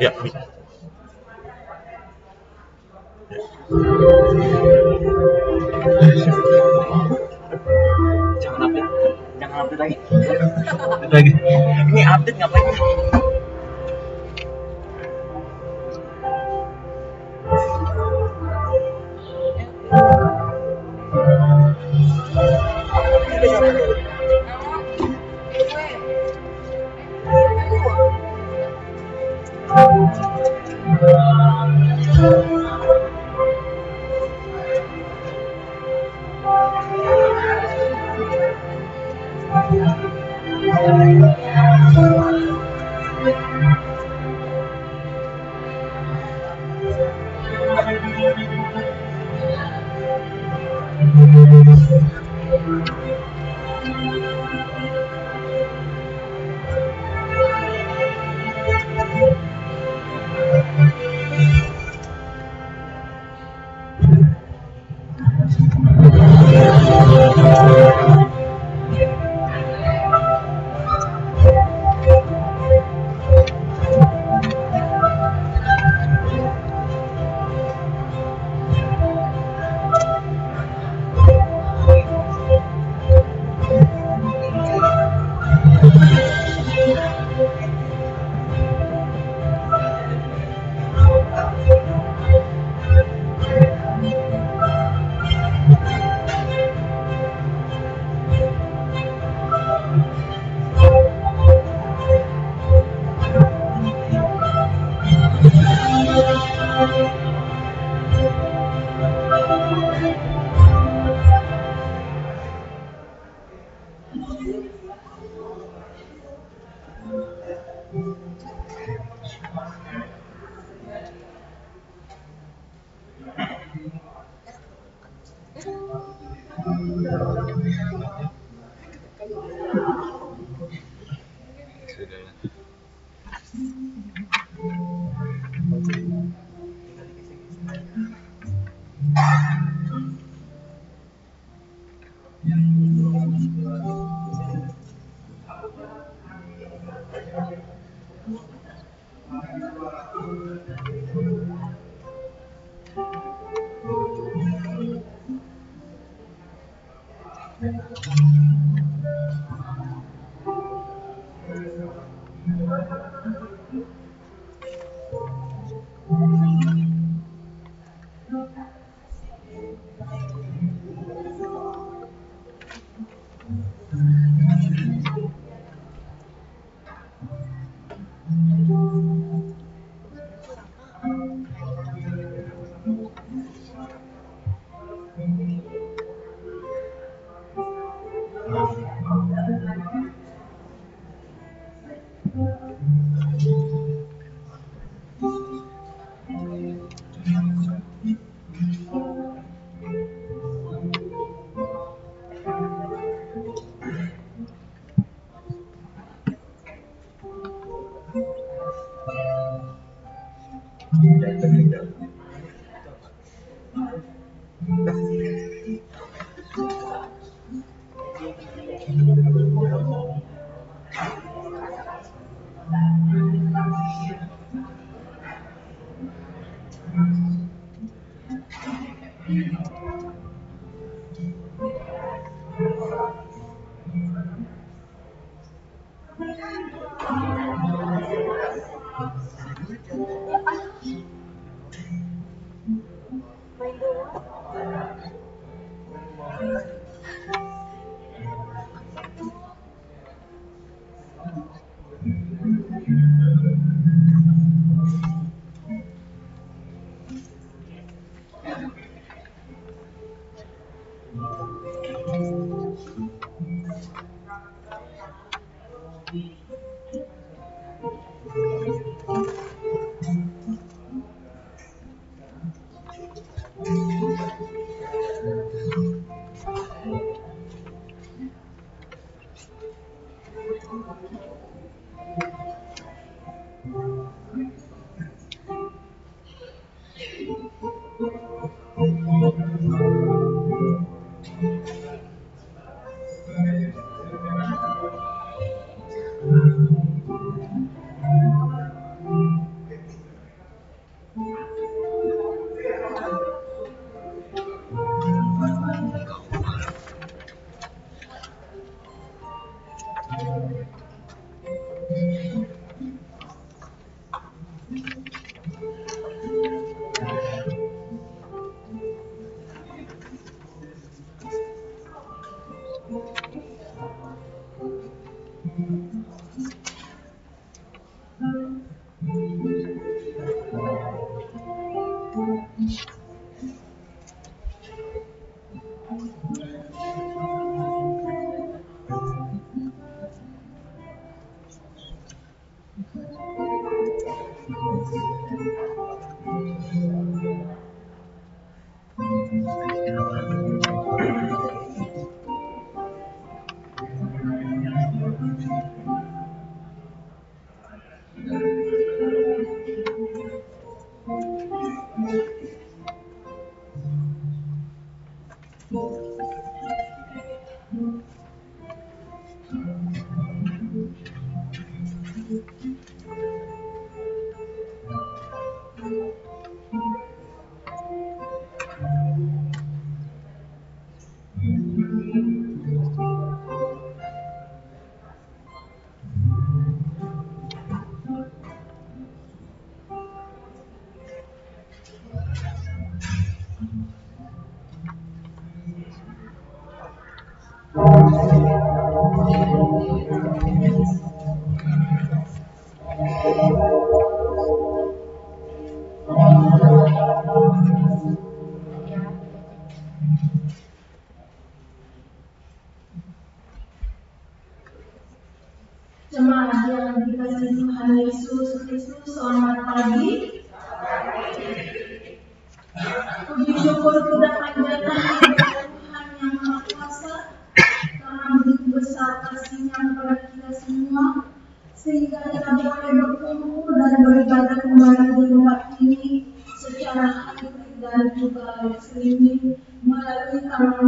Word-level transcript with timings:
Ya, 0.00 0.10
bisa. 0.24 0.40
Jangan 8.40 8.60
update, 8.68 8.90
jangan 9.40 9.56
update 9.64 9.80
lagi. 9.80 9.96
Update 10.00 11.12
lagi. 11.12 11.32
Ini 11.92 12.02
update 12.08 12.36
ngapain? 12.40 13.31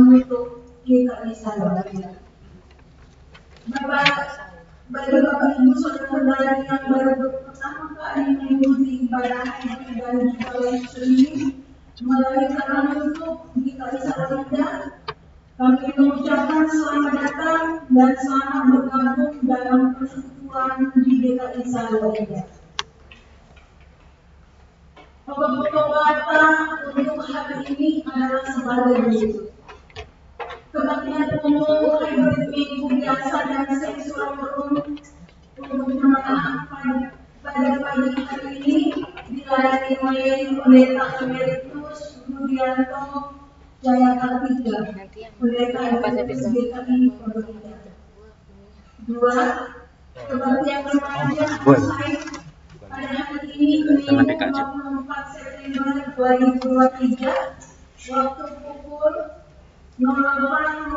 Kanal 0.05 0.21
YouTube 0.21 0.61
GKI 0.85 1.33
Salatiga. 1.33 2.13
Bapak 3.73 4.37
bagi 4.93 5.17
Bapak 5.17 5.57
Ibu 5.57 5.73
Saudara-saudari 5.81 6.69
yang 6.69 6.85
baru 6.93 7.41
pertama 7.49 7.97
kali 7.97 8.37
mengikuti 8.37 9.09
ibadah 9.09 9.49
dan 9.65 9.81
juga 9.89 10.09
live 10.61 10.85
streaming 10.93 11.65
melalui 12.05 12.53
kanal 12.53 12.85
YouTube 12.93 13.49
GKI 13.57 13.99
Salatiga, 14.05 14.69
kami 15.57 15.89
mengucapkan 15.97 16.65
selamat 16.69 17.13
datang 17.17 17.65
dan 17.89 18.13
selamat 18.21 18.63
bergabung 18.69 19.35
dalam 19.49 19.81
persekutuan 19.97 20.93
di 21.01 21.13
DKI 21.17 21.63
Salatiga. 21.65 22.45
Pengobatan 25.25 26.53
untuk 26.93 27.25
hari 27.25 27.57
ini 27.73 28.05
adalah 28.05 28.45
sebagai 28.45 29.09
berikut. 29.09 29.54
Kebaktian 30.75 31.39
umum 31.47 32.03
minggu 32.51 32.87
biasa 32.99 33.47
dan 33.47 33.63
seksual 33.79 34.35
forum 34.35 34.83
untuk 35.55 35.87
jemaah 35.87 36.67
pada, 36.67 37.79
pagi 37.79 38.11
hari 38.27 38.59
ini 38.59 38.91
dilayani 39.31 39.95
oleh 40.03 40.51
Pendeta 40.51 41.07
Emeritus 41.23 42.19
Rudianto 42.27 43.39
Jaya 43.87 44.19
Kartika, 44.19 44.99
Pendeta 45.39 45.81
Emeritus 45.95 46.43
GKI 46.51 47.07
Pondok. 47.23 47.55
Dua, 49.07 49.39
kebaktian 50.27 50.83
remaja 50.91 51.45
selesai 51.55 52.13
pada 52.91 53.09
hari 53.15 53.47
ini 53.55 53.87
Minggu 53.95 54.27
24 54.51 55.39
September 55.39 56.03
2023 56.19 58.11
waktu 58.11 58.47
pukul 58.59 59.15
0800 59.95 60.91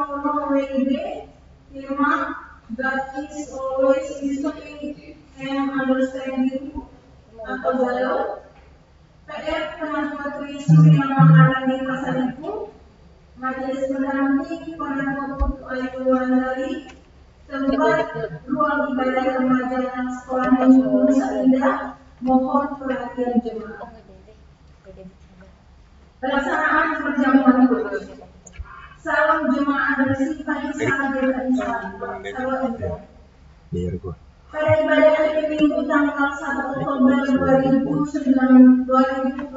WIB 0.49 0.91
tema 1.69 2.33
God 2.73 3.01
is 3.29 3.53
always 3.53 4.09
listening 4.25 5.21
and 5.37 5.69
understanding 5.69 6.73
atau 7.45 7.71
galau 7.77 8.41
PR 9.29 9.77
pengakuan 9.77 10.31
Kristus 10.41 10.81
yang 10.89 11.13
mengalami 11.13 11.77
masa 11.85 12.33
itu 12.33 12.73
Majelis 13.37 13.85
pendamping 13.93 14.65
para 14.81 15.05
pokok 15.13 15.69
Ayu 15.77 16.01
Wandari 16.09 16.89
tempat 17.45 18.17
ruang 18.49 18.97
ibadah 18.97 19.25
remaja 19.37 19.79
sekolah 20.09 20.57
minggu 20.57 20.89
Nusa 21.05 21.45
Indah 21.45 22.01
mohon 22.25 22.81
perhatian 22.81 23.45
jemaah. 23.45 23.93
Pelaksanaan 26.17 26.87
perjamuan 26.97 27.69
kudus 27.69 28.26
Salam 29.07 29.47
jemaah 29.55 30.03
dan 30.03 30.19
Salam 30.75 31.15
biar 33.71 33.95
gua. 34.03 34.19
Pada 34.51 34.83
ibadah 34.83 35.15
hari 35.15 35.47
Minggu 35.47 35.79
tanggal 35.87 36.27
1 36.35 36.75
Oktober 36.75 37.15
2009 37.87 38.83
2023, 38.83 39.47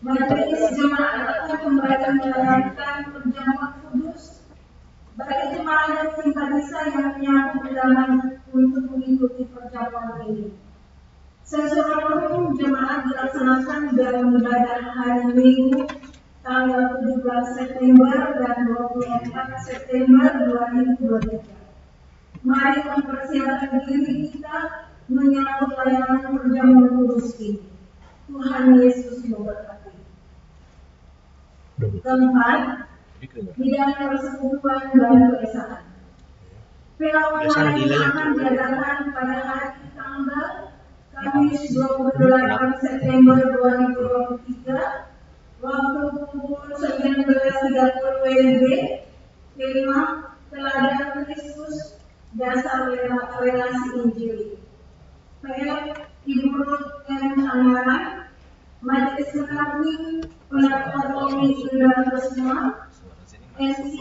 Majelis 0.00 0.64
Jemaat 0.72 1.44
akan 1.44 1.60
kembali 1.60 2.08
melayangkan 2.24 2.96
perjamuan 3.12 3.72
kudus 3.84 4.40
bagi 5.20 5.52
jemaah 5.52 5.92
dan 5.92 6.08
simpatisan 6.16 6.88
yang 6.88 7.12
menyambut 7.20 7.68
undangan 7.68 8.40
untuk 8.48 8.84
mengikuti 8.96 9.44
perjamuan 9.52 10.24
ini. 10.24 10.56
Sesuai 11.44 12.32
umum 12.32 12.56
jemaat 12.56 13.04
dilaksanakan 13.12 13.92
dalam 13.92 14.40
ibadah 14.40 14.80
hari 14.96 15.36
Minggu 15.36 15.84
tanggal 16.42 16.98
17 16.98 17.54
September 17.54 18.34
dan 18.42 18.56
24 18.66 19.62
September 19.62 20.26
2023. 20.98 21.38
Mari 22.42 22.78
mempersiapkan 22.82 23.86
diri 23.86 24.26
kita 24.34 24.90
menyambut 25.06 25.70
layanan 25.78 26.34
perjamuan 26.34 26.90
kudus 26.98 27.38
ini. 27.38 27.62
Tuhan 28.26 28.74
Yesus 28.82 29.22
memberkati. 29.30 29.94
Keempat, 32.02 32.60
bidang 33.54 33.92
persekutuan 33.94 34.82
dan 34.98 35.18
keesaan. 35.38 35.82
Pelawan 36.98 37.46
lain 37.50 37.90
akan 37.90 38.28
diadakan 38.38 38.98
pada 39.10 39.36
hari 39.42 39.90
tanggal 39.94 40.50
Kamis 41.12 41.62
28 41.70 42.82
September 42.82 43.38
2023 43.38 45.11
waktu 45.62 46.26
pukul 46.34 46.74
19.30 46.74 47.22
WIB 48.26 48.62
tema 49.54 50.34
teladan 50.50 51.22
Kristus 51.30 52.02
dasar 52.34 52.90
relasi 53.38 53.86
Injil. 54.02 54.58
PL 55.38 55.94
Ibu 56.26 56.50
Ruth 56.66 57.06
M. 57.06 57.46
Anggaran, 57.46 58.26
Majelis 58.82 59.30
Pendamping 59.30 60.26
Pendapat 60.50 61.14
Tommy 61.14 61.54
Indra 61.54 62.10
Kusuma, 62.10 62.90
MC 63.58 63.94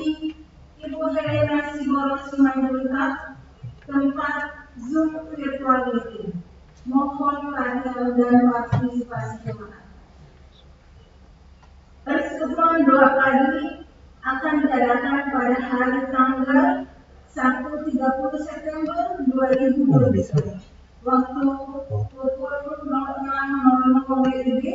Ibu 0.82 1.01
Helena 1.13 1.77
Sigoro 1.77 2.18
Simanjuntak, 2.25 3.38
tempat 3.86 4.65
Zoom 4.82 5.30
virtual 5.30 5.82
meeting. 5.94 6.41
Mohon 6.89 7.53
perhatian 7.53 8.18
dan 8.18 8.50
partisipasi 8.50 9.46
jemaat. 9.46 9.80
Persekutuan 12.01 12.81
dua 12.81 13.13
kali 13.13 13.86
akan 14.22 14.53
diadakan 14.65 15.22
pada 15.29 15.58
hari 15.62 16.01
tanggal 16.10 16.89
1 17.29 17.62
30 17.93 18.48
September 18.48 19.00
2023 19.29 20.62
waktu 21.01 21.41
pukul 21.89 22.27
06.00 22.38 24.05
WIB 24.05 24.65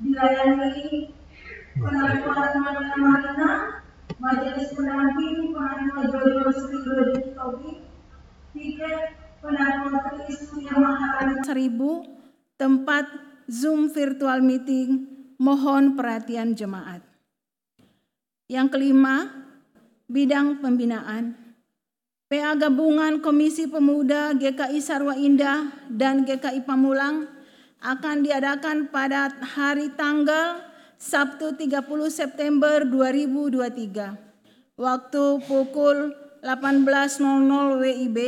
dilayani 0.00 1.12
penarikan 1.76 2.52
Marina 2.60 2.96
Marina 3.00 3.50
Majelis 4.16 4.72
Pendamping 4.72 5.52
Penarikan 5.52 6.04
Jodoh 6.08 6.52
Sri 6.52 6.78
Rodiki 6.84 7.32
Tobi 7.36 7.72
tiket 8.56 9.16
Kristus 10.26 10.58
yang 10.66 10.82
Maharani. 10.82 11.44
Seribu 11.46 12.02
tempat 12.58 13.06
Zoom 13.46 13.86
virtual 13.92 14.42
meeting, 14.42 15.15
mohon 15.36 15.96
perhatian 15.96 16.56
jemaat. 16.56 17.00
Yang 18.46 18.78
kelima, 18.78 19.32
bidang 20.06 20.62
pembinaan. 20.62 21.34
PA 22.26 22.58
Gabungan 22.58 23.22
Komisi 23.22 23.70
Pemuda 23.70 24.34
GKI 24.34 24.82
Sarwa 24.82 25.14
Indah 25.14 25.70
dan 25.86 26.26
GKI 26.26 26.66
Pamulang 26.66 27.30
akan 27.78 28.26
diadakan 28.26 28.90
pada 28.90 29.30
hari 29.54 29.94
tanggal 29.94 30.58
Sabtu 30.98 31.54
30 31.54 31.86
September 32.10 32.82
2023. 32.82 34.76
Waktu 34.76 35.24
pukul 35.46 36.12
18.00 36.42 37.80
WIB, 37.80 38.18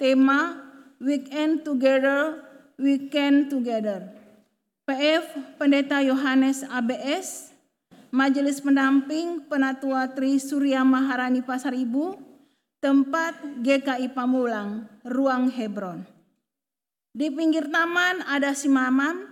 tema 0.00 0.56
Weekend 0.98 1.62
Together, 1.62 2.42
Weekend 2.80 3.52
Together. 3.52 4.17
PF 4.88 5.60
Pendeta 5.60 6.00
Yohanes 6.00 6.64
ABS, 6.64 7.52
Majelis 8.08 8.56
Pendamping 8.64 9.44
Penatua 9.44 10.08
Tri 10.16 10.40
Surya 10.40 10.80
Maharani 10.80 11.44
Pasar 11.44 11.76
Ibu, 11.76 12.16
tempat 12.80 13.36
GKI 13.60 14.16
Pamulang, 14.16 14.88
ruang 15.04 15.52
Hebron. 15.52 16.08
Di 17.12 17.28
pinggir 17.28 17.68
taman 17.68 18.24
ada 18.32 18.56
si 18.56 18.72
mamam 18.72 19.28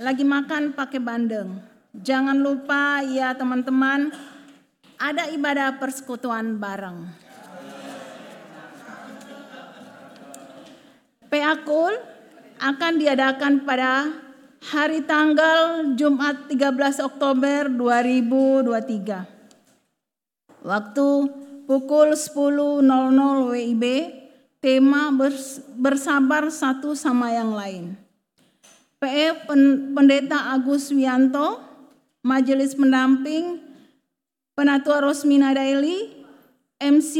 lagi 0.00 0.24
makan 0.24 0.72
pakai 0.72 0.96
bandeng. 0.96 1.60
Jangan 2.00 2.40
lupa 2.40 3.04
ya 3.04 3.36
teman-teman, 3.36 4.16
ada 4.96 5.28
ibadah 5.28 5.76
persekutuan 5.76 6.56
bareng. 6.56 7.04
PA 11.28 11.52
Kul 11.68 11.92
akan 12.64 12.92
diadakan 12.96 13.68
pada 13.68 14.23
hari 14.64 15.04
tanggal 15.04 15.92
Jumat 15.92 16.48
13 16.48 17.04
Oktober 17.04 17.68
2023. 17.68 20.64
Waktu 20.64 21.08
pukul 21.68 22.16
10.00 22.16 22.80
WIB, 23.52 23.84
tema 24.64 25.12
bersabar 25.76 26.48
satu 26.48 26.96
sama 26.96 27.36
yang 27.36 27.52
lain. 27.52 27.92
PE 28.96 29.44
Pendeta 29.92 30.56
Agus 30.56 30.88
Wianto, 30.88 31.60
Majelis 32.24 32.72
Pendamping, 32.72 33.60
Penatua 34.56 35.04
Rosmina 35.04 35.52
Daily, 35.52 36.24
MC 36.80 37.12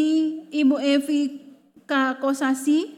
Ibu 0.49 0.81
Evi 0.81 1.45
K. 1.85 2.17
Kosasi, 2.25 2.89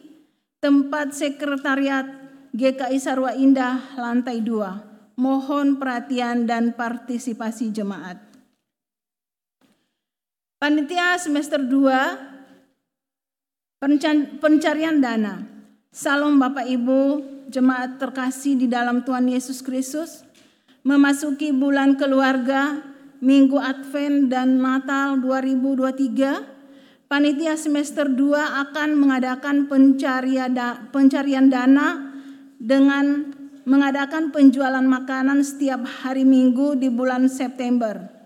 tempat 0.62 1.18
sekretariat 1.18 2.15
GKI 2.56 2.96
Sarwa 2.96 3.36
Indah 3.36 3.84
lantai 4.00 4.40
2. 4.40 5.20
Mohon 5.20 5.76
perhatian 5.76 6.48
dan 6.48 6.72
partisipasi 6.72 7.68
jemaat. 7.68 8.16
Panitia 10.56 11.20
semester 11.20 11.60
2 11.60 13.76
pencarian 14.40 15.04
dana. 15.04 15.44
Salam 15.92 16.40
Bapak 16.40 16.64
Ibu, 16.64 17.20
jemaat 17.52 18.00
terkasih 18.00 18.56
di 18.56 18.72
dalam 18.72 19.04
Tuhan 19.04 19.28
Yesus 19.28 19.60
Kristus, 19.60 20.24
memasuki 20.80 21.52
bulan 21.52 22.00
keluarga, 22.00 22.80
Minggu 23.20 23.60
Advent 23.60 24.32
dan 24.32 24.64
Natal 24.64 25.20
2023, 25.20 27.04
Panitia 27.04 27.60
semester 27.60 28.08
2 28.08 28.64
akan 28.64 28.96
mengadakan 28.96 29.68
pencarian, 29.68 30.56
pencarian 30.88 31.52
dana 31.52 32.15
dengan 32.56 33.32
mengadakan 33.66 34.30
penjualan 34.30 34.84
makanan 34.84 35.42
setiap 35.42 35.82
hari 35.84 36.22
Minggu 36.22 36.78
di 36.78 36.88
bulan 36.88 37.26
September. 37.26 38.16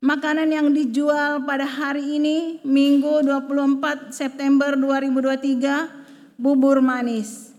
Makanan 0.00 0.48
yang 0.48 0.72
dijual 0.72 1.44
pada 1.44 1.68
hari 1.68 2.16
ini 2.16 2.64
Minggu 2.64 3.20
24 3.20 4.16
September 4.16 4.72
2023 4.72 6.40
bubur 6.40 6.80
manis. 6.80 7.52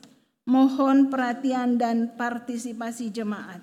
Mohon 0.50 1.13
perhatian 1.13 1.77
dan 1.77 2.18
partisipasi 2.18 3.13
jemaat. 3.13 3.62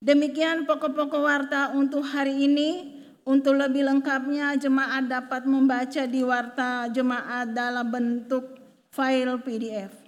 Demikian 0.00 0.64
pokok-pokok 0.64 1.22
warta 1.22 1.70
untuk 1.76 2.02
hari 2.02 2.48
ini. 2.48 2.98
Untuk 3.22 3.54
lebih 3.54 3.86
lengkapnya 3.86 4.58
jemaat 4.58 5.06
dapat 5.06 5.46
membaca 5.46 6.02
di 6.10 6.26
warta 6.26 6.90
jemaat 6.90 7.54
dalam 7.54 7.86
bentuk 7.86 8.58
file 8.90 9.38
PDF. 9.38 10.01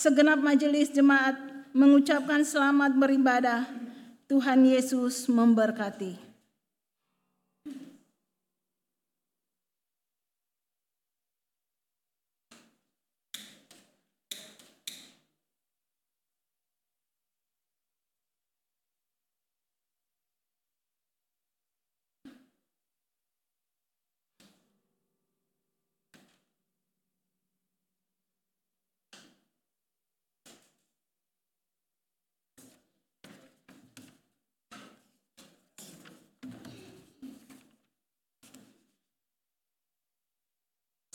Segenap 0.00 0.40
majelis 0.40 0.88
jemaat 0.88 1.36
mengucapkan 1.76 2.40
selamat 2.40 2.96
beribadah 2.96 3.68
Tuhan 4.32 4.64
Yesus 4.64 5.28
memberkati. 5.28 6.29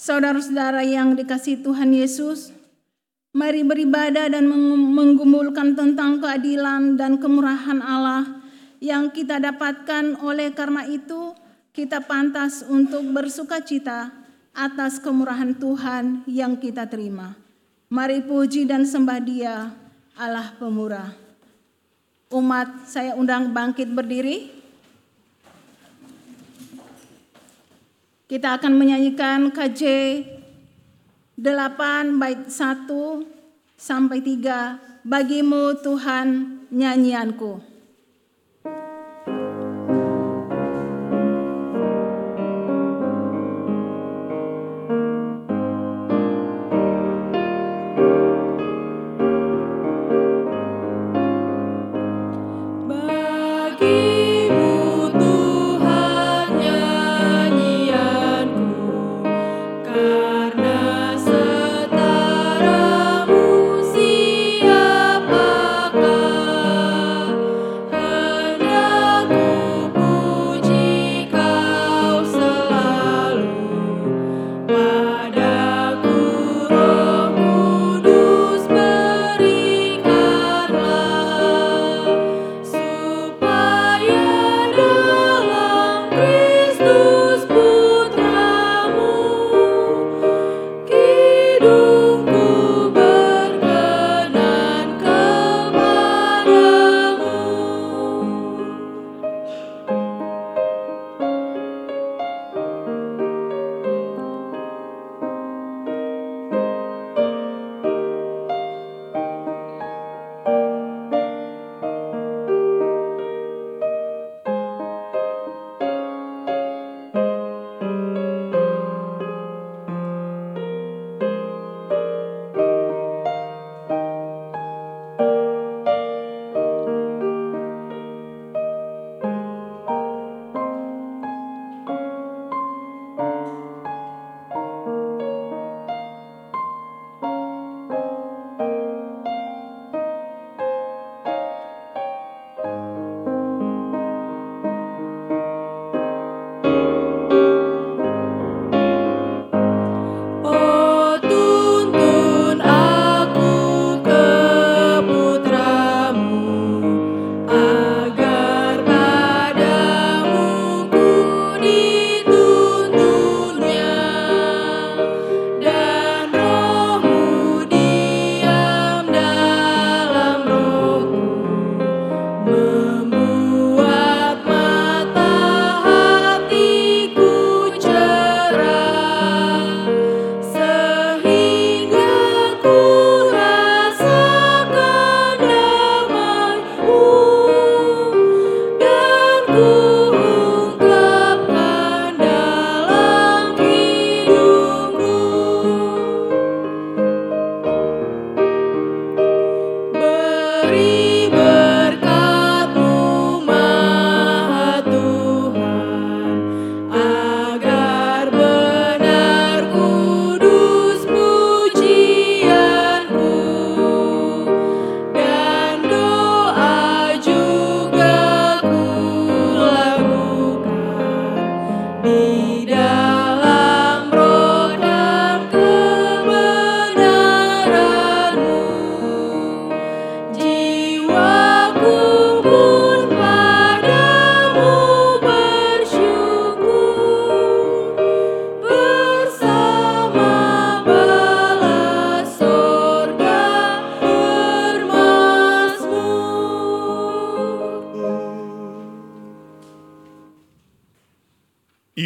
Saudara-saudara 0.05 0.85
yang 0.85 1.17
dikasih 1.17 1.65
Tuhan 1.65 1.89
Yesus, 1.89 2.53
mari 3.33 3.65
beribadah 3.65 4.29
dan 4.29 4.45
menggumulkan 4.93 5.73
tentang 5.73 6.21
keadilan 6.21 6.93
dan 6.93 7.17
kemurahan 7.17 7.81
Allah 7.81 8.21
yang 8.77 9.09
kita 9.09 9.41
dapatkan 9.41 10.21
oleh 10.21 10.53
karena 10.53 10.85
itu 10.85 11.33
kita 11.73 12.05
pantas 12.05 12.61
untuk 12.69 13.01
bersuka 13.17 13.65
cita 13.65 14.13
atas 14.53 15.01
kemurahan 15.01 15.57
Tuhan 15.57 16.21
yang 16.29 16.53
kita 16.61 16.85
terima. 16.85 17.33
Mari 17.89 18.21
puji 18.29 18.69
dan 18.69 18.85
sembah 18.85 19.19
dia 19.25 19.73
Allah 20.21 20.53
pemurah. 20.61 21.17
Umat 22.29 22.85
saya 22.85 23.17
undang 23.17 23.49
bangkit 23.57 23.89
berdiri. 23.89 24.53
Kita 28.25 28.57
akan 28.57 28.73
menyanyikan 28.73 29.53
KJ 29.53 29.81
8 31.37 32.17
bait 32.17 32.41
1 32.49 32.89
sampai 33.77 34.17
3 34.17 35.05
Bagimu 35.05 35.77
Tuhan 35.85 36.57
nyanyianku. 36.73 37.74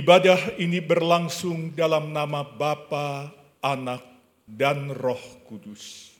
Ibadah 0.09 0.57
ini 0.57 0.81
berlangsung 0.81 1.77
dalam 1.77 2.09
nama 2.09 2.41
Bapa, 2.41 3.29
Anak, 3.61 4.01
dan 4.49 4.89
Roh 4.89 5.21
Kudus. 5.45 6.17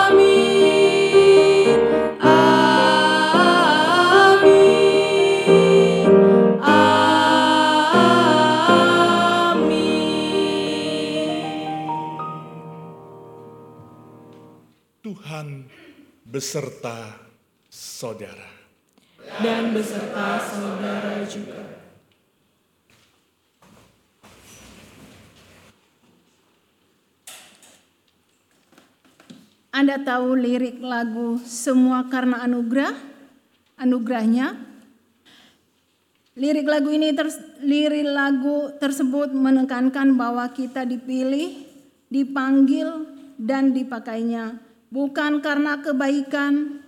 Amin. 0.00 1.76
Amin. 2.24 3.28
Amin. 9.44 9.84
Tuhan 15.04 15.68
beserta 16.26 17.14
saudara. 17.70 18.50
Dan 19.38 19.70
beserta 19.70 20.42
saudara 20.42 21.22
juga. 21.22 21.62
Anda 29.76 30.00
tahu 30.00 30.40
lirik 30.40 30.80
lagu 30.80 31.36
Semua 31.44 32.08
Karena 32.08 32.42
Anugerah? 32.42 32.96
Anugerahnya? 33.76 34.56
Lirik 36.32 36.64
lagu 36.64 36.90
ini 36.90 37.12
ters- 37.14 37.60
lirik 37.62 38.08
lagu 38.08 38.72
tersebut 38.80 39.30
menekankan 39.36 40.16
bahwa 40.16 40.48
kita 40.52 40.82
dipilih, 40.88 41.64
dipanggil 42.08 43.04
dan 43.36 43.76
dipakainya 43.76 44.65
bukan 44.96 45.44
karena 45.44 45.84
kebaikan, 45.84 46.80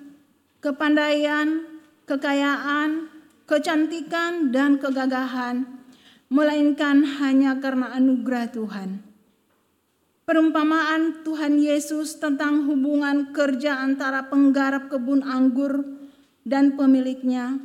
kepandaian, 0.64 1.68
kekayaan, 2.08 3.12
kecantikan 3.44 4.48
dan 4.48 4.80
kegagahan, 4.80 5.68
melainkan 6.32 7.04
hanya 7.20 7.60
karena 7.60 7.92
anugerah 7.92 8.48
Tuhan. 8.48 9.04
Perumpamaan 10.24 11.20
Tuhan 11.20 11.60
Yesus 11.60 12.16
tentang 12.16 12.64
hubungan 12.64 13.36
kerja 13.36 13.80
antara 13.80 14.28
penggarap 14.32 14.88
kebun 14.88 15.20
anggur 15.24 15.84
dan 16.48 16.80
pemiliknya 16.80 17.60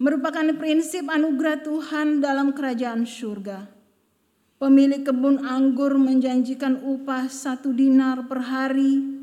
merupakan 0.00 0.44
prinsip 0.60 1.08
anugerah 1.08 1.60
Tuhan 1.60 2.24
dalam 2.24 2.56
kerajaan 2.56 3.04
surga. 3.04 3.68
Pemilik 4.60 5.04
kebun 5.04 5.44
anggur 5.44 5.96
menjanjikan 5.96 6.84
upah 6.84 7.28
satu 7.28 7.72
dinar 7.72 8.28
per 8.28 8.48
hari 8.48 9.19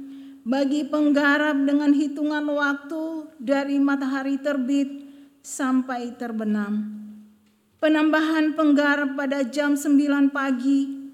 bagi 0.48 0.88
penggarap 0.88 1.60
dengan 1.60 1.92
hitungan 1.92 2.48
waktu 2.48 3.36
dari 3.36 3.84
matahari 3.84 4.40
terbit 4.40 5.04
sampai 5.44 6.16
terbenam. 6.16 6.88
Penambahan 7.84 8.56
penggarap 8.56 9.20
pada 9.20 9.44
jam 9.44 9.76
9 9.76 10.32
pagi 10.32 11.12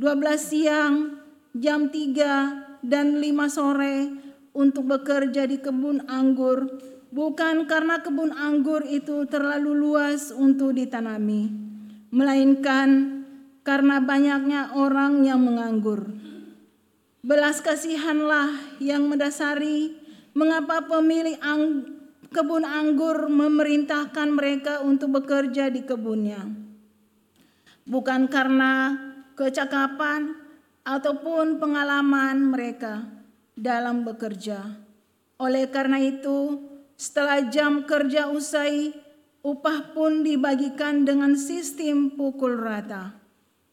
12 0.00 0.16
siang, 0.40 0.94
jam 1.52 1.92
3, 1.92 2.80
dan 2.80 3.20
5 3.20 3.52
sore 3.52 3.96
untuk 4.56 4.88
bekerja 4.88 5.44
di 5.44 5.60
kebun 5.60 6.08
anggur, 6.08 6.80
bukan 7.12 7.68
karena 7.68 8.00
kebun 8.00 8.32
anggur 8.32 8.80
itu 8.88 9.28
terlalu 9.28 9.76
luas 9.76 10.32
untuk 10.32 10.72
ditanami, 10.72 11.52
melainkan 12.08 13.22
karena 13.60 14.00
banyaknya 14.00 14.72
orang 14.72 15.20
yang 15.20 15.44
menganggur. 15.44 16.29
Belas 17.20 17.60
kasihanlah 17.60 18.80
yang 18.80 19.04
mendasari 19.04 19.92
mengapa 20.32 20.88
pemilik 20.88 21.36
ang- 21.44 22.00
kebun 22.32 22.64
anggur 22.64 23.28
memerintahkan 23.28 24.28
mereka 24.32 24.80
untuk 24.80 25.20
bekerja 25.20 25.68
di 25.68 25.84
kebunnya. 25.84 26.46
Bukan 27.84 28.30
karena 28.30 28.96
kecakapan 29.36 30.32
ataupun 30.86 31.60
pengalaman 31.60 32.54
mereka 32.54 33.04
dalam 33.52 34.06
bekerja. 34.06 34.80
Oleh 35.42 35.68
karena 35.68 36.00
itu, 36.00 36.56
setelah 36.96 37.50
jam 37.52 37.84
kerja 37.84 38.32
usai, 38.32 38.96
upah 39.44 39.92
pun 39.92 40.24
dibagikan 40.24 41.04
dengan 41.04 41.36
sistem 41.36 42.16
pukul 42.16 42.56
rata. 42.60 43.12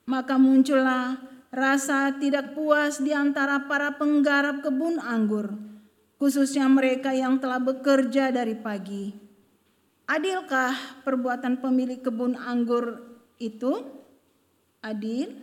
Maka 0.07 0.39
muncullah 0.39 1.19
rasa 1.58 2.13
tidak 2.22 2.54
puas 2.54 3.02
di 3.02 3.10
antara 3.10 3.65
para 3.65 3.98
penggarap 3.98 4.62
kebun 4.62 5.02
anggur, 5.02 5.58
khususnya 6.22 6.70
mereka 6.70 7.17
yang 7.17 7.41
telah 7.41 7.58
bekerja 7.58 8.30
dari 8.30 8.54
pagi. 8.54 9.10
Adilkah 10.06 11.02
perbuatan 11.02 11.58
pemilik 11.58 11.98
kebun 11.98 12.38
anggur 12.38 13.02
itu? 13.41 13.74
Adil? 14.86 15.34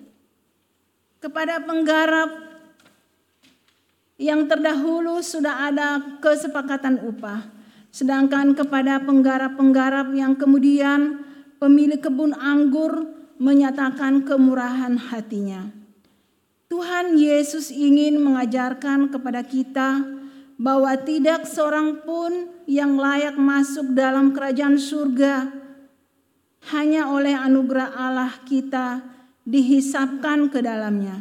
Kepada 1.19 1.59
penggarap 1.67 2.31
yang 4.15 4.47
terdahulu 4.47 5.19
sudah 5.19 5.67
ada 5.67 5.99
kesepakatan 6.23 7.03
upah, 7.11 7.43
sedangkan 7.91 8.55
kepada 8.55 9.03
penggarap-penggarap 9.03 10.15
yang 10.15 10.39
kemudian 10.39 11.27
pemilik 11.59 11.99
kebun 11.99 12.31
anggur 12.39 13.11
menyatakan 13.43 14.23
kemurahan 14.23 14.95
hatinya. 14.95 15.84
Tuhan 16.69 17.21
Yesus 17.21 17.69
ingin 17.69 18.19
mengajarkan 18.19 19.13
kepada 19.13 19.45
kita 19.45 20.03
bahwa 20.57 20.95
tidak 21.03 21.45
seorang 21.45 22.03
pun 22.07 22.49
yang 22.65 22.97
layak 22.97 23.37
masuk 23.37 23.93
dalam 23.93 24.33
kerajaan 24.33 24.79
surga 24.79 25.51
hanya 26.73 27.13
oleh 27.13 27.37
anugerah 27.37 27.93
Allah 27.93 28.33
kita 28.49 29.05
dihisapkan 29.45 30.49
ke 30.49 30.65
dalamnya. 30.65 31.21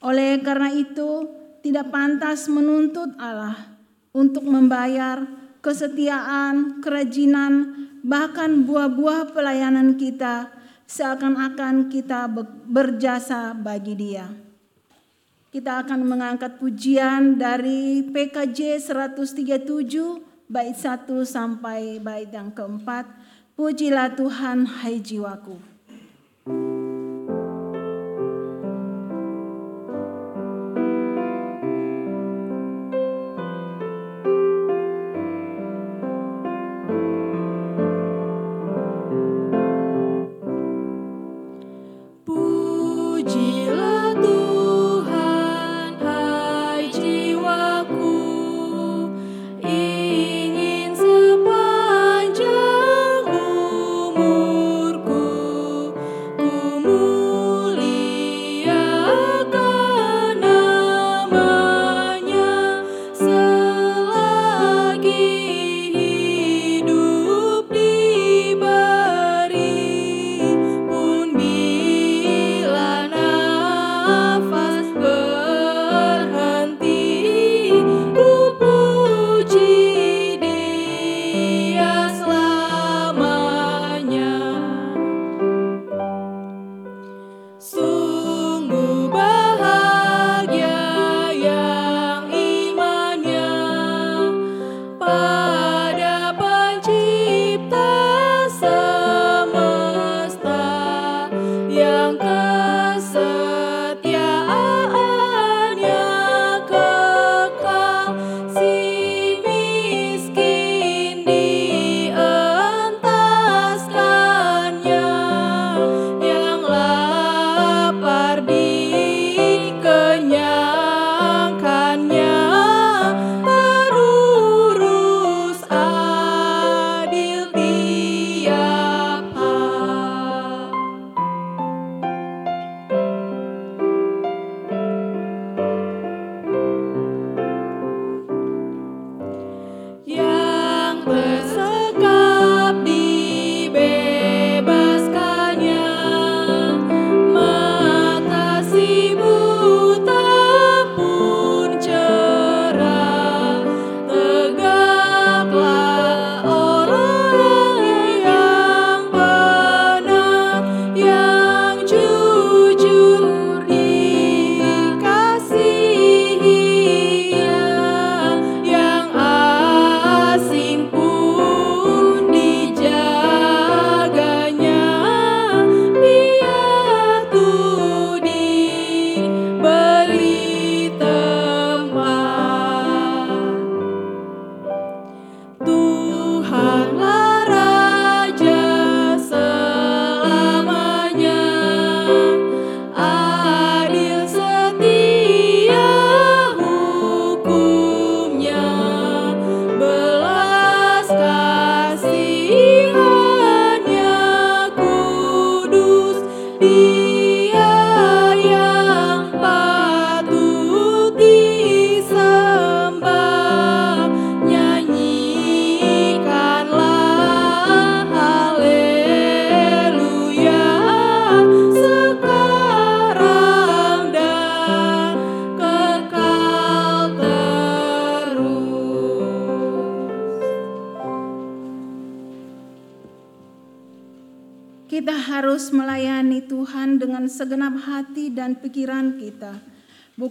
Oleh 0.00 0.40
karena 0.40 0.72
itu, 0.72 1.28
tidak 1.60 1.92
pantas 1.92 2.48
menuntut 2.48 3.12
Allah 3.20 3.54
untuk 4.16 4.42
membayar 4.42 5.22
kesetiaan, 5.62 6.82
kerajinan, 6.82 7.86
bahkan 8.02 8.66
buah-buah 8.66 9.30
pelayanan 9.30 9.94
kita 9.94 10.50
seakan-akan 10.90 11.86
kita 11.86 12.26
be- 12.26 12.66
berjasa 12.66 13.54
bagi 13.54 13.94
Dia. 13.94 14.41
Kita 15.52 15.84
akan 15.84 16.08
mengangkat 16.08 16.56
pujian 16.56 17.36
dari 17.36 18.08
PKJ 18.08 18.88
137 18.88 19.68
bait 20.48 20.72
1 20.72 21.04
sampai 21.28 22.00
bait 22.00 22.32
yang 22.32 22.48
keempat. 22.48 23.04
Pujilah 23.52 24.16
Tuhan 24.16 24.64
hai 24.64 24.96
jiwaku. 24.96 25.71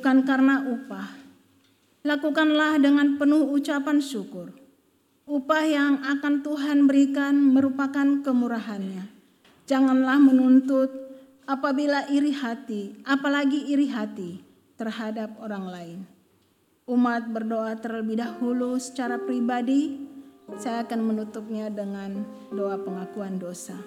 Bukan 0.02 0.26
karena 0.26 0.66
upah. 0.66 1.14
Lakukanlah 2.02 2.82
dengan 2.82 3.22
penuh 3.22 3.54
ucapan 3.54 4.02
syukur. 4.02 4.50
Upah 5.30 5.62
yang 5.62 6.02
akan 6.02 6.42
Tuhan 6.42 6.90
berikan 6.90 7.38
merupakan 7.38 8.26
kemurahannya. 8.26 9.06
Janganlah 9.70 10.18
menuntut 10.18 10.90
apabila 11.46 12.10
iri 12.10 12.34
hati, 12.34 12.98
apalagi 13.06 13.70
iri 13.70 13.94
hati 13.94 14.42
terhadap 14.74 15.38
orang 15.38 15.70
lain. 15.70 16.00
Umat 16.90 17.30
berdoa 17.30 17.78
terlebih 17.78 18.26
dahulu 18.26 18.82
secara 18.82 19.22
pribadi. 19.22 20.02
Saya 20.58 20.82
akan 20.82 21.14
menutupnya 21.14 21.70
dengan 21.70 22.26
doa 22.50 22.82
pengakuan 22.82 23.38
dosa. 23.38 23.78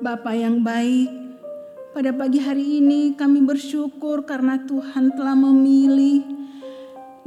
Bapa 0.00 0.32
yang 0.32 0.64
baik, 0.64 1.12
pada 1.92 2.08
pagi 2.16 2.40
hari 2.40 2.80
ini 2.80 3.12
kami 3.12 3.44
bersyukur 3.44 4.24
karena 4.24 4.56
Tuhan 4.64 5.12
telah 5.12 5.36
memilih 5.36 6.24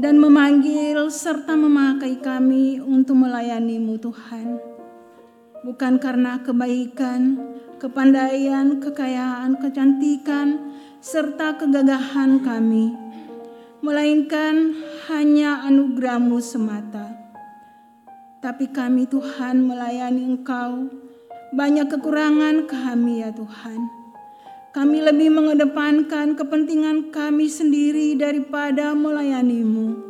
dan 0.01 0.17
memanggil 0.17 1.05
serta 1.13 1.53
memakai 1.53 2.17
kami 2.17 2.81
untuk 2.81 3.21
melayanimu 3.21 4.01
Tuhan. 4.01 4.57
Bukan 5.61 6.01
karena 6.01 6.41
kebaikan, 6.41 7.37
kepandaian, 7.77 8.81
kekayaan, 8.81 9.61
kecantikan, 9.61 10.73
serta 10.97 11.61
kegagahan 11.61 12.41
kami, 12.41 12.89
melainkan 13.85 14.73
hanya 15.13 15.61
anugerahmu 15.69 16.41
semata. 16.41 17.21
Tapi 18.41 18.65
kami 18.73 19.05
Tuhan 19.05 19.61
melayani 19.61 20.25
Engkau, 20.25 21.02
banyak 21.53 21.85
kekurangan 21.85 22.65
kami 22.65 23.21
ya 23.21 23.29
Tuhan. 23.29 23.79
Kami 24.73 25.05
lebih 25.05 25.29
mengedepankan 25.29 26.33
kepentingan 26.33 27.13
kami 27.13 27.45
sendiri 27.45 28.17
daripada 28.17 28.97
melayanimu. 28.97 30.01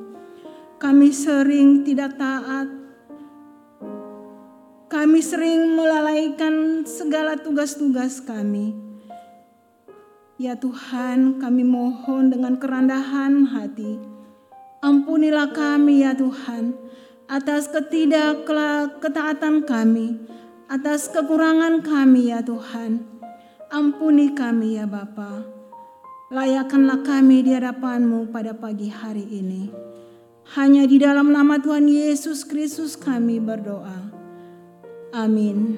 Kami 0.80 1.12
sering 1.12 1.84
tidak 1.84 2.16
taat. 2.16 2.72
Kami 4.88 5.20
sering 5.20 5.76
melalaikan 5.76 6.88
segala 6.88 7.36
tugas-tugas 7.36 8.24
kami. 8.24 8.72
Ya 10.40 10.56
Tuhan, 10.56 11.44
kami 11.44 11.68
mohon 11.68 12.32
dengan 12.32 12.56
kerendahan 12.56 13.44
hati. 13.52 14.00
Ampunilah 14.80 15.52
kami 15.52 16.08
ya 16.08 16.16
Tuhan 16.16 16.76
atas 17.28 17.72
ketidakketaatan 17.72 19.64
kami, 19.64 20.20
atas 20.74 21.06
kekurangan 21.14 21.86
kami 21.86 22.34
ya 22.34 22.42
Tuhan. 22.42 23.06
Ampuni 23.70 24.34
kami 24.34 24.82
ya 24.82 24.90
Bapa. 24.90 25.46
Layakkanlah 26.34 27.06
kami 27.06 27.46
di 27.46 27.54
hadapan-Mu 27.54 28.34
pada 28.34 28.58
pagi 28.58 28.90
hari 28.90 29.22
ini. 29.22 29.70
Hanya 30.58 30.90
di 30.90 30.98
dalam 30.98 31.30
nama 31.30 31.62
Tuhan 31.62 31.86
Yesus 31.86 32.42
Kristus 32.42 32.98
kami 32.98 33.38
berdoa. 33.38 34.02
Amin. 35.14 35.78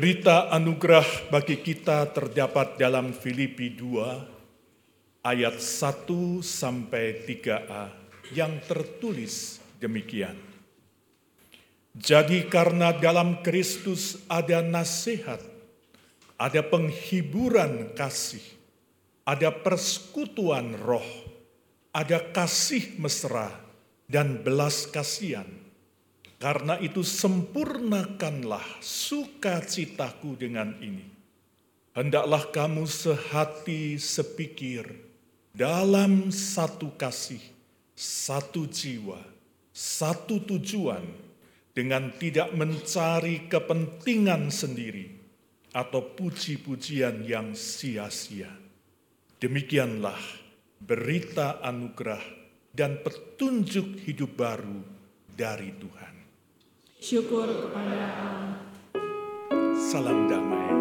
Berita 0.00 0.48
anugerah 0.48 1.28
bagi 1.28 1.60
kita 1.60 2.08
terdapat 2.08 2.80
dalam 2.80 3.12
Filipi 3.12 3.68
2 3.76 5.20
ayat 5.20 5.60
1 5.60 6.40
sampai 6.40 7.20
3a 7.28 7.92
yang 8.32 8.64
tertulis 8.64 9.60
demikian. 9.76 10.40
Jadi 11.92 12.48
karena 12.48 12.96
dalam 12.96 13.44
Kristus 13.44 14.24
ada 14.24 14.64
nasihat, 14.64 15.44
ada 16.40 16.64
penghiburan 16.64 17.92
kasih, 17.92 18.56
ada 19.28 19.52
persekutuan 19.52 20.80
roh, 20.80 21.04
ada 21.92 22.24
kasih 22.32 22.96
mesra 22.96 23.52
dan 24.08 24.40
belas 24.40 24.88
kasihan. 24.88 25.59
Karena 26.40 26.80
itu 26.80 27.04
sempurnakanlah 27.04 28.80
sukacitaku 28.80 30.40
dengan 30.40 30.72
ini. 30.80 31.04
Hendaklah 31.92 32.48
kamu 32.48 32.88
sehati 32.88 34.00
sepikir, 34.00 34.88
dalam 35.52 36.32
satu 36.32 36.96
kasih, 36.96 37.44
satu 37.92 38.64
jiwa, 38.64 39.20
satu 39.68 40.40
tujuan, 40.48 41.04
dengan 41.76 42.08
tidak 42.16 42.56
mencari 42.56 43.44
kepentingan 43.44 44.48
sendiri 44.48 45.12
atau 45.76 46.08
puji-pujian 46.16 47.20
yang 47.20 47.52
sia-sia. 47.52 48.48
Demikianlah 49.36 50.18
berita 50.80 51.60
anugerah 51.60 52.24
dan 52.72 52.96
petunjuk 53.04 54.08
hidup 54.08 54.40
baru 54.40 54.80
dari 55.36 55.76
Tuhan. 55.76 56.19
Syukur 57.00 57.48
kepada 57.48 57.96
Allah. 57.96 58.60
Salam 59.72 60.28
damai. 60.28 60.79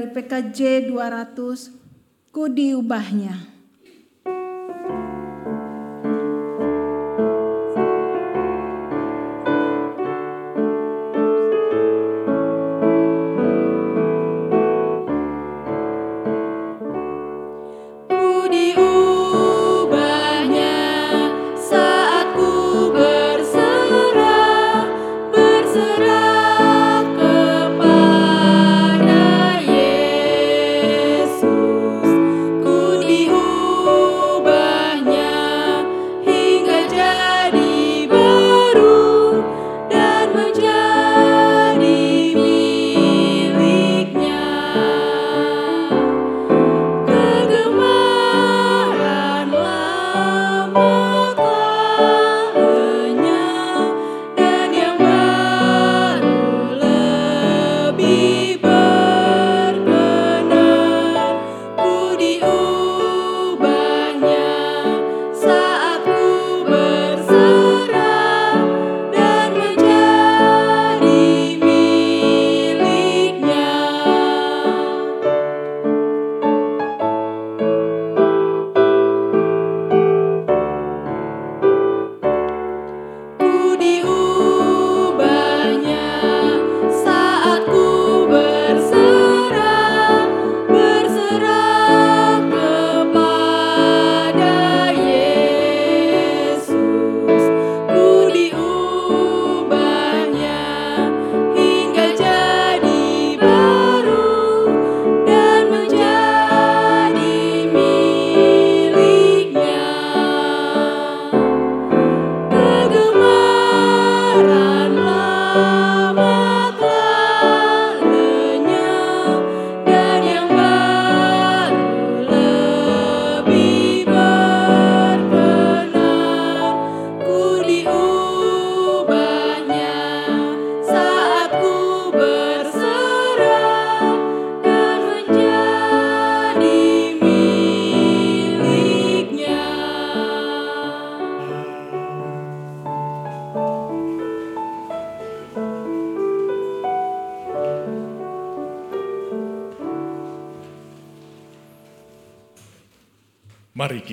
Dari 0.00 0.16
PKJ 0.16 0.88
200, 0.88 2.32
ku 2.32 2.48
diubahnya. 2.48 3.49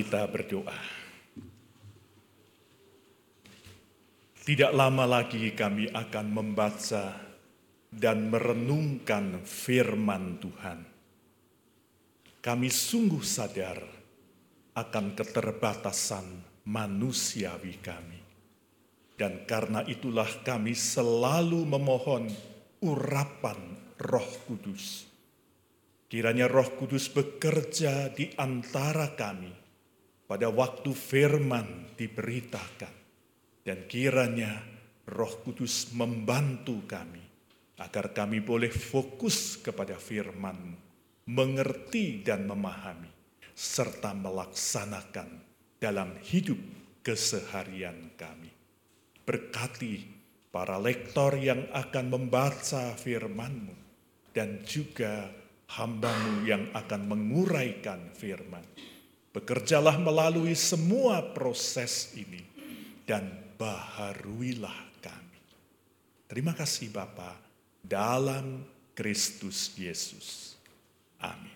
Kita 0.08 0.24
berdoa. 0.32 0.80
Tidak 4.40 4.72
lama 4.72 5.04
lagi 5.04 5.52
kami 5.52 5.92
akan 5.92 6.28
membaca 6.32 7.12
dan 7.92 8.32
merenungkan 8.32 9.44
firman 9.44 10.40
Tuhan. 10.40 10.80
Kami 12.40 12.70
sungguh 12.72 13.20
sadar 13.20 13.84
akan 14.80 15.12
keterbatasan 15.12 16.26
manusiawi 16.72 17.76
kami. 17.84 18.22
Dan 19.12 19.44
karena 19.44 19.84
itulah 19.84 20.32
kami 20.40 20.72
selalu 20.72 21.68
memohon 21.68 22.32
urapan 22.80 23.60
roh 24.00 24.30
kudus. 24.48 25.04
Kiranya 26.08 26.48
roh 26.48 26.80
kudus 26.80 27.12
bekerja 27.12 28.08
di 28.16 28.32
antara 28.40 29.12
kami 29.12 29.67
pada 30.28 30.52
waktu 30.52 30.92
firman 30.92 31.96
diberitakan. 31.96 32.94
Dan 33.64 33.84
kiranya 33.88 34.64
roh 35.08 35.44
kudus 35.44 35.92
membantu 35.92 36.84
kami 36.88 37.24
agar 37.80 38.16
kami 38.16 38.40
boleh 38.40 38.72
fokus 38.72 39.60
kepada 39.60 40.00
firman 40.00 40.88
mengerti 41.28 42.24
dan 42.24 42.48
memahami, 42.48 43.12
serta 43.52 44.16
melaksanakan 44.16 45.30
dalam 45.76 46.16
hidup 46.24 46.58
keseharian 47.04 48.16
kami. 48.16 48.52
Berkati 49.28 50.08
para 50.48 50.80
lektor 50.80 51.36
yang 51.36 51.68
akan 51.76 52.06
membaca 52.08 52.96
firman-Mu 52.96 53.76
dan 54.32 54.64
juga 54.64 55.28
hambamu 55.76 56.48
yang 56.48 56.72
akan 56.72 57.02
menguraikan 57.12 58.16
firman. 58.16 58.64
Bekerjalah 59.38 60.02
melalui 60.02 60.58
semua 60.58 61.22
proses 61.22 62.10
ini 62.18 62.42
dan 63.06 63.30
baharuilah 63.62 64.98
kami. 64.98 65.42
Terima 66.26 66.58
kasih 66.58 66.90
Bapa 66.90 67.38
dalam 67.86 68.66
Kristus 68.98 69.78
Yesus. 69.78 70.58
Amin. 71.22 71.54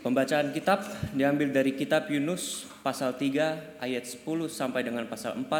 Pembacaan 0.00 0.48
kitab 0.56 0.88
diambil 1.12 1.52
dari 1.52 1.76
kitab 1.76 2.08
Yunus 2.08 2.64
pasal 2.80 3.12
3 3.12 3.76
ayat 3.76 4.08
10 4.08 4.24
sampai 4.48 4.88
dengan 4.88 5.04
pasal 5.04 5.36
4 5.36 5.52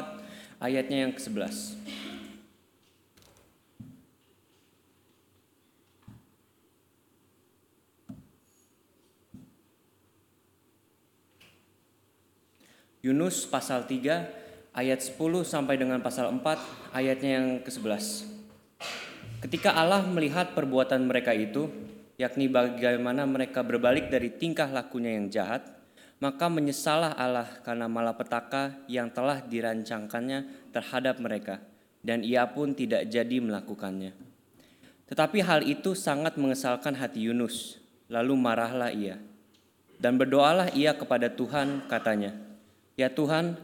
ayatnya 0.57 1.05
yang 1.05 1.13
ke-11. 1.13 2.08
Yunus 12.99 13.47
pasal 13.47 13.87
3 13.87 14.75
ayat 14.75 14.99
10 14.99 15.15
sampai 15.47 15.79
dengan 15.79 16.03
pasal 16.03 16.35
4 16.35 16.43
ayatnya 16.91 17.31
yang 17.39 17.49
ke-11. 17.63 18.27
Ketika 19.39 19.71
Allah 19.71 20.03
melihat 20.03 20.51
perbuatan 20.51 21.07
mereka 21.07 21.31
itu, 21.31 21.71
yakni 22.19 22.51
bagaimana 22.51 23.23
mereka 23.23 23.63
berbalik 23.63 24.11
dari 24.11 24.35
tingkah 24.35 24.67
lakunya 24.67 25.15
yang 25.15 25.31
jahat, 25.31 25.63
maka 26.19 26.51
menyesalah 26.51 27.15
Allah 27.15 27.47
karena 27.63 27.87
malapetaka 27.87 28.83
yang 28.91 29.15
telah 29.15 29.39
dirancangkannya 29.47 30.71
terhadap 30.75 31.23
mereka, 31.23 31.63
dan 32.03 32.27
ia 32.27 32.51
pun 32.51 32.75
tidak 32.75 33.07
jadi 33.07 33.39
melakukannya. 33.39 34.11
Tetapi 35.07 35.39
hal 35.47 35.63
itu 35.63 35.95
sangat 35.95 36.35
mengesalkan 36.35 36.99
hati 36.99 37.31
Yunus, 37.31 37.79
lalu 38.11 38.35
marahlah 38.35 38.91
ia. 38.91 39.23
Dan 40.03 40.19
berdoalah 40.19 40.75
ia 40.75 40.99
kepada 40.99 41.31
Tuhan, 41.31 41.87
katanya, 41.87 42.48
Ya 42.99 43.07
Tuhan, 43.07 43.55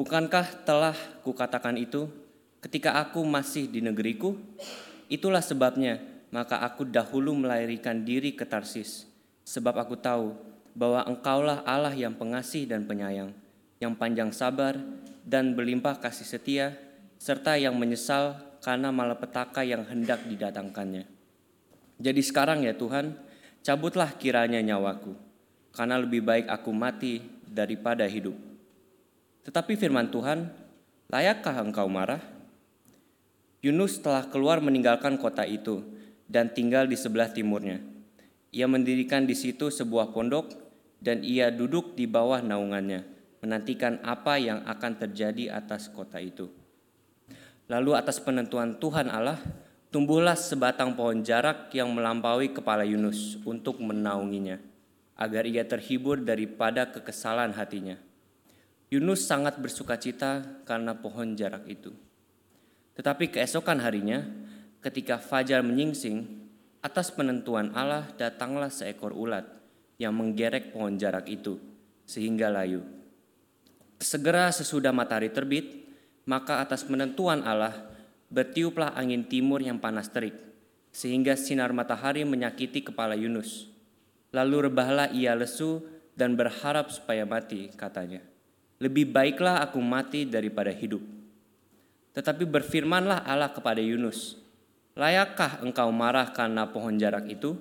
bukankah 0.00 0.64
telah 0.64 0.96
kukatakan 1.20 1.76
itu 1.76 2.08
ketika 2.64 2.96
aku 2.96 3.20
masih 3.20 3.68
di 3.68 3.84
negeriku? 3.84 4.32
Itulah 5.12 5.44
sebabnya 5.44 6.00
maka 6.32 6.64
aku 6.64 6.88
dahulu 6.88 7.36
melarikan 7.36 8.00
diri 8.00 8.32
ke 8.32 8.48
Tarsis, 8.48 9.04
sebab 9.44 9.76
aku 9.76 9.92
tahu 10.00 10.32
bahwa 10.72 11.04
engkaulah 11.04 11.60
Allah 11.68 11.92
yang 11.92 12.16
pengasih 12.16 12.64
dan 12.64 12.88
penyayang, 12.88 13.36
yang 13.76 13.92
panjang 13.92 14.32
sabar 14.32 14.80
dan 15.20 15.52
berlimpah 15.52 16.00
kasih 16.00 16.24
setia, 16.24 16.72
serta 17.20 17.60
yang 17.60 17.76
menyesal 17.76 18.40
karena 18.64 18.88
malapetaka 18.88 19.68
yang 19.68 19.84
hendak 19.84 20.24
didatangkannya. 20.24 21.04
Jadi 22.00 22.20
sekarang 22.24 22.64
ya 22.64 22.72
Tuhan, 22.72 23.12
cabutlah 23.60 24.16
kiranya 24.16 24.64
nyawaku, 24.64 25.12
karena 25.76 26.00
lebih 26.00 26.24
baik 26.24 26.48
aku 26.48 26.72
mati 26.72 27.20
daripada 27.44 28.08
hidup. 28.08 28.47
Tetapi 29.48 29.80
firman 29.80 30.12
Tuhan, 30.12 30.44
layakkah 31.08 31.64
engkau 31.64 31.88
marah? 31.88 32.20
Yunus 33.64 33.96
telah 33.96 34.28
keluar 34.28 34.60
meninggalkan 34.60 35.16
kota 35.16 35.48
itu 35.48 35.88
dan 36.28 36.52
tinggal 36.52 36.84
di 36.84 37.00
sebelah 37.00 37.32
timurnya. 37.32 37.80
Ia 38.52 38.68
mendirikan 38.68 39.24
di 39.24 39.32
situ 39.32 39.72
sebuah 39.72 40.12
pondok 40.12 40.52
dan 41.00 41.24
ia 41.24 41.48
duduk 41.48 41.96
di 41.96 42.04
bawah 42.04 42.44
naungannya, 42.44 43.08
menantikan 43.40 43.96
apa 44.04 44.36
yang 44.36 44.68
akan 44.68 45.00
terjadi 45.00 45.56
atas 45.56 45.88
kota 45.88 46.20
itu. 46.20 46.52
Lalu 47.72 47.96
atas 47.96 48.20
penentuan 48.20 48.76
Tuhan 48.76 49.08
Allah, 49.08 49.40
tumbuhlah 49.88 50.36
sebatang 50.36 50.92
pohon 50.92 51.24
jarak 51.24 51.72
yang 51.72 51.88
melampaui 51.96 52.52
kepala 52.52 52.84
Yunus 52.84 53.40
untuk 53.48 53.80
menaunginya, 53.80 54.60
agar 55.16 55.48
ia 55.48 55.64
terhibur 55.64 56.20
daripada 56.20 56.84
kekesalan 56.84 57.56
hatinya. 57.56 58.07
Yunus 58.88 59.28
sangat 59.28 59.60
bersuka 59.60 60.00
cita 60.00 60.64
karena 60.64 60.96
pohon 60.96 61.36
jarak 61.36 61.68
itu. 61.68 61.92
Tetapi 62.96 63.28
keesokan 63.28 63.84
harinya, 63.84 64.24
ketika 64.80 65.20
fajar 65.20 65.60
menyingsing, 65.60 66.24
atas 66.80 67.12
penentuan 67.12 67.74
Allah 67.76 68.08
datanglah 68.16 68.72
seekor 68.72 69.12
ulat 69.12 69.44
yang 70.00 70.16
menggerek 70.16 70.72
pohon 70.72 70.96
jarak 70.96 71.28
itu, 71.28 71.60
sehingga 72.08 72.48
layu. 72.48 72.80
Segera 74.00 74.48
sesudah 74.48 74.94
matahari 74.94 75.28
terbit, 75.28 75.84
maka 76.24 76.64
atas 76.64 76.86
penentuan 76.86 77.44
Allah 77.44 77.74
bertiuplah 78.32 78.96
angin 78.96 79.28
timur 79.28 79.60
yang 79.60 79.76
panas 79.82 80.08
terik, 80.08 80.34
sehingga 80.94 81.36
sinar 81.36 81.76
matahari 81.76 82.24
menyakiti 82.24 82.88
kepala 82.88 83.18
Yunus. 83.18 83.68
Lalu 84.32 84.72
rebahlah 84.72 85.12
ia 85.12 85.36
lesu 85.36 85.84
dan 86.16 86.40
berharap 86.40 86.88
supaya 86.88 87.28
mati, 87.28 87.68
katanya. 87.74 88.37
Lebih 88.78 89.10
baiklah 89.10 89.62
aku 89.66 89.82
mati 89.82 90.22
daripada 90.22 90.70
hidup. 90.70 91.02
Tetapi 92.14 92.46
berfirmanlah 92.46 93.26
Allah 93.26 93.50
kepada 93.50 93.82
Yunus, 93.82 94.38
Layakkah 94.98 95.62
engkau 95.62 95.94
marah 95.94 96.34
karena 96.34 96.66
pohon 96.66 96.98
jarak 96.98 97.30
itu? 97.30 97.54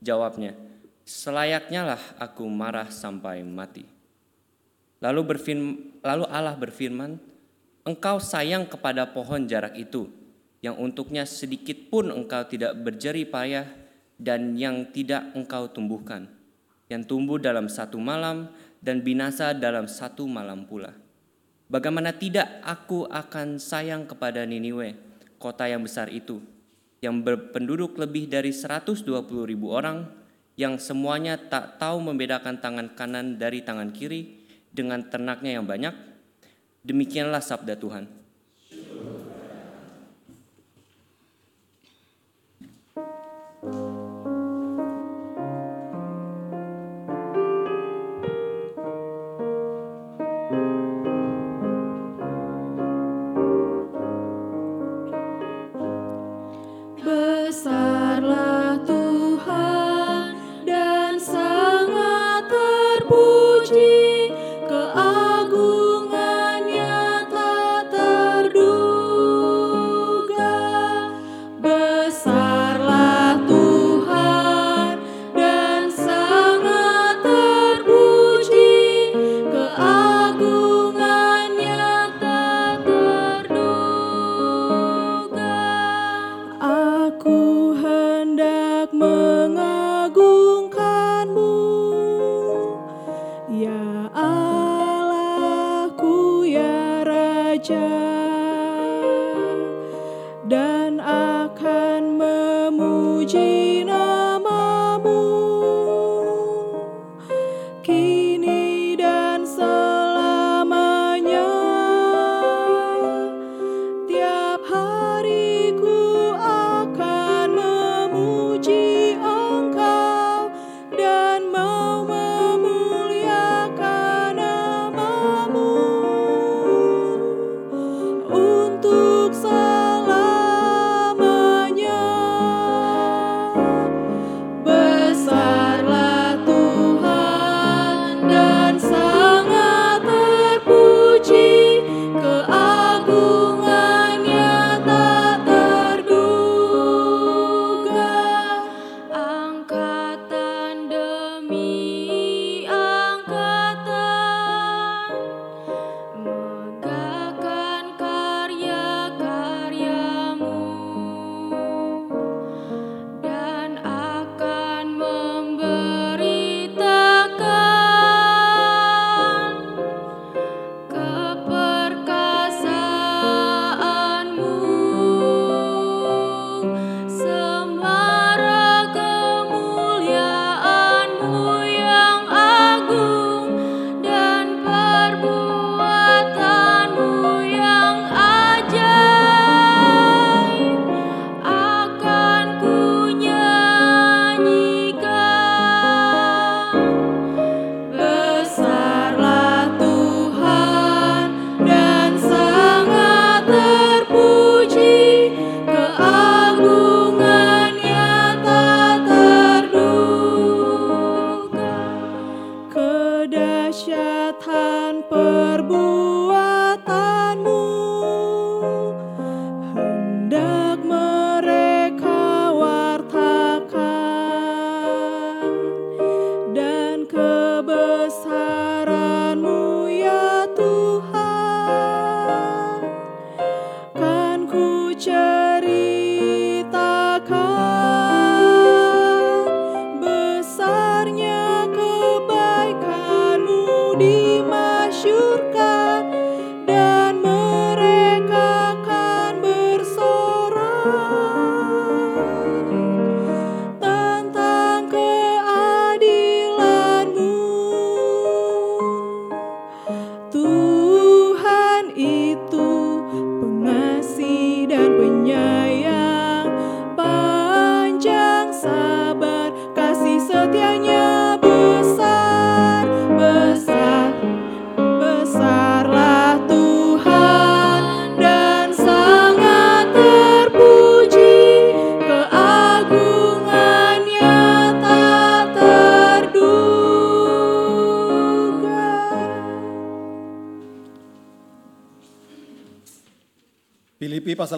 Jawabnya, 0.00 0.56
selayaknya 1.04 1.84
lah 1.84 2.02
aku 2.16 2.48
marah 2.48 2.88
sampai 2.88 3.44
mati. 3.44 3.84
Lalu, 5.04 5.36
berfirman, 5.36 6.00
lalu 6.00 6.24
Allah 6.32 6.56
berfirman, 6.56 7.20
engkau 7.84 8.16
sayang 8.16 8.64
kepada 8.64 9.04
pohon 9.12 9.44
jarak 9.44 9.76
itu, 9.76 10.08
yang 10.64 10.80
untuknya 10.80 11.28
sedikit 11.28 11.76
pun 11.92 12.08
engkau 12.08 12.40
tidak 12.48 12.72
berjeri 12.80 13.28
payah 13.28 13.68
dan 14.16 14.56
yang 14.56 14.88
tidak 14.96 15.28
engkau 15.36 15.68
tumbuhkan, 15.68 16.24
yang 16.88 17.04
tumbuh 17.04 17.36
dalam 17.36 17.68
satu 17.68 18.00
malam 18.00 18.48
dan 18.82 19.00
binasa 19.00 19.54
dalam 19.54 19.86
satu 19.86 20.26
malam 20.26 20.66
pula. 20.66 20.90
Bagaimana 21.70 22.12
tidak 22.12 22.60
aku 22.66 23.08
akan 23.08 23.56
sayang 23.56 24.04
kepada 24.04 24.44
Niniwe, 24.44 24.98
kota 25.40 25.64
yang 25.70 25.86
besar 25.86 26.12
itu, 26.12 26.42
yang 27.00 27.24
berpenduduk 27.24 27.96
lebih 27.96 28.28
dari 28.28 28.52
120 28.52 29.06
ribu 29.48 29.72
orang, 29.72 30.04
yang 30.58 30.76
semuanya 30.76 31.40
tak 31.40 31.80
tahu 31.80 32.02
membedakan 32.12 32.60
tangan 32.60 32.92
kanan 32.92 33.40
dari 33.40 33.64
tangan 33.64 33.88
kiri 33.88 34.44
dengan 34.68 35.00
ternaknya 35.08 35.56
yang 35.56 35.64
banyak? 35.64 35.94
Demikianlah 36.84 37.40
sabda 37.40 37.78
Tuhan. 37.78 38.21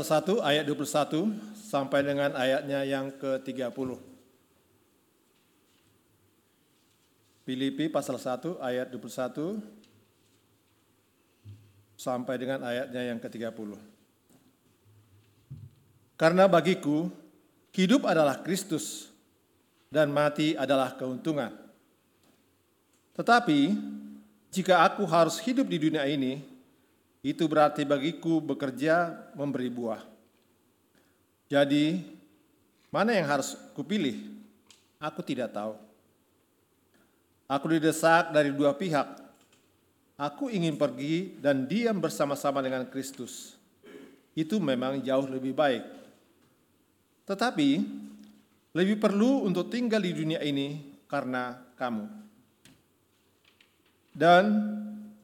Pasal 0.05 0.21
1 0.21 0.45
ayat 0.45 0.65
21 0.69 1.33
sampai 1.57 2.05
dengan 2.05 2.37
ayatnya 2.37 2.85
yang 2.85 3.09
ke-30. 3.17 3.97
Filipi 7.49 7.89
pasal 7.89 8.21
1 8.21 8.61
ayat 8.61 8.93
21 8.93 9.65
sampai 11.97 12.37
dengan 12.37 12.61
ayatnya 12.69 13.17
yang 13.17 13.17
ke-30. 13.17 13.81
Karena 16.21 16.45
bagiku 16.53 17.09
hidup 17.73 18.05
adalah 18.05 18.45
Kristus 18.45 19.09
dan 19.89 20.13
mati 20.13 20.53
adalah 20.53 21.01
keuntungan. 21.01 21.49
Tetapi 23.17 23.73
jika 24.53 24.85
aku 24.85 25.09
harus 25.09 25.41
hidup 25.41 25.65
di 25.65 25.81
dunia 25.81 26.05
ini, 26.05 26.54
itu 27.25 27.49
berarti 27.49 27.89
bagiku 27.89 28.37
bekerja 28.37 29.17
memberi 29.33 29.73
buah. 29.73 30.05
Jadi, 31.49 32.05
mana 32.93 33.17
yang 33.17 33.25
harus 33.25 33.57
kupilih? 33.73 34.29
Aku 35.01 35.25
tidak 35.25 35.57
tahu. 35.57 35.73
Aku 37.49 37.65
didesak 37.73 38.29
dari 38.29 38.53
dua 38.53 38.77
pihak. 38.77 39.25
Aku 40.21 40.53
ingin 40.53 40.77
pergi 40.77 41.41
dan 41.41 41.65
diam 41.65 41.97
bersama-sama 41.97 42.61
dengan 42.61 42.85
Kristus. 42.93 43.57
Itu 44.37 44.61
memang 44.61 45.01
jauh 45.01 45.25
lebih 45.25 45.57
baik. 45.57 45.85
Tetapi, 47.25 47.71
lebih 48.77 49.01
perlu 49.01 49.49
untuk 49.49 49.73
tinggal 49.73 50.05
di 50.05 50.13
dunia 50.13 50.45
ini 50.45 50.93
karena 51.09 51.57
kamu. 51.81 52.05
Dan 54.13 54.45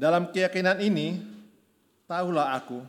dalam 0.01 0.33
keyakinan 0.33 0.81
ini, 0.81 1.30
tahulah 2.11 2.59
aku, 2.59 2.83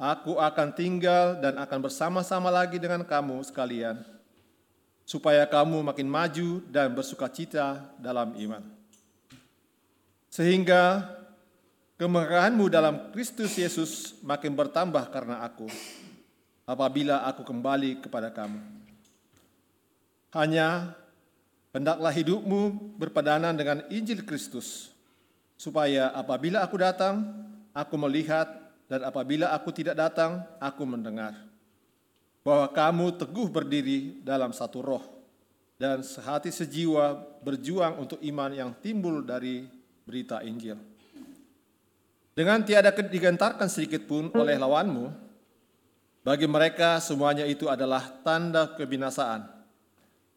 aku 0.00 0.40
akan 0.40 0.72
tinggal 0.72 1.36
dan 1.36 1.60
akan 1.60 1.84
bersama-sama 1.84 2.48
lagi 2.48 2.80
dengan 2.80 3.04
kamu 3.04 3.44
sekalian, 3.44 4.00
supaya 5.04 5.44
kamu 5.44 5.84
makin 5.84 6.08
maju 6.08 6.64
dan 6.72 6.96
bersuka 6.96 7.28
cita 7.28 7.92
dalam 8.00 8.32
iman. 8.40 8.64
Sehingga 10.32 11.12
kemerahanmu 12.00 12.72
dalam 12.72 13.12
Kristus 13.12 13.52
Yesus 13.60 14.16
makin 14.24 14.56
bertambah 14.56 15.12
karena 15.12 15.44
aku, 15.44 15.68
apabila 16.64 17.28
aku 17.28 17.44
kembali 17.44 18.00
kepada 18.00 18.32
kamu. 18.32 18.64
Hanya 20.32 20.96
hendaklah 21.76 22.08
hidupmu 22.08 22.96
berpadanan 22.96 23.52
dengan 23.52 23.84
Injil 23.92 24.24
Kristus, 24.24 24.88
supaya 25.60 26.08
apabila 26.16 26.64
aku 26.64 26.80
datang, 26.80 27.51
aku 27.72 27.96
melihat, 27.96 28.48
dan 28.86 29.08
apabila 29.08 29.50
aku 29.52 29.72
tidak 29.72 29.96
datang, 29.96 30.44
aku 30.60 30.84
mendengar. 30.84 31.36
Bahwa 32.44 32.68
kamu 32.70 33.16
teguh 33.16 33.48
berdiri 33.48 34.20
dalam 34.20 34.52
satu 34.52 34.78
roh, 34.84 35.04
dan 35.80 36.04
sehati 36.04 36.52
sejiwa 36.52 37.18
berjuang 37.42 37.98
untuk 37.98 38.22
iman 38.22 38.52
yang 38.54 38.70
timbul 38.78 39.24
dari 39.24 39.66
berita 40.06 40.44
Injil. 40.44 40.78
Dengan 42.32 42.64
tiada 42.64 42.94
digentarkan 42.94 43.68
sedikit 43.68 44.08
pun 44.08 44.32
oleh 44.32 44.56
lawanmu, 44.56 45.10
bagi 46.22 46.46
mereka 46.46 47.02
semuanya 47.02 47.42
itu 47.44 47.66
adalah 47.66 48.22
tanda 48.22 48.72
kebinasaan, 48.78 49.42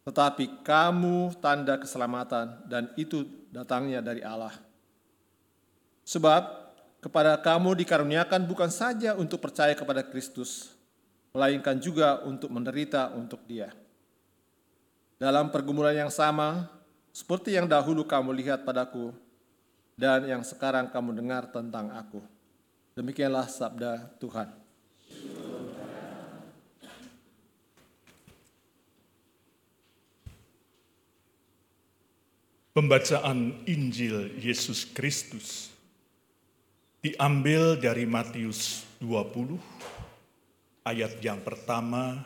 tetapi 0.02 0.66
kamu 0.66 1.38
tanda 1.38 1.78
keselamatan, 1.78 2.66
dan 2.66 2.90
itu 2.98 3.24
datangnya 3.54 4.02
dari 4.02 4.20
Allah. 4.20 4.52
Sebab 6.02 6.65
kepada 7.06 7.38
kamu 7.38 7.86
dikaruniakan 7.86 8.50
bukan 8.50 8.66
saja 8.66 9.14
untuk 9.14 9.38
percaya 9.38 9.78
kepada 9.78 10.02
Kristus, 10.02 10.74
melainkan 11.30 11.78
juga 11.78 12.18
untuk 12.26 12.50
menderita 12.50 13.14
untuk 13.14 13.46
Dia. 13.46 13.70
Dalam 15.14 15.54
pergumulan 15.54 15.94
yang 15.94 16.10
sama, 16.10 16.66
seperti 17.14 17.54
yang 17.54 17.70
dahulu 17.70 18.02
kamu 18.02 18.34
lihat 18.42 18.66
padaku, 18.66 19.14
dan 19.94 20.26
yang 20.26 20.42
sekarang 20.42 20.90
kamu 20.90 21.14
dengar 21.14 21.46
tentang 21.46 21.94
aku. 21.94 22.18
Demikianlah 22.98 23.46
sabda 23.46 24.10
Tuhan. 24.18 24.50
Pembacaan 32.74 33.62
Injil 33.64 34.36
Yesus 34.42 34.84
Kristus 34.84 35.75
diambil 37.06 37.78
dari 37.78 38.02
Matius 38.02 38.82
20 38.98 39.54
ayat 40.82 41.22
yang 41.22 41.38
pertama 41.38 42.18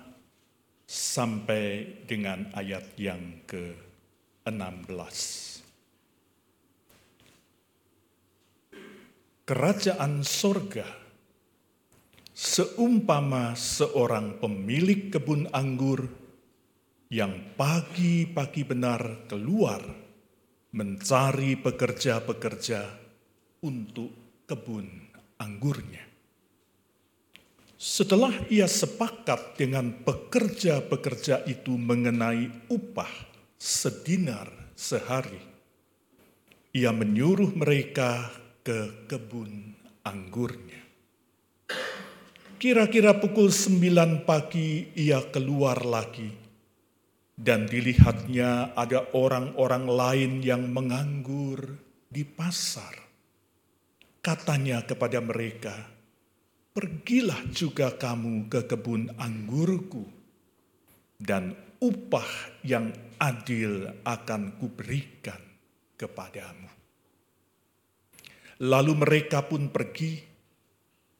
sampai 0.88 2.00
dengan 2.08 2.48
ayat 2.56 2.96
yang 2.96 3.44
ke-16. 3.44 5.18
Kerajaan 9.44 10.24
sorga 10.24 10.88
seumpama 12.32 13.52
seorang 13.52 14.40
pemilik 14.40 15.12
kebun 15.12 15.44
anggur 15.52 16.08
yang 17.12 17.52
pagi-pagi 17.52 18.64
benar 18.64 19.28
keluar 19.28 19.84
mencari 20.72 21.60
pekerja-pekerja 21.60 23.10
untuk 23.60 24.19
kebun 24.50 24.90
anggurnya. 25.38 26.02
Setelah 27.78 28.34
ia 28.50 28.66
sepakat 28.66 29.54
dengan 29.54 30.02
pekerja-pekerja 30.02 31.46
itu 31.46 31.78
mengenai 31.78 32.66
upah 32.66 33.08
sedinar 33.56 34.50
sehari, 34.74 35.40
ia 36.74 36.90
menyuruh 36.90 37.54
mereka 37.54 38.28
ke 38.66 39.06
kebun 39.08 39.72
anggurnya. 40.04 40.82
Kira-kira 42.60 43.16
pukul 43.16 43.48
sembilan 43.48 44.28
pagi 44.28 44.92
ia 44.92 45.24
keluar 45.32 45.80
lagi 45.80 46.28
dan 47.32 47.64
dilihatnya 47.64 48.76
ada 48.76 49.16
orang-orang 49.16 49.88
lain 49.88 50.32
yang 50.44 50.68
menganggur 50.68 51.80
di 52.04 52.28
pasar. 52.28 52.99
Katanya 54.20 54.84
kepada 54.84 55.18
mereka, 55.24 55.72
"Pergilah 56.76 57.40
juga 57.52 57.96
kamu 57.96 58.52
ke 58.52 58.68
kebun 58.68 59.16
anggurku, 59.16 60.04
dan 61.16 61.56
upah 61.80 62.60
yang 62.60 62.92
adil 63.16 63.88
akan 64.04 64.60
kuberikan 64.60 65.40
kepadamu." 65.96 66.68
Lalu 68.60 68.92
mereka 68.92 69.40
pun 69.48 69.72
pergi, 69.72 70.20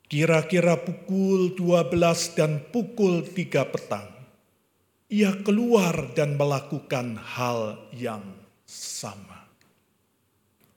kira-kira 0.04 0.76
pukul 0.76 1.56
12 1.56 2.36
dan 2.36 2.68
pukul 2.68 3.24
3 3.24 3.64
petang 3.64 4.20
ia 5.10 5.34
keluar 5.42 6.14
dan 6.14 6.38
melakukan 6.38 7.18
hal 7.18 7.90
yang 7.90 8.22
sama. 8.62 9.50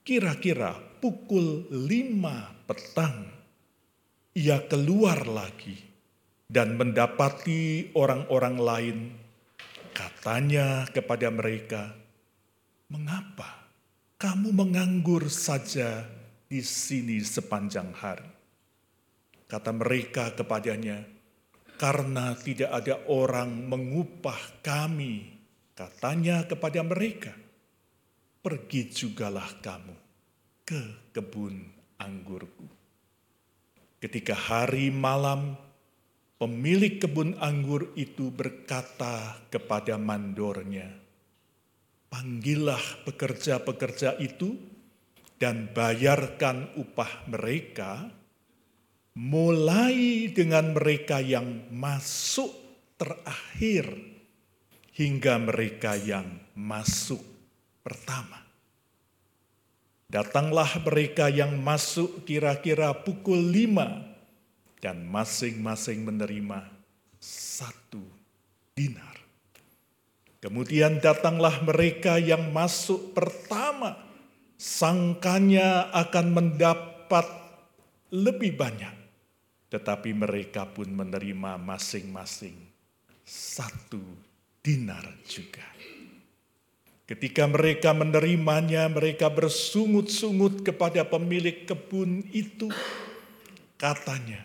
Kira-kira 0.02 0.93
pukul 1.04 1.68
lima 1.68 2.48
petang, 2.64 3.28
ia 4.32 4.56
keluar 4.64 5.28
lagi 5.28 5.76
dan 6.48 6.80
mendapati 6.80 7.92
orang-orang 7.92 8.56
lain. 8.56 8.98
Katanya 9.92 10.88
kepada 10.88 11.28
mereka, 11.28 11.92
"Mengapa 12.88 13.68
kamu 14.16 14.48
menganggur 14.56 15.28
saja 15.28 16.08
di 16.48 16.64
sini 16.64 17.20
sepanjang 17.20 17.92
hari?" 17.92 18.32
Kata 19.44 19.76
mereka 19.76 20.32
kepadanya, 20.32 21.04
karena 21.76 22.32
tidak 22.32 22.80
ada 22.80 22.96
orang 23.12 23.68
mengupah 23.68 24.40
kami, 24.64 25.36
katanya 25.76 26.48
kepada 26.48 26.80
mereka, 26.80 27.36
pergi 28.40 28.88
jugalah 28.88 29.52
kamu 29.60 30.03
ke 30.64 31.12
kebun 31.12 31.60
anggurku. 32.00 32.64
Ketika 34.00 34.32
hari 34.36 34.88
malam, 34.88 35.56
pemilik 36.40 37.00
kebun 37.00 37.36
anggur 37.40 37.92
itu 37.96 38.28
berkata 38.32 39.40
kepada 39.48 39.96
mandornya, 40.00 40.88
panggillah 42.08 42.80
pekerja-pekerja 43.04 44.20
itu 44.20 44.56
dan 45.40 45.72
bayarkan 45.72 46.72
upah 46.80 47.28
mereka, 47.28 48.08
mulai 49.16 50.28
dengan 50.32 50.76
mereka 50.76 51.20
yang 51.20 51.68
masuk 51.72 52.52
terakhir 53.00 53.88
hingga 54.94 55.40
mereka 55.40 55.96
yang 55.96 56.28
masuk 56.54 57.20
pertama. 57.80 58.43
Datanglah 60.08 60.68
mereka 60.84 61.32
yang 61.32 61.58
masuk 61.58 62.22
kira-kira 62.28 62.92
pukul 62.94 63.40
lima 63.40 64.04
dan 64.78 65.02
masing-masing 65.08 66.04
menerima 66.04 66.68
satu 67.18 68.04
dinar. 68.76 69.16
Kemudian 70.44 71.00
datanglah 71.00 71.64
mereka 71.64 72.20
yang 72.20 72.52
masuk 72.52 73.16
pertama, 73.16 73.96
sangkanya 74.60 75.88
akan 75.88 76.26
mendapat 76.36 77.24
lebih 78.12 78.52
banyak, 78.52 78.92
tetapi 79.72 80.12
mereka 80.12 80.68
pun 80.68 80.92
menerima 80.92 81.56
masing-masing 81.56 82.54
satu 83.24 84.04
dinar 84.60 85.02
juga. 85.24 85.73
Ketika 87.04 87.44
mereka 87.44 87.92
menerimanya, 87.92 88.88
mereka 88.88 89.28
bersungut-sungut 89.28 90.64
kepada 90.64 91.04
pemilik 91.04 91.68
kebun 91.68 92.24
itu. 92.32 92.72
Katanya, 93.76 94.40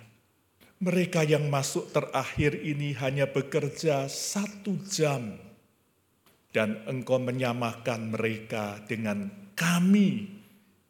mereka 0.83 1.23
yang 1.23 1.47
masuk 1.47 1.87
terakhir 1.95 2.59
ini 2.59 2.91
hanya 2.99 3.31
bekerja 3.31 4.11
satu 4.11 4.75
jam, 4.91 5.39
dan 6.51 6.83
engkau 6.83 7.15
menyamakan 7.15 8.11
mereka 8.11 8.83
dengan 8.83 9.31
kami 9.55 10.27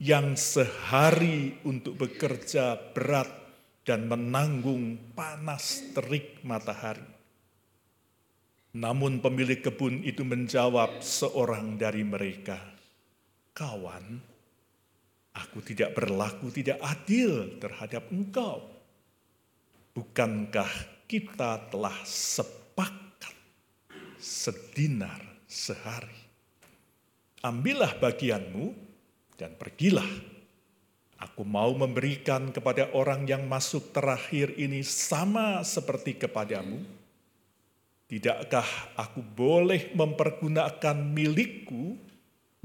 yang 0.02 0.34
sehari 0.34 1.54
untuk 1.70 2.02
bekerja 2.02 2.82
berat 2.98 3.30
dan 3.86 4.10
menanggung 4.10 5.14
panas 5.14 5.94
terik 5.94 6.42
matahari. 6.42 7.19
Namun 8.70 9.18
pemilik 9.18 9.66
kebun 9.66 10.06
itu 10.06 10.22
menjawab 10.22 11.02
seorang 11.02 11.74
dari 11.82 12.06
mereka, 12.06 12.62
"Kawan, 13.58 14.22
aku 15.34 15.58
tidak 15.66 15.98
berlaku 15.98 16.54
tidak 16.54 16.78
adil 16.86 17.58
terhadap 17.58 18.14
engkau. 18.14 18.70
Bukankah 19.98 20.70
kita 21.10 21.66
telah 21.74 21.98
sepakat 22.06 23.34
sedinar 24.22 25.18
sehari? 25.50 26.30
Ambillah 27.42 27.98
bagianmu 27.98 28.70
dan 29.34 29.58
pergilah. 29.58 30.38
Aku 31.18 31.42
mau 31.42 31.74
memberikan 31.74 32.54
kepada 32.54 32.94
orang 32.94 33.26
yang 33.26 33.50
masuk 33.50 33.90
terakhir 33.98 34.54
ini 34.62 34.86
sama 34.86 35.66
seperti 35.66 36.22
kepadamu." 36.22 36.99
Tidakkah 38.10 38.98
aku 38.98 39.22
boleh 39.22 39.94
mempergunakan 39.94 40.98
milikku 40.98 41.94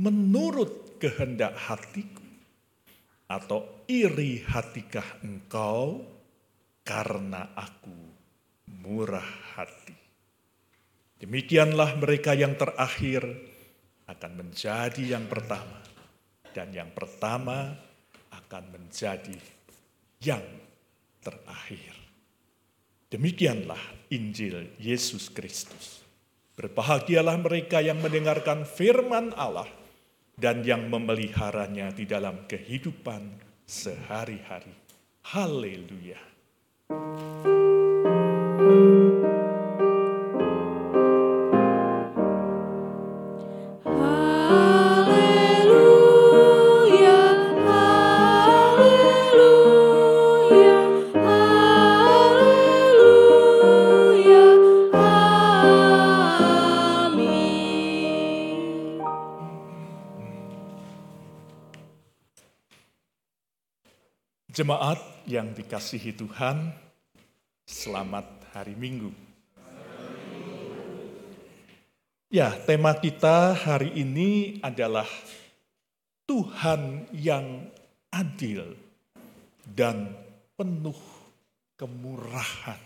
menurut 0.01 0.97
kehendak 0.97 1.53
hatiku? 1.69 2.25
Atau 3.29 3.85
iri 3.85 4.41
hatikah 4.41 5.21
engkau 5.21 6.01
karena 6.81 7.53
aku 7.53 7.93
murah 8.81 9.29
hati? 9.53 9.93
Demikianlah 11.21 11.93
mereka 12.01 12.33
yang 12.33 12.57
terakhir 12.57 13.29
akan 14.09 14.33
menjadi 14.41 15.21
yang 15.21 15.29
pertama. 15.29 15.81
Dan 16.57 16.73
yang 16.73 16.89
pertama 16.97 17.69
akan 18.33 18.65
menjadi 18.73 19.37
yang 20.25 20.45
terakhir. 21.21 21.94
Demikianlah 23.15 24.11
Injil 24.11 24.75
Yesus 24.75 25.31
Kristus. 25.31 26.03
Berbahagialah 26.59 27.39
mereka 27.39 27.79
yang 27.79 28.03
mendengarkan 28.03 28.67
firman 28.67 29.31
Allah 29.39 29.71
dan 30.35 30.67
yang 30.67 30.91
memeliharanya 30.91 31.95
di 31.95 32.11
dalam 32.11 32.43
kehidupan 32.51 33.39
sehari-hari. 33.63 34.75
Haleluya. 35.31 36.19
Haleluya, 36.91 37.64
Jemaat 64.55 65.03
yang 65.27 65.51
dikasihi 65.51 66.15
Tuhan, 66.15 66.71
selamat 67.67 68.55
hari 68.55 68.79
Minggu. 68.79 69.11
Ya, 72.31 72.55
tema 72.63 72.95
kita 72.95 73.51
hari 73.51 73.91
ini 73.99 74.63
adalah 74.63 75.11
Tuhan 76.31 77.11
yang 77.11 77.67
adil 78.15 78.79
dan 79.75 80.15
penuh 80.55 81.03
kemurahan. 81.75 82.79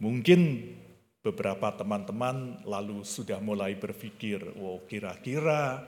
Mungkin 0.00 0.72
beberapa 1.20 1.68
teman-teman 1.68 2.64
lalu 2.64 3.04
sudah 3.04 3.44
mulai 3.44 3.76
berpikir, 3.76 4.40
oh 4.56 4.80
kira-kira 4.88 5.84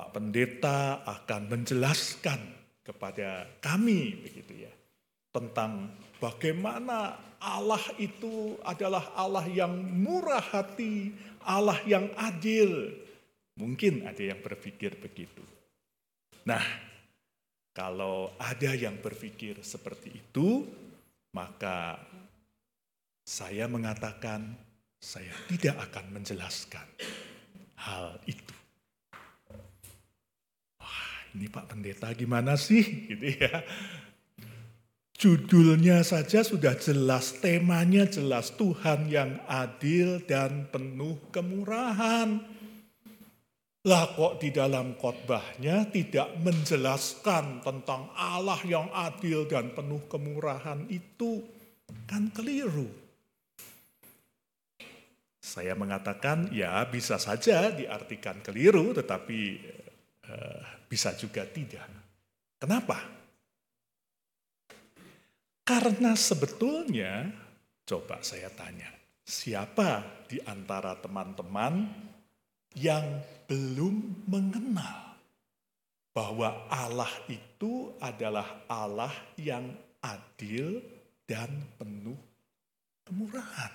Pak 0.00 0.16
Pendeta 0.16 1.04
akan 1.04 1.52
menjelaskan 1.52 2.40
kepada 2.80 3.44
kami 3.60 4.16
begitu 4.16 4.64
ya 4.64 4.72
tentang 5.28 5.92
bagaimana 6.16 7.20
Allah 7.36 7.84
itu 8.00 8.56
adalah 8.64 9.12
Allah 9.12 9.44
yang 9.44 9.76
murah 9.76 10.40
hati, 10.40 11.12
Allah 11.44 11.76
yang 11.84 12.08
adil. 12.16 12.96
Mungkin 13.60 14.08
ada 14.08 14.24
yang 14.24 14.40
berpikir 14.40 14.96
begitu. 14.96 15.44
Nah, 16.48 16.64
kalau 17.76 18.32
ada 18.40 18.72
yang 18.72 18.96
berpikir 19.04 19.60
seperti 19.60 20.16
itu, 20.16 20.64
maka 21.36 22.00
saya 23.28 23.68
mengatakan 23.68 24.56
saya 24.96 25.36
tidak 25.52 25.92
akan 25.92 26.16
menjelaskan 26.16 26.88
hal 27.76 28.16
itu 28.24 28.59
ini 31.34 31.46
Pak 31.46 31.74
Pendeta 31.74 32.10
gimana 32.14 32.58
sih 32.58 32.82
gitu 33.10 33.28
ya. 33.38 33.62
Judulnya 35.20 36.00
saja 36.00 36.40
sudah 36.40 36.80
jelas, 36.80 37.44
temanya 37.44 38.08
jelas 38.08 38.56
Tuhan 38.56 39.12
yang 39.12 39.36
adil 39.44 40.24
dan 40.24 40.64
penuh 40.72 41.20
kemurahan. 41.28 42.40
Lah 43.84 44.12
kok 44.16 44.40
di 44.40 44.48
dalam 44.48 44.96
khotbahnya 44.96 45.92
tidak 45.92 46.40
menjelaskan 46.40 47.60
tentang 47.60 48.08
Allah 48.16 48.60
yang 48.64 48.88
adil 48.92 49.44
dan 49.44 49.76
penuh 49.76 50.00
kemurahan 50.08 50.88
itu 50.88 51.44
kan 52.08 52.32
keliru. 52.32 52.88
Saya 55.40 55.76
mengatakan 55.76 56.48
ya 56.48 56.84
bisa 56.88 57.16
saja 57.20 57.72
diartikan 57.72 58.40
keliru 58.44 58.92
tetapi 58.96 59.40
bisa 60.90 61.14
juga 61.14 61.46
tidak. 61.46 61.86
Kenapa? 62.60 62.98
Karena 65.62 66.18
sebetulnya, 66.18 67.30
coba 67.86 68.18
saya 68.26 68.50
tanya, 68.50 68.90
siapa 69.22 70.02
di 70.26 70.42
antara 70.42 70.98
teman-teman 70.98 71.86
yang 72.74 73.22
belum 73.46 74.26
mengenal 74.26 75.14
bahwa 76.10 76.66
Allah 76.66 77.10
itu 77.30 77.94
adalah 78.02 78.66
Allah 78.66 79.14
yang 79.38 79.70
adil 80.02 80.82
dan 81.22 81.54
penuh 81.78 82.18
kemurahan? 83.06 83.70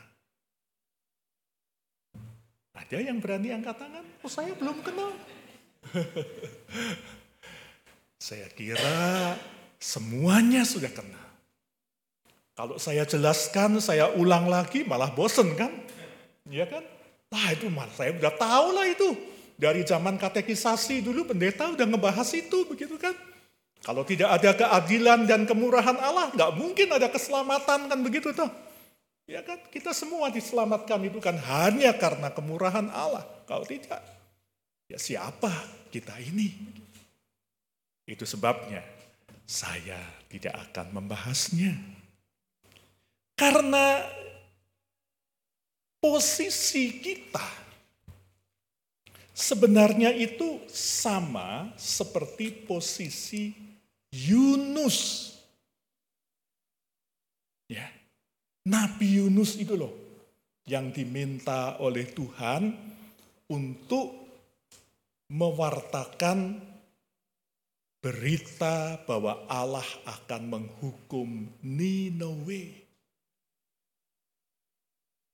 Ada 2.76 3.00
yang 3.00 3.24
berani 3.24 3.56
angkat 3.56 3.80
tangan? 3.80 4.06
Oh 4.20 4.30
saya 4.30 4.52
belum 4.52 4.84
kenal. 4.84 5.16
Saya 8.26 8.50
kira 8.50 9.38
semuanya 9.78 10.66
sudah 10.66 10.90
kenal. 10.90 11.26
Kalau 12.56 12.80
saya 12.80 13.04
jelaskan, 13.04 13.84
saya 13.84 14.10
ulang 14.16 14.48
lagi 14.48 14.88
malah 14.88 15.12
bosen 15.12 15.54
kan? 15.60 15.70
Iya 16.48 16.66
kan? 16.66 16.82
Lah 17.30 17.52
itu 17.52 17.68
saya 17.94 18.16
udah 18.16 18.34
tahu 18.34 18.68
lah 18.72 18.88
itu. 18.88 19.10
Dari 19.60 19.84
zaman 19.84 20.16
katekisasi 20.16 21.04
dulu 21.04 21.28
pendeta 21.30 21.68
udah 21.68 21.86
ngebahas 21.86 22.32
itu 22.34 22.64
begitu 22.66 22.96
kan. 22.96 23.14
Kalau 23.84 24.02
tidak 24.08 24.42
ada 24.42 24.52
keadilan 24.58 25.30
dan 25.30 25.46
kemurahan 25.46 26.00
Allah, 26.00 26.32
nggak 26.34 26.52
mungkin 26.58 26.90
ada 26.96 27.12
keselamatan 27.12 27.92
kan 27.92 28.00
begitu 28.02 28.34
toh. 28.34 28.50
Ya 29.30 29.46
kan, 29.46 29.62
kita 29.70 29.94
semua 29.94 30.34
diselamatkan 30.34 31.02
itu 31.06 31.22
kan 31.22 31.38
hanya 31.38 31.94
karena 31.94 32.34
kemurahan 32.34 32.90
Allah. 32.90 33.26
Kalau 33.46 33.68
tidak, 33.68 34.02
ya 34.90 34.98
siapa 35.00 35.52
kita 35.94 36.18
ini? 36.22 36.52
Itu 38.06 38.26
sebabnya 38.28 38.86
saya 39.46 39.98
tidak 40.30 40.70
akan 40.70 41.02
membahasnya. 41.02 41.74
Karena 43.36 44.06
posisi 46.00 47.02
kita 47.02 47.66
sebenarnya 49.36 50.16
itu 50.16 50.64
sama 50.72 51.74
seperti 51.76 52.64
posisi 52.64 53.52
Yunus. 54.16 55.34
Ya. 57.68 57.92
Nabi 58.66 59.22
Yunus 59.22 59.62
itu 59.62 59.78
loh 59.78 59.94
yang 60.66 60.90
diminta 60.90 61.78
oleh 61.78 62.10
Tuhan 62.10 62.74
untuk 63.46 64.25
mewartakan 65.30 66.62
berita 68.06 69.02
bahwa 69.10 69.50
Allah 69.50 69.88
akan 70.06 70.42
menghukum 70.46 71.50
Ninawe. 71.66 72.64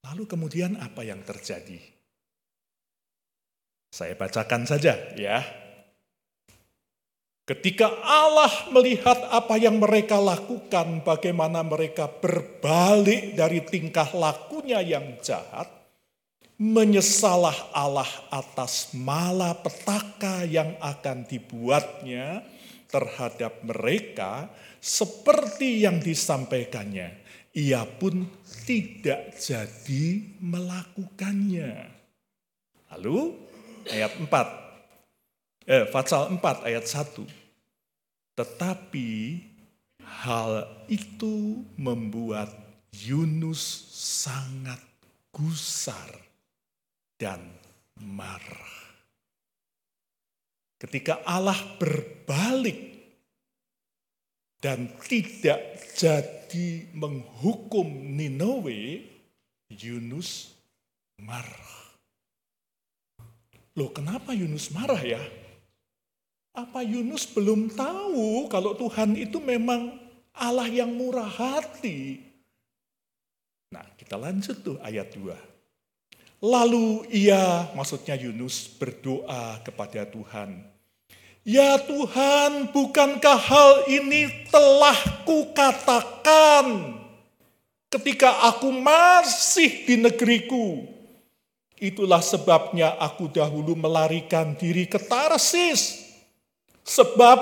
Lalu 0.08 0.24
kemudian 0.24 0.80
apa 0.80 1.04
yang 1.04 1.20
terjadi? 1.28 1.78
Saya 3.92 4.16
bacakan 4.16 4.64
saja 4.64 4.96
ya. 5.20 5.44
Ketika 7.44 7.92
Allah 8.08 8.72
melihat 8.72 9.28
apa 9.28 9.60
yang 9.60 9.76
mereka 9.76 10.16
lakukan, 10.16 11.04
bagaimana 11.04 11.68
mereka 11.68 12.08
berbalik 12.08 13.36
dari 13.36 13.60
tingkah 13.68 14.08
lakunya 14.16 14.80
yang 14.80 15.20
jahat, 15.20 15.68
menyesalah 16.62 17.74
Allah 17.74 18.06
atas 18.30 18.94
malapetaka 18.94 20.46
yang 20.46 20.78
akan 20.78 21.26
dibuatnya 21.26 22.46
terhadap 22.86 23.66
mereka 23.66 24.46
seperti 24.78 25.82
yang 25.82 25.98
disampaikannya. 25.98 27.18
Ia 27.58 27.82
pun 27.98 28.30
tidak 28.70 29.42
jadi 29.42 30.38
melakukannya. 30.38 31.98
Lalu 32.94 33.18
ayat 33.90 34.14
4, 34.22 34.30
eh, 35.66 35.90
pasal 35.90 36.30
4 36.30 36.62
ayat 36.62 36.86
1. 36.86 37.26
Tetapi 38.38 39.10
hal 40.06 40.70
itu 40.86 41.66
membuat 41.74 42.54
Yunus 42.94 43.66
sangat 43.98 44.80
gusar 45.34 46.31
dan 47.22 47.38
marah. 48.02 48.74
Ketika 50.82 51.22
Allah 51.22 51.78
berbalik 51.78 52.98
dan 54.58 54.90
tidak 55.06 55.78
jadi 55.94 56.90
menghukum 56.98 57.86
Ninawe, 58.18 59.06
Yunus 59.70 60.58
marah. 61.22 61.94
Loh 63.78 63.94
kenapa 63.94 64.34
Yunus 64.34 64.74
marah 64.74 64.98
ya? 65.06 65.22
Apa 66.58 66.82
Yunus 66.82 67.30
belum 67.30 67.70
tahu 67.78 68.50
kalau 68.50 68.74
Tuhan 68.74 69.14
itu 69.14 69.38
memang 69.38 69.94
Allah 70.34 70.66
yang 70.66 70.90
murah 70.90 71.30
hati? 71.30 72.26
Nah 73.70 73.86
kita 73.96 74.18
lanjut 74.18 74.66
tuh 74.66 74.76
ayat 74.82 75.14
2. 75.14 75.51
Lalu 76.42 77.06
ia, 77.14 77.70
maksudnya 77.78 78.18
Yunus 78.18 78.66
berdoa 78.66 79.62
kepada 79.62 80.10
Tuhan. 80.10 80.66
Ya 81.46 81.78
Tuhan, 81.78 82.74
bukankah 82.74 83.38
hal 83.38 83.72
ini 83.86 84.50
telah 84.50 84.98
kukatakan 85.22 86.98
ketika 87.94 88.50
aku 88.50 88.74
masih 88.74 89.86
di 89.86 90.02
negeriku? 90.02 90.86
Itulah 91.82 92.22
sebabnya 92.26 92.94
aku 92.98 93.30
dahulu 93.30 93.78
melarikan 93.78 94.58
diri 94.58 94.90
ke 94.90 94.98
Tarsis. 94.98 96.10
Sebab 96.86 97.38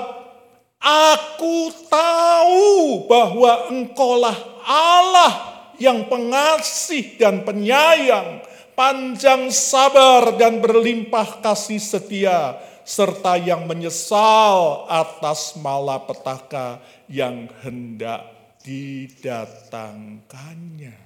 aku 0.80 1.72
tahu 1.88 3.04
bahwa 3.04 3.68
engkaulah 3.68 4.36
Allah 4.64 5.32
yang 5.76 6.08
pengasih 6.08 7.16
dan 7.20 7.44
penyayang, 7.44 8.44
panjang 8.80 9.52
sabar 9.52 10.40
dan 10.40 10.64
berlimpah 10.64 11.44
kasih 11.44 11.76
setia, 11.76 12.56
serta 12.80 13.36
yang 13.36 13.68
menyesal 13.68 14.88
atas 14.88 15.52
malapetaka 15.60 16.80
yang 17.04 17.44
hendak 17.60 18.24
didatangkannya. 18.64 20.96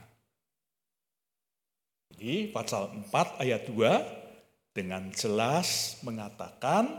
Jadi 2.15 2.55
pasal 2.55 2.95
4 3.11 3.43
ayat 3.43 3.67
2 3.67 4.71
dengan 4.71 5.11
jelas 5.11 5.99
mengatakan 6.07 6.95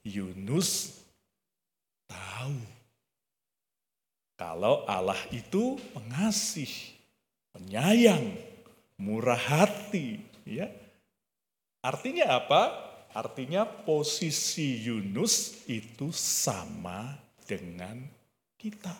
Yunus 0.00 1.04
tahu 2.08 2.64
kalau 4.40 4.88
Allah 4.88 5.20
itu 5.28 5.76
pengasih, 5.92 6.96
penyayang, 7.52 8.48
murah 9.00 9.40
hati, 9.40 10.20
ya. 10.44 10.68
Artinya 11.80 12.36
apa? 12.36 12.62
Artinya 13.16 13.64
posisi 13.64 14.84
Yunus 14.84 15.66
itu 15.66 16.12
sama 16.12 17.16
dengan 17.48 17.98
kita. 18.60 18.94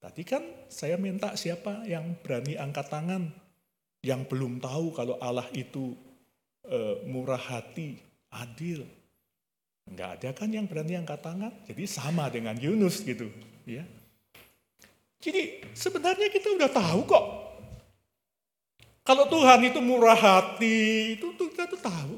Tadi 0.00 0.22
kan 0.24 0.40
saya 0.72 0.96
minta 0.96 1.36
siapa 1.36 1.84
yang 1.84 2.16
berani 2.24 2.56
angkat 2.56 2.88
tangan 2.88 3.28
yang 4.00 4.24
belum 4.24 4.56
tahu 4.56 4.96
kalau 4.96 5.20
Allah 5.20 5.44
itu 5.52 5.92
e, 6.64 7.04
murah 7.04 7.36
hati, 7.36 8.00
adil. 8.32 8.88
Enggak 9.84 10.10
ada 10.16 10.28
kan 10.32 10.48
yang 10.48 10.64
berani 10.64 10.96
angkat 10.96 11.20
tangan. 11.20 11.52
Jadi 11.68 11.84
sama 11.84 12.32
dengan 12.32 12.56
Yunus 12.56 13.04
gitu, 13.04 13.28
ya. 13.68 13.84
Jadi 15.20 15.68
sebenarnya 15.76 16.32
kita 16.32 16.56
udah 16.56 16.70
tahu 16.72 17.00
kok. 17.04 17.49
Kalau 19.10 19.26
Tuhan 19.26 19.66
itu 19.66 19.82
murah 19.82 20.14
hati, 20.14 21.18
itu 21.18 21.34
kita 21.34 21.66
tuh 21.66 21.82
tahu. 21.82 22.14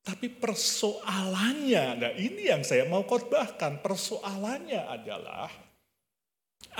Tapi 0.00 0.32
persoalannya, 0.32 2.00
nah 2.00 2.12
ini 2.16 2.48
yang 2.48 2.64
saya 2.64 2.88
mau 2.88 3.04
khotbahkan. 3.04 3.84
Persoalannya 3.84 4.88
adalah 4.88 5.52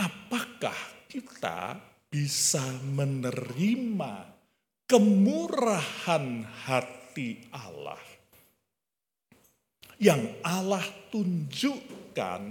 apakah 0.01 1.05
kita 1.13 1.77
bisa 2.09 2.65
menerima 2.89 4.33
kemurahan 4.89 6.25
hati 6.65 7.45
Allah 7.53 8.01
yang 10.01 10.25
Allah 10.41 10.89
tunjukkan 11.13 12.43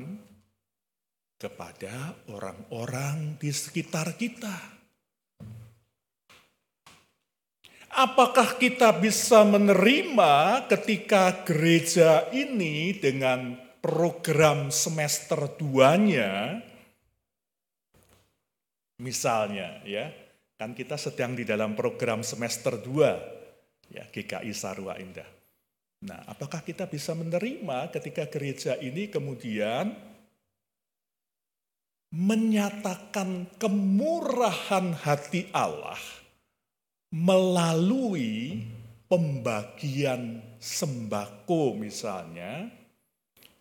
kepada 1.41 2.22
orang-orang 2.30 3.41
di 3.41 3.50
sekitar 3.50 4.14
kita. 4.14 4.73
Apakah 7.94 8.58
kita 8.58 8.89
bisa 8.98 9.46
menerima 9.46 10.66
ketika 10.66 11.46
gereja 11.46 12.26
ini 12.34 12.98
dengan 12.98 13.54
program 13.86 14.74
semester 14.74 15.46
2-nya 15.58 16.58
Misalnya 19.04 19.84
ya, 19.84 20.08
kan 20.56 20.72
kita 20.72 20.96
sedang 20.96 21.36
di 21.36 21.44
dalam 21.44 21.76
program 21.76 22.24
semester 22.24 22.80
2 22.80 23.91
ya 23.91 24.08
GKI 24.08 24.54
Sarwa 24.56 24.96
Indah. 24.96 25.28
Nah, 26.08 26.24
apakah 26.30 26.64
kita 26.64 26.88
bisa 26.88 27.12
menerima 27.12 27.91
ketika 27.91 28.28
gereja 28.32 28.80
ini 28.80 29.12
kemudian 29.12 29.91
menyatakan 32.14 33.50
kemurahan 33.60 34.94
hati 34.94 35.52
Allah 35.52 36.23
melalui 37.14 38.66
pembagian 39.05 40.41
sembako 40.57 41.78
misalnya 41.78 42.66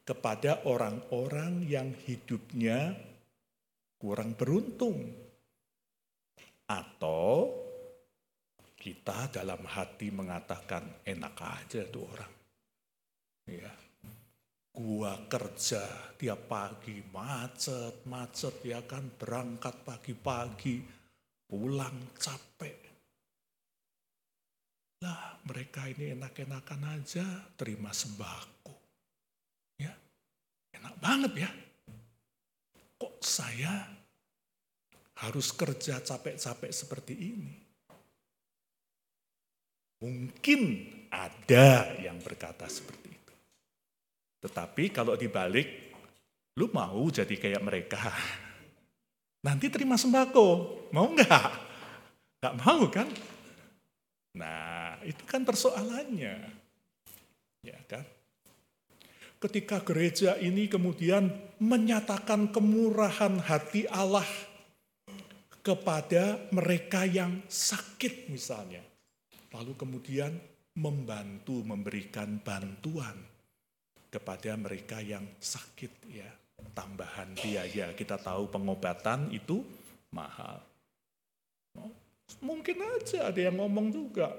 kepada 0.09 0.65
orang-orang 0.65 1.69
yang 1.69 1.93
hidupnya 1.93 2.97
kurang 4.01 4.33
beruntung 4.35 5.13
atau 6.67 7.61
Kita 8.83 9.31
dalam 9.31 9.63
hati 9.63 10.11
mengatakan 10.11 11.07
enak 11.07 11.39
aja 11.39 11.87
tuh 11.87 12.03
orang. 12.03 12.35
Ya. 13.47 13.71
Gua 14.75 15.23
kerja 15.31 15.87
tiap 16.19 16.51
pagi 16.51 16.99
macet, 17.15 18.03
macet 18.11 18.59
ya 18.67 18.83
kan 18.83 19.07
berangkat 19.15 19.87
pagi-pagi, 19.87 20.83
pulang 21.47 22.11
capek. 22.19 22.82
Lah 25.03 25.35
mereka 25.51 25.91
ini 25.91 26.15
enak-enakan 26.15 26.83
aja 26.95 27.27
terima 27.59 27.91
sembako. 27.91 28.71
Ya. 29.83 29.91
Enak 30.79 30.95
banget 31.03 31.33
ya. 31.43 31.51
Kok 33.03 33.19
saya 33.19 33.83
harus 35.19 35.51
kerja 35.51 35.99
capek-capek 35.99 36.71
seperti 36.71 37.15
ini? 37.19 37.55
Mungkin 40.07 40.61
ada 41.11 41.99
yang 41.99 42.23
berkata 42.23 42.71
seperti 42.71 43.11
itu. 43.11 43.35
Tetapi 44.47 44.91
kalau 44.95 45.19
dibalik, 45.19 45.95
lu 46.59 46.71
mau 46.71 47.07
jadi 47.11 47.35
kayak 47.35 47.63
mereka. 47.63 48.03
Nanti 49.47 49.67
terima 49.67 49.99
sembako, 49.99 50.47
mau 50.95 51.11
nggak? 51.11 51.51
Nggak 52.39 52.55
mau 52.63 52.83
kan? 52.87 53.07
Nah, 54.39 54.97
itu 55.05 55.23
kan 55.29 55.45
persoalannya. 55.45 56.37
Ya 57.63 57.79
kan? 57.87 58.05
Ketika 59.43 59.83
gereja 59.83 60.39
ini 60.39 60.71
kemudian 60.71 61.29
menyatakan 61.59 62.55
kemurahan 62.55 63.43
hati 63.43 63.91
Allah 63.91 64.27
kepada 65.63 66.51
mereka 66.51 67.07
yang 67.07 67.39
sakit 67.47 68.27
misalnya 68.27 68.83
lalu 69.55 69.79
kemudian 69.79 70.35
membantu 70.75 71.63
memberikan 71.63 72.43
bantuan 72.43 73.15
kepada 74.11 74.59
mereka 74.59 74.99
yang 74.99 75.23
sakit 75.39 75.93
ya 76.11 76.27
tambahan 76.75 77.39
biaya 77.39 77.95
kita 77.95 78.19
tahu 78.19 78.51
pengobatan 78.51 79.31
itu 79.31 79.63
mahal 80.11 80.59
mungkin 82.43 82.79
aja 82.81 83.31
ada 83.31 83.41
yang 83.41 83.57
ngomong 83.59 83.93
juga. 83.93 84.33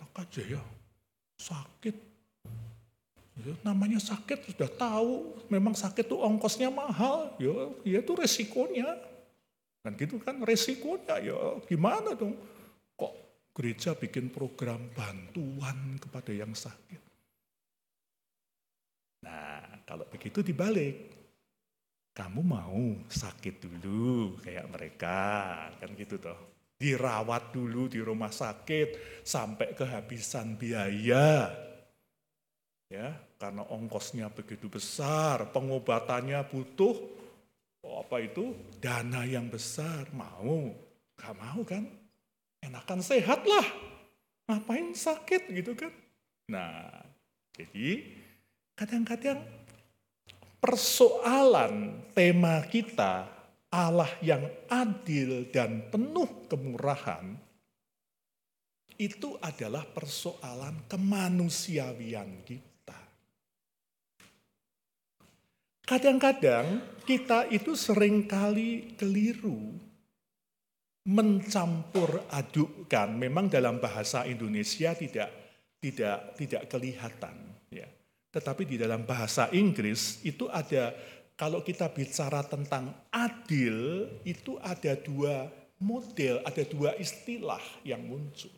Tak 0.00 0.26
aja 0.26 0.58
ya 0.58 0.62
sakit. 1.40 1.96
Ya, 3.40 3.56
namanya 3.64 3.96
sakit 3.96 4.52
sudah 4.52 4.68
tahu. 4.68 5.40
Memang 5.48 5.72
sakit 5.72 6.04
tuh 6.04 6.20
ongkosnya 6.20 6.68
mahal. 6.68 7.32
Ya 7.40 7.72
ya 7.84 7.98
itu 8.04 8.12
resikonya. 8.12 9.00
Kan 9.80 9.96
gitu 9.96 10.20
kan 10.20 10.40
resikonya. 10.44 11.16
Ya 11.24 11.38
gimana 11.64 12.12
dong? 12.12 12.36
Gereja 13.50 13.98
bikin 13.98 14.30
program 14.30 14.78
bantuan 14.94 15.98
kepada 15.98 16.30
yang 16.30 16.54
sakit. 16.54 17.02
Nah, 19.26 19.84
kalau 19.84 20.06
begitu 20.06 20.40
dibalik. 20.40 21.18
Kamu 22.10 22.42
mau 22.42 22.82
sakit 23.06 23.62
dulu 23.62 24.34
kayak 24.42 24.66
mereka, 24.66 25.18
kan 25.78 25.90
gitu 25.94 26.18
toh. 26.18 26.36
Dirawat 26.80 27.52
dulu 27.52 27.92
di 27.92 28.00
rumah 28.00 28.32
sakit 28.32 29.20
sampai 29.20 29.76
kehabisan 29.76 30.56
biaya. 30.56 31.52
Ya, 32.88 33.20
karena 33.36 33.68
ongkosnya 33.68 34.32
begitu 34.32 34.72
besar, 34.72 35.52
pengobatannya 35.52 36.40
butuh 36.48 36.96
apa 37.84 38.24
itu? 38.24 38.56
Dana 38.80 39.28
yang 39.28 39.52
besar. 39.52 40.08
Mau? 40.16 40.72
Gak 41.20 41.36
mau 41.36 41.60
kan? 41.68 42.00
enakan 42.64 43.00
sehat 43.00 43.44
lah. 43.44 43.66
Ngapain 44.48 44.92
sakit 44.92 45.42
gitu 45.54 45.72
kan? 45.78 45.92
Nah, 46.50 47.06
jadi 47.54 48.04
kadang-kadang 48.74 49.40
persoalan 50.58 52.04
tema 52.12 52.60
kita 52.66 53.30
Allah 53.70 54.10
yang 54.18 54.42
adil 54.66 55.46
dan 55.54 55.86
penuh 55.94 56.50
kemurahan 56.50 57.38
itu 59.00 59.38
adalah 59.40 59.86
persoalan 59.86 60.84
kemanusiawian 60.90 62.44
kita. 62.44 62.98
Kadang-kadang 65.86 66.82
kita 67.06 67.48
itu 67.48 67.72
sering 67.78 68.28
kali 68.28 68.94
keliru 68.98 69.74
mencampur 71.08 72.28
adukkan 72.28 73.08
memang 73.16 73.48
dalam 73.48 73.80
bahasa 73.80 74.28
Indonesia 74.28 74.92
tidak 74.92 75.30
tidak 75.80 76.36
tidak 76.36 76.62
kelihatan 76.68 77.34
ya. 77.72 77.88
Tetapi 78.30 78.62
di 78.68 78.76
dalam 78.78 79.02
bahasa 79.08 79.50
Inggris 79.50 80.22
itu 80.22 80.46
ada 80.46 80.94
kalau 81.40 81.64
kita 81.64 81.88
bicara 81.88 82.44
tentang 82.44 82.92
adil 83.08 84.04
itu 84.28 84.60
ada 84.60 84.92
dua 84.92 85.48
model, 85.80 86.44
ada 86.44 86.60
dua 86.68 86.92
istilah 87.00 87.64
yang 87.80 88.04
muncul. 88.04 88.52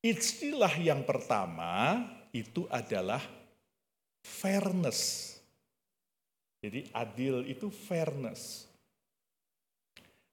Istilah 0.00 0.72
yang 0.80 1.04
pertama 1.04 2.00
itu 2.32 2.64
adalah 2.72 3.20
fairness. 4.24 5.36
Jadi 6.64 6.88
adil 6.96 7.44
itu 7.44 7.68
fairness. 7.68 8.64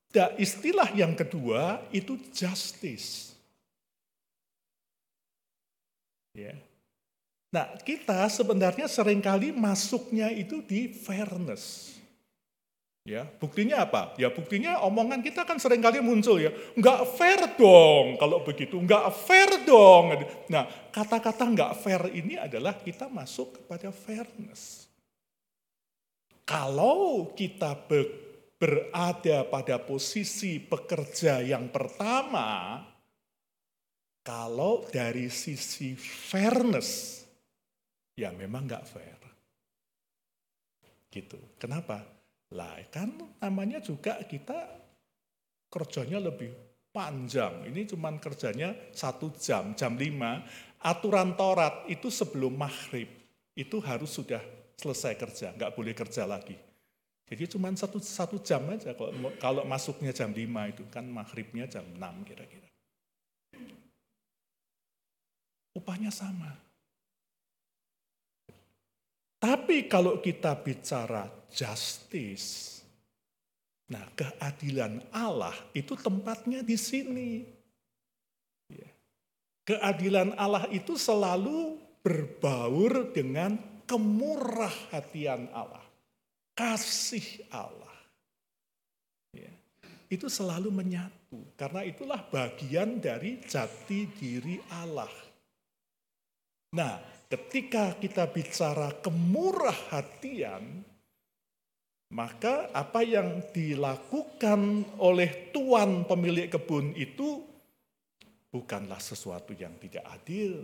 Dan 0.07 0.31
istilah 0.39 0.95
yang 0.95 1.11
kedua 1.11 1.83
itu 1.91 2.15
justice. 2.31 3.35
Ya. 6.31 6.55
Nah, 7.47 7.79
kita 7.79 8.27
sebenarnya 8.27 8.91
sering 8.91 9.23
kali 9.23 9.55
masuknya 9.55 10.27
itu 10.27 10.59
di 10.59 10.91
fairness. 10.91 11.95
Ya, 13.07 13.23
buktinya 13.23 13.87
apa? 13.87 14.11
Ya 14.19 14.27
buktinya 14.27 14.83
omongan 14.83 15.23
kita 15.23 15.47
kan 15.47 15.55
sering 15.63 15.79
kali 15.79 16.03
muncul 16.03 16.43
ya, 16.43 16.51
nggak 16.75 17.07
fair 17.15 17.55
dong 17.55 18.19
kalau 18.19 18.43
begitu, 18.43 18.83
nggak 18.83 19.15
fair 19.15 19.63
dong. 19.63 20.11
Nah, 20.51 20.67
kata-kata 20.91 21.47
nggak 21.47 21.73
fair 21.79 22.11
ini 22.11 22.35
adalah 22.35 22.75
kita 22.75 23.07
masuk 23.07 23.63
kepada 23.63 23.95
fairness. 23.95 24.91
Kalau 26.43 27.31
kita 27.31 27.79
berada 28.59 29.47
pada 29.47 29.79
posisi 29.79 30.59
pekerja 30.59 31.39
yang 31.39 31.71
pertama, 31.71 32.83
kalau 34.19 34.83
dari 34.91 35.31
sisi 35.31 35.95
fairness, 35.95 37.23
ya 38.17 38.33
memang 38.33 38.65
nggak 38.65 38.83
fair. 38.89 39.21
Gitu. 41.13 41.37
Kenapa? 41.61 42.01
Lah 42.57 42.81
kan 42.89 43.13
namanya 43.39 43.77
juga 43.79 44.17
kita 44.25 44.57
kerjanya 45.69 46.17
lebih 46.17 46.51
panjang. 46.89 47.69
Ini 47.69 47.85
cuman 47.93 48.17
kerjanya 48.17 48.73
satu 48.91 49.29
jam, 49.37 49.77
jam 49.77 49.93
lima. 49.93 50.41
Aturan 50.81 51.37
Taurat 51.37 51.85
itu 51.89 52.09
sebelum 52.09 52.53
maghrib, 52.57 53.09
itu 53.57 53.77
harus 53.81 54.13
sudah 54.13 54.41
selesai 54.77 55.17
kerja, 55.17 55.47
nggak 55.57 55.73
boleh 55.73 55.93
kerja 55.97 56.29
lagi. 56.29 56.53
Jadi 57.27 57.43
cuma 57.49 57.67
satu, 57.75 57.99
satu 57.99 58.39
jam 58.39 58.63
aja 58.71 58.95
kalau, 58.95 59.11
kalau 59.35 59.63
masuknya 59.67 60.15
jam 60.15 60.31
5 60.31 60.71
itu 60.71 60.83
kan 60.87 61.03
maghribnya 61.03 61.67
jam 61.67 61.83
6 61.83 62.23
kira-kira. 62.23 62.69
Upahnya 65.75 66.07
sama. 66.07 66.66
Tapi 69.37 69.85
kalau 69.85 70.17
kita 70.17 70.57
bicara 70.57 71.29
justice, 71.53 72.81
nah 73.89 74.01
keadilan 74.17 75.01
Allah 75.13 75.53
itu 75.77 75.93
tempatnya 75.93 76.65
di 76.65 76.73
sini. 76.73 77.45
Ya. 78.73 78.89
Keadilan 79.61 80.33
Allah 80.41 80.65
itu 80.73 80.97
selalu 80.97 81.77
berbaur 82.01 83.13
dengan 83.13 83.61
kemurah 83.85 84.73
hatian 84.89 85.47
Allah 85.53 85.87
kasih 86.57 87.45
Allah. 87.53 87.93
Ya. 89.29 89.53
Itu 90.09 90.25
selalu 90.25 90.73
menyatu, 90.73 91.37
karena 91.53 91.85
itulah 91.85 92.25
bagian 92.33 92.97
dari 92.97 93.37
jati 93.45 94.09
diri 94.17 94.57
Allah. 94.73 95.13
Nah, 96.73 96.97
ketika 97.27 97.95
kita 97.99 98.27
bicara 98.31 98.91
kemurah 99.03 99.75
hatian, 99.91 100.83
maka 102.11 102.71
apa 102.71 103.03
yang 103.03 103.43
dilakukan 103.51 104.87
oleh 104.95 105.51
tuan 105.51 106.07
pemilik 106.07 106.47
kebun 106.47 106.95
itu 106.95 107.43
bukanlah 108.47 108.99
sesuatu 109.03 109.51
yang 109.51 109.75
tidak 109.75 110.07
adil, 110.07 110.63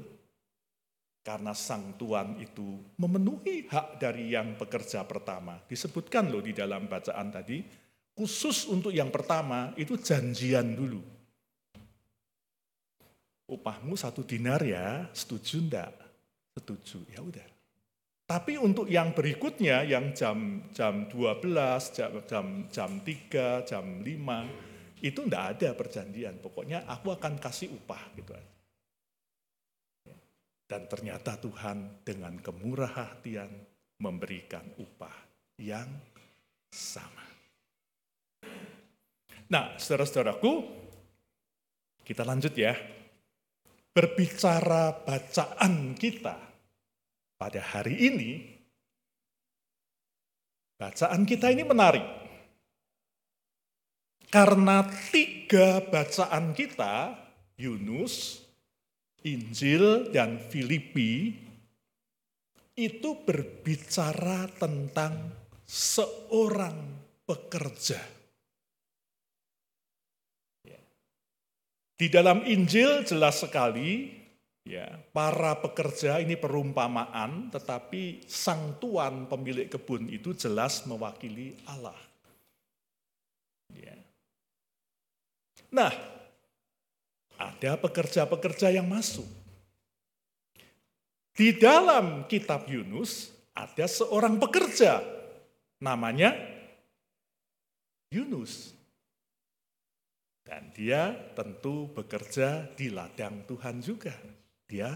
karena 1.23 1.51
sang 1.51 1.99
tuan 1.99 2.39
itu 2.39 2.79
memenuhi 2.95 3.67
hak 3.67 3.99
dari 3.99 4.31
yang 4.31 4.55
pekerja 4.55 5.03
pertama. 5.03 5.59
Disebutkan 5.67 6.31
loh 6.31 6.39
di 6.39 6.55
dalam 6.55 6.87
bacaan 6.87 7.27
tadi, 7.27 7.59
khusus 8.15 8.71
untuk 8.71 8.95
yang 8.95 9.11
pertama 9.11 9.75
itu 9.75 9.99
janjian 9.99 10.75
dulu. 10.75 11.11
upahmu 13.43 13.93
satu 13.93 14.25
dinar 14.25 14.65
ya, 14.65 15.05
setuju 15.13 15.61
enggak? 15.61 16.02
Setuju, 16.53 17.01
ya 17.09 17.21
udah. 17.25 17.47
Tapi 18.23 18.55
untuk 18.55 18.87
yang 18.87 19.11
berikutnya, 19.11 19.83
yang 19.83 20.15
jam 20.15 20.69
jam 20.71 21.11
12, 21.11 21.91
jam, 21.91 22.11
jam, 22.23 22.45
jam 22.71 22.91
3, 23.03 23.67
jam 23.67 23.85
5, 23.99 25.03
itu 25.03 25.19
enggak 25.19 25.45
ada 25.59 25.69
perjanjian. 25.75 26.39
Pokoknya 26.39 26.87
aku 26.87 27.11
akan 27.11 27.35
kasih 27.35 27.69
upah 27.75 28.03
gitu. 28.15 28.31
Dan 30.63 30.87
ternyata 30.87 31.35
Tuhan 31.37 32.01
dengan 32.07 32.39
kemurah 32.39 32.89
hatian 32.95 33.51
memberikan 33.99 34.63
upah 34.79 35.13
yang 35.59 35.85
sama. 36.71 37.27
Nah, 39.51 39.77
saudara-saudaraku, 39.77 40.65
kita 42.01 42.25
lanjut 42.25 42.55
ya. 42.57 42.73
Berbicara 43.93 45.05
bacaan 45.05 45.93
kita 45.93 46.33
pada 47.37 47.61
hari 47.61 48.09
ini, 48.09 48.31
bacaan 50.81 51.21
kita 51.29 51.53
ini 51.53 51.61
menarik. 51.61 52.01
Karena 54.33 54.81
tiga 55.13 55.77
bacaan 55.85 56.57
kita, 56.57 57.13
Yunus, 57.53 58.41
Injil, 59.21 60.09
dan 60.09 60.41
Filipi, 60.41 61.37
itu 62.73 63.09
berbicara 63.21 64.49
tentang 64.57 65.29
seorang 65.69 66.75
pekerja. 67.29 68.12
Di 71.93 72.09
dalam 72.09 72.41
Injil 72.43 73.05
jelas 73.05 73.45
sekali 73.45 74.09
ya, 74.65 74.89
para 75.13 75.59
pekerja 75.61 76.17
ini 76.17 76.33
perumpamaan, 76.33 77.53
tetapi 77.53 78.25
sang 78.25 78.81
tuan 78.81 79.29
pemilik 79.29 79.69
kebun 79.69 80.09
itu 80.09 80.33
jelas 80.33 80.83
mewakili 80.89 81.53
Allah. 81.69 81.97
Ya. 83.73 83.97
Nah, 85.73 85.93
ada 87.37 87.71
pekerja-pekerja 87.77 88.73
yang 88.73 88.89
masuk. 88.89 89.25
Di 91.33 91.57
dalam 91.57 92.29
kitab 92.29 92.69
Yunus 92.69 93.33
ada 93.57 93.89
seorang 93.89 94.37
pekerja 94.37 95.01
namanya 95.81 96.37
Yunus. 98.13 98.77
Dan 100.53 100.69
dia 100.69 101.09
tentu 101.33 101.89
bekerja 101.97 102.69
di 102.77 102.93
ladang 102.93 103.41
Tuhan 103.49 103.81
juga. 103.81 104.13
Dia 104.69 104.93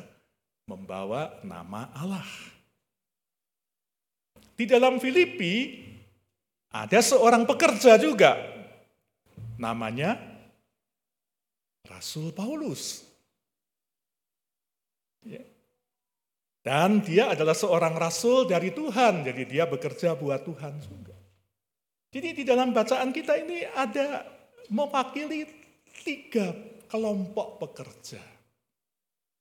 membawa 0.69 1.41
nama 1.41 1.89
Allah. 1.97 2.29
Di 4.53 4.69
dalam 4.69 5.01
Filipi 5.01 5.81
ada 6.69 7.01
seorang 7.01 7.49
pekerja 7.49 7.97
juga. 7.97 8.37
Namanya 9.57 10.21
Rasul 11.89 12.29
Paulus. 12.37 13.01
Ya. 15.25 15.41
Dan 16.61 17.01
dia 17.01 17.33
adalah 17.33 17.57
seorang 17.57 17.97
rasul 17.97 18.45
dari 18.45 18.69
Tuhan, 18.77 19.25
jadi 19.25 19.41
dia 19.41 19.65
bekerja 19.65 20.13
buat 20.13 20.45
Tuhan 20.45 20.77
juga. 20.85 21.17
Jadi 22.13 22.29
di 22.37 22.43
dalam 22.45 22.77
bacaan 22.77 23.09
kita 23.09 23.41
ini 23.41 23.65
ada 23.73 24.36
mewakili 24.71 25.47
tiga 26.03 26.51
kelompok 26.87 27.59
pekerja. 27.61 28.23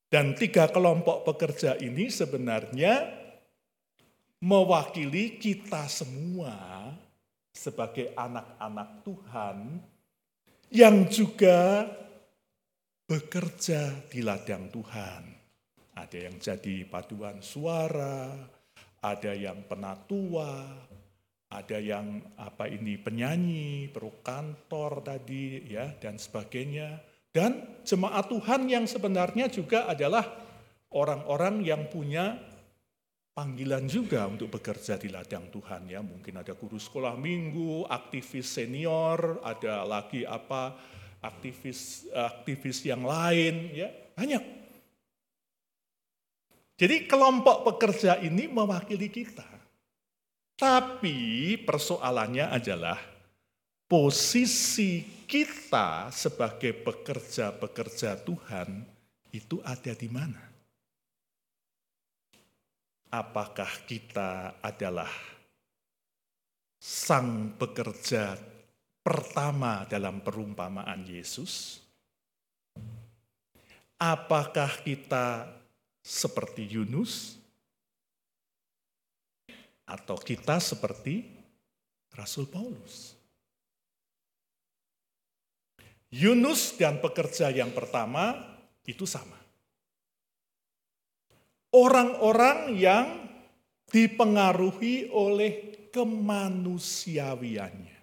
Dan 0.07 0.39
tiga 0.39 0.71
kelompok 0.71 1.27
pekerja 1.27 1.75
ini 1.83 2.07
sebenarnya 2.07 3.11
mewakili 4.39 5.35
kita 5.37 5.91
semua 5.91 6.89
sebagai 7.51 8.15
anak-anak 8.15 9.03
Tuhan 9.03 9.57
yang 10.71 11.11
juga 11.11 11.91
bekerja 13.07 14.07
di 14.11 14.21
ladang 14.23 14.71
Tuhan. 14.71 15.23
Ada 15.97 16.29
yang 16.29 16.37
jadi 16.37 16.85
paduan 16.85 17.41
suara, 17.41 18.31
ada 19.01 19.33
yang 19.33 19.65
penatua, 19.65 20.86
ada 21.57 21.81
yang 21.81 22.21
apa 22.37 22.69
ini 22.69 23.01
penyanyi, 23.01 23.89
peruk 23.89 24.21
kantor 24.21 25.01
tadi 25.01 25.65
ya 25.73 25.97
dan 25.97 26.21
sebagainya. 26.21 27.01
Dan 27.33 27.81
jemaat 27.81 28.29
Tuhan 28.29 28.69
yang 28.69 28.85
sebenarnya 28.85 29.49
juga 29.49 29.89
adalah 29.89 30.25
orang-orang 30.93 31.65
yang 31.65 31.89
punya 31.89 32.37
panggilan 33.33 33.89
juga 33.89 34.29
untuk 34.29 34.53
bekerja 34.53 35.01
di 35.01 35.09
ladang 35.09 35.49
Tuhan 35.49 35.89
ya. 35.89 36.01
Mungkin 36.05 36.37
ada 36.37 36.53
guru 36.53 36.77
sekolah 36.77 37.17
minggu, 37.17 37.89
aktivis 37.89 38.49
senior, 38.49 39.41
ada 39.41 39.85
lagi 39.89 40.29
apa 40.29 40.77
aktivis 41.25 42.09
aktivis 42.13 42.85
yang 42.85 43.05
lain 43.05 43.73
ya, 43.73 43.89
banyak. 44.13 44.45
Jadi 46.77 47.09
kelompok 47.09 47.65
pekerja 47.65 48.21
ini 48.21 48.53
mewakili 48.53 49.09
kita. 49.09 49.56
Tapi 50.57 51.53
persoalannya 51.61 52.49
adalah 52.49 52.97
posisi 53.85 55.05
kita 55.29 56.09
sebagai 56.09 56.73
pekerja-pekerja 56.73 58.17
Tuhan 58.25 58.81
itu 59.37 59.61
ada 59.61 59.93
di 59.93 60.09
mana? 60.09 60.41
Apakah 63.13 63.69
kita 63.85 64.57
adalah 64.65 65.13
sang 66.81 67.53
pekerja 67.61 68.41
pertama 69.05 69.85
dalam 69.85 70.25
perumpamaan 70.25 71.05
Yesus? 71.05 71.85
Apakah 74.01 74.73
kita 74.81 75.53
seperti 76.01 76.65
Yunus? 76.65 77.37
Atau 79.87 80.19
kita 80.19 80.59
seperti 80.59 81.23
Rasul 82.11 82.51
Paulus? 82.51 83.17
Yunus 86.11 86.75
dan 86.79 87.01
pekerja 87.03 87.51
yang 87.51 87.75
pertama 87.75 88.39
itu 88.87 89.07
sama. 89.07 89.37
Orang-orang 91.75 92.79
yang 92.79 93.29
dipengaruhi 93.91 95.11
oleh 95.13 95.53
kemanusiawiannya. 95.93 97.97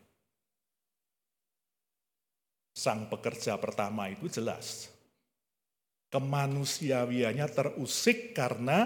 Sang 2.74 3.06
pekerja 3.10 3.58
pertama 3.58 4.10
itu 4.12 4.28
jelas. 4.30 4.90
Kemanusiawiannya 6.14 7.48
terusik 7.50 8.38
karena 8.38 8.86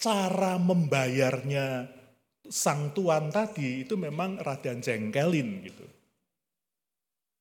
cara 0.00 0.56
membayarnya 0.56 1.99
sang 2.48 2.94
tuan 2.96 3.28
tadi 3.28 3.84
itu 3.84 3.98
memang 3.98 4.40
rada 4.40 4.72
jengkelin 4.72 5.48
gitu. 5.66 5.84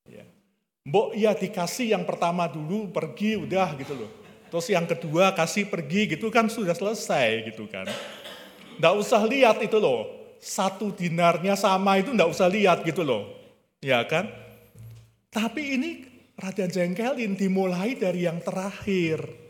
Ya. 0.10 0.26
Mbok 0.90 1.14
ya 1.14 1.32
dikasih 1.38 1.94
yang 1.94 2.04
pertama 2.04 2.50
dulu 2.50 2.90
pergi 2.90 3.38
udah 3.38 3.78
gitu 3.78 3.94
loh. 3.94 4.12
Terus 4.50 4.68
yang 4.74 4.90
kedua 4.90 5.38
kasih 5.38 5.70
pergi 5.70 6.18
gitu 6.18 6.34
kan 6.34 6.50
sudah 6.50 6.74
selesai 6.74 7.54
gitu 7.54 7.70
kan. 7.70 7.86
Nggak 8.82 8.96
usah 8.98 9.22
lihat 9.30 9.62
itu 9.62 9.78
loh. 9.78 10.10
Satu 10.40 10.90
dinarnya 10.96 11.54
sama 11.54 12.00
itu 12.02 12.10
nggak 12.10 12.32
usah 12.32 12.50
lihat 12.50 12.82
gitu 12.82 13.06
loh. 13.06 13.30
Ya 13.84 14.02
kan. 14.10 14.26
Tapi 15.30 15.78
ini 15.78 15.90
rada 16.34 16.66
jengkelin 16.66 17.38
dimulai 17.38 17.94
dari 17.94 18.26
yang 18.26 18.42
terakhir. 18.42 19.49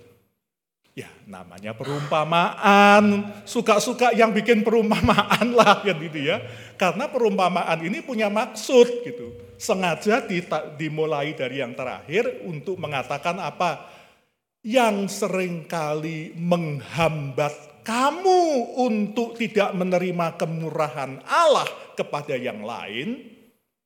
Ya 1.00 1.08
namanya 1.24 1.72
perumpamaan, 1.72 3.32
suka-suka 3.48 4.12
yang 4.12 4.36
bikin 4.36 4.68
perumpamaan 4.68 5.48
lah 5.60 5.80
kan 5.80 5.96
gitu 5.96 6.20
ya. 6.20 6.44
Karena 6.76 7.08
perumpamaan 7.08 7.80
ini 7.80 8.04
punya 8.04 8.28
maksud 8.28 9.08
gitu. 9.08 9.32
Sengaja 9.56 10.28
dimulai 10.76 11.32
dari 11.40 11.64
yang 11.64 11.72
terakhir 11.72 12.44
untuk 12.44 12.76
mengatakan 12.76 13.40
apa? 13.40 13.88
Yang 14.60 15.24
sering 15.24 15.72
kali 15.72 16.36
menghambat 16.36 17.88
kamu 17.88 18.76
untuk 18.76 19.40
tidak 19.40 19.72
menerima 19.72 20.36
kemurahan 20.36 21.24
Allah 21.24 21.96
kepada 21.96 22.36
yang 22.36 22.68
lain, 22.68 23.24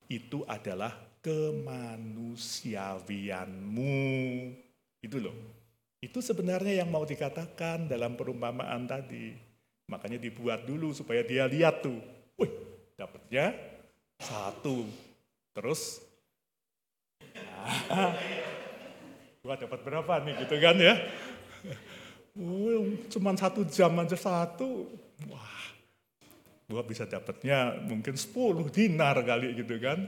itu 0.10 0.42
adalah 0.50 0.98
kemanusiawianmu. 1.22 4.02
Itu 5.06 5.22
loh. 5.22 5.53
Itu 6.04 6.20
sebenarnya 6.20 6.84
yang 6.84 6.92
mau 6.92 7.08
dikatakan 7.08 7.88
dalam 7.88 8.20
perumpamaan 8.20 8.84
tadi. 8.84 9.32
Makanya 9.88 10.20
dibuat 10.20 10.68
dulu 10.68 10.92
supaya 10.92 11.24
dia 11.24 11.48
lihat 11.48 11.80
tuh. 11.80 11.96
Wih, 12.36 12.52
dapatnya 13.00 13.56
satu. 14.20 14.84
Terus, 15.56 16.04
nah, 17.88 18.12
Gua 19.44 19.60
dapat 19.60 19.80
berapa 19.84 20.24
nih 20.24 20.40
gitu 20.48 20.56
kan 20.56 20.76
ya. 20.80 20.96
Cuman 23.12 23.36
satu 23.36 23.68
jam 23.68 23.92
aja 24.00 24.16
satu. 24.16 24.88
Wah, 25.28 25.64
gua 26.72 26.80
bisa 26.88 27.04
dapatnya 27.04 27.76
mungkin 27.84 28.16
10 28.16 28.32
dinar 28.72 29.20
kali 29.20 29.52
gitu 29.60 29.84
kan. 29.84 30.08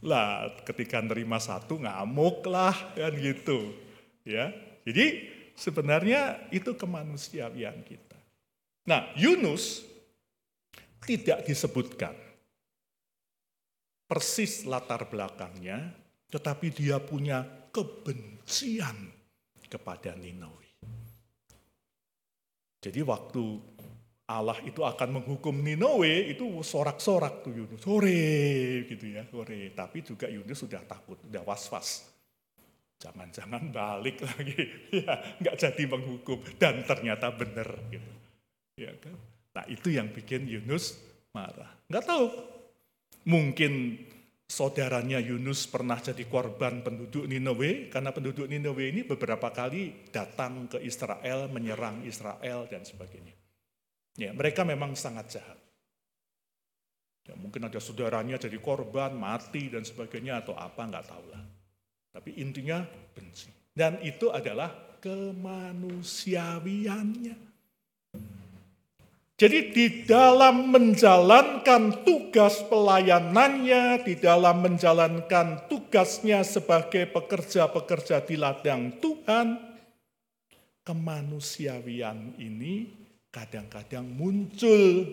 Lah, 0.00 0.48
ketika 0.64 0.96
nerima 1.04 1.36
satu 1.36 1.76
ngamuk 1.76 2.40
lah 2.48 2.72
kan 2.96 3.12
gitu. 3.20 3.76
Ya. 4.24 4.48
Jadi 4.88 5.28
sebenarnya 5.60 6.48
itu 6.48 6.72
kemanusiaan 6.72 7.84
kita. 7.84 8.16
Nah, 8.88 9.12
Yunus 9.12 9.84
tidak 11.04 11.44
disebutkan 11.44 12.16
persis 14.08 14.64
latar 14.64 15.04
belakangnya, 15.04 15.92
tetapi 16.32 16.72
dia 16.72 16.96
punya 16.96 17.44
kebencian 17.68 19.12
kepada 19.68 20.16
Ninawi. 20.16 20.72
Jadi 22.80 23.00
waktu 23.04 23.44
Allah 24.26 24.58
itu 24.66 24.82
akan 24.82 25.20
menghukum 25.20 25.54
Ninawi 25.60 26.34
itu 26.34 26.64
sorak-sorak 26.64 27.44
tuh 27.46 27.52
Yunus. 27.54 27.84
Sore 27.84 28.82
gitu 28.88 29.04
ya, 29.12 29.28
sore. 29.28 29.70
Tapi 29.76 30.02
juga 30.02 30.26
Yunus 30.26 30.58
sudah 30.58 30.82
takut, 30.88 31.20
sudah 31.22 31.44
was-was. 31.44 32.09
Jangan-jangan 33.00 33.72
balik 33.72 34.20
lagi, 34.20 34.60
ya 35.00 35.16
nggak 35.40 35.56
jadi 35.56 35.82
menghukum 35.88 36.36
dan 36.60 36.84
ternyata 36.84 37.32
benar 37.32 37.68
gitu. 37.88 38.12
Ya 38.76 38.92
kan? 39.00 39.16
Nah 39.56 39.64
itu 39.72 39.88
yang 39.88 40.12
bikin 40.12 40.44
Yunus 40.44 41.00
marah. 41.32 41.80
Nggak 41.88 42.04
tahu, 42.04 42.26
mungkin 43.24 44.04
saudaranya 44.50 45.16
Yunus 45.16 45.64
pernah 45.64 45.96
jadi 45.96 46.26
korban 46.28 46.84
penduduk 46.84 47.24
Ninawe 47.24 47.88
karena 47.88 48.10
penduduk 48.12 48.50
Ninawe 48.50 48.84
ini 48.84 49.06
beberapa 49.06 49.48
kali 49.48 50.10
datang 50.12 50.68
ke 50.68 50.82
Israel, 50.82 51.48
menyerang 51.48 52.04
Israel 52.04 52.68
dan 52.68 52.84
sebagainya. 52.84 53.32
Ya, 54.18 54.34
mereka 54.36 54.66
memang 54.66 54.92
sangat 54.98 55.40
jahat. 55.40 55.56
Ya, 57.30 57.38
mungkin 57.38 57.62
ada 57.62 57.78
saudaranya 57.78 58.36
jadi 58.42 58.58
korban, 58.58 59.14
mati 59.14 59.70
dan 59.70 59.86
sebagainya 59.86 60.42
atau 60.42 60.58
apa 60.58 60.82
nggak 60.82 61.06
tahu 61.06 61.24
lah. 61.30 61.44
Tapi 62.10 62.42
intinya 62.42 62.82
benci. 63.14 63.54
Dan 63.70 64.02
itu 64.02 64.34
adalah 64.34 64.98
kemanusiawiannya. 64.98 67.50
Jadi 69.40 69.72
di 69.72 70.04
dalam 70.04 70.68
menjalankan 70.68 72.04
tugas 72.04 72.60
pelayanannya, 72.68 74.04
di 74.04 74.20
dalam 74.20 74.60
menjalankan 74.60 75.64
tugasnya 75.64 76.44
sebagai 76.44 77.08
pekerja-pekerja 77.08 78.20
di 78.20 78.36
ladang 78.36 79.00
Tuhan, 79.00 79.56
kemanusiawian 80.84 82.36
ini 82.36 82.92
kadang-kadang 83.32 84.04
muncul 84.04 85.08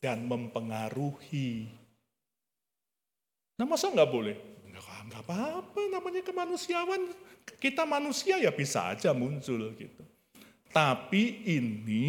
dan 0.00 0.24
mempengaruhi. 0.24 1.68
Nah 3.60 3.68
masa 3.68 3.92
nggak 3.92 4.08
boleh? 4.08 4.47
Nggak 5.08 5.24
apa-apa 5.24 5.80
namanya 5.88 6.20
kemanusiawan. 6.20 7.08
Kita 7.56 7.88
manusia 7.88 8.36
ya 8.36 8.52
bisa 8.52 8.92
aja 8.92 9.16
muncul 9.16 9.72
gitu. 9.72 10.04
Tapi 10.68 11.48
ini 11.48 12.06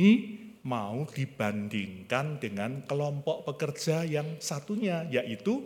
mau 0.68 1.08
dibandingkan 1.08 2.44
dengan 2.44 2.84
kelompok 2.84 3.48
pekerja 3.48 4.04
yang 4.04 4.36
satunya, 4.44 5.08
yaitu 5.08 5.64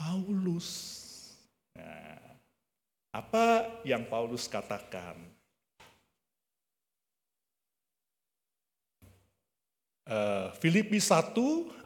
Paulus. 0.00 0.68
Nah, 1.76 2.40
apa 3.12 3.76
yang 3.84 4.08
Paulus 4.08 4.48
katakan? 4.48 5.20
Uh, 10.06 10.54
Filipi 10.62 11.02
1 11.02 11.34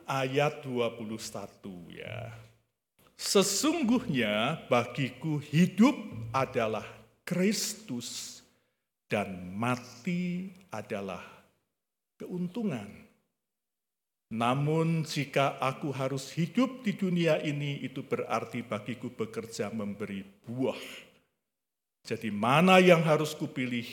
ayat 0.04 0.60
21 0.62 1.96
ya. 1.96 2.39
Sesungguhnya 3.20 4.64
bagiku 4.72 5.36
hidup 5.36 5.92
adalah 6.32 6.88
Kristus 7.20 8.40
dan 9.12 9.52
mati 9.52 10.48
adalah 10.72 11.20
keuntungan. 12.16 12.88
Namun 14.32 15.05
jika 15.05 15.60
aku 15.60 15.92
harus 15.92 16.32
hidup 16.32 16.80
di 16.80 16.97
dunia 16.97 17.36
ini, 17.44 17.84
itu 17.84 18.01
berarti 18.01 18.64
bagiku 18.64 19.12
bekerja 19.12 19.68
memberi 19.68 20.24
buah. 20.48 20.80
Jadi 22.01 22.32
mana 22.32 22.80
yang 22.80 23.05
harus 23.05 23.36
kupilih, 23.36 23.86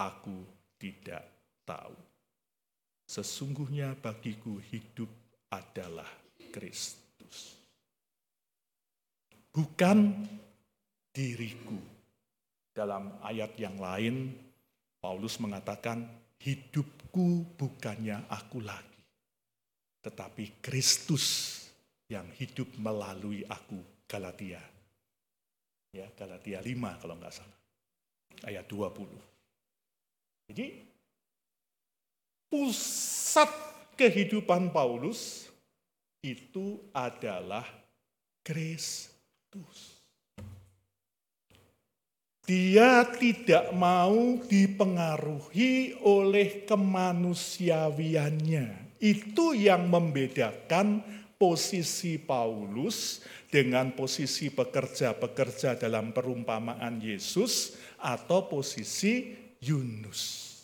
aku 0.00 0.48
tidak 0.80 1.28
tahu. 1.68 1.98
Sesungguhnya 3.04 3.92
bagiku 4.00 4.56
hidup 4.72 5.12
adalah 5.52 6.08
Kristus. 6.48 7.05
Bukan 9.56 10.28
diriku. 11.16 11.80
Dalam 12.76 13.16
ayat 13.24 13.56
yang 13.56 13.80
lain, 13.80 14.36
Paulus 15.00 15.40
mengatakan, 15.40 16.04
hidupku 16.36 17.56
bukannya 17.56 18.28
aku 18.28 18.60
lagi, 18.60 19.00
tetapi 20.04 20.60
Kristus 20.60 21.56
yang 22.12 22.28
hidup 22.36 22.68
melalui 22.76 23.48
aku. 23.48 23.80
Galatia. 24.04 24.60
Ya, 25.90 26.06
Galatia 26.12 26.60
5 26.60 27.00
kalau 27.00 27.16
nggak 27.16 27.32
salah. 27.32 27.58
Ayat 28.44 28.68
20. 28.68 29.08
Jadi 30.52 30.66
pusat 32.52 33.50
kehidupan 33.96 34.70
Paulus 34.70 35.48
itu 36.22 36.78
adalah 36.92 37.66
Kristus. 38.44 39.15
Dia 42.46 43.02
tidak 43.18 43.74
mau 43.74 44.38
dipengaruhi 44.38 45.98
oleh 45.98 46.62
kemanusiawiannya. 46.62 48.94
Itu 49.02 49.50
yang 49.50 49.90
membedakan 49.90 51.02
posisi 51.34 52.22
Paulus 52.22 53.26
dengan 53.50 53.98
posisi 53.98 54.54
pekerja-pekerja 54.54 55.74
dalam 55.74 56.14
perumpamaan 56.14 57.02
Yesus 57.02 57.74
atau 57.98 58.46
posisi 58.46 59.34
Yunus. 59.58 60.54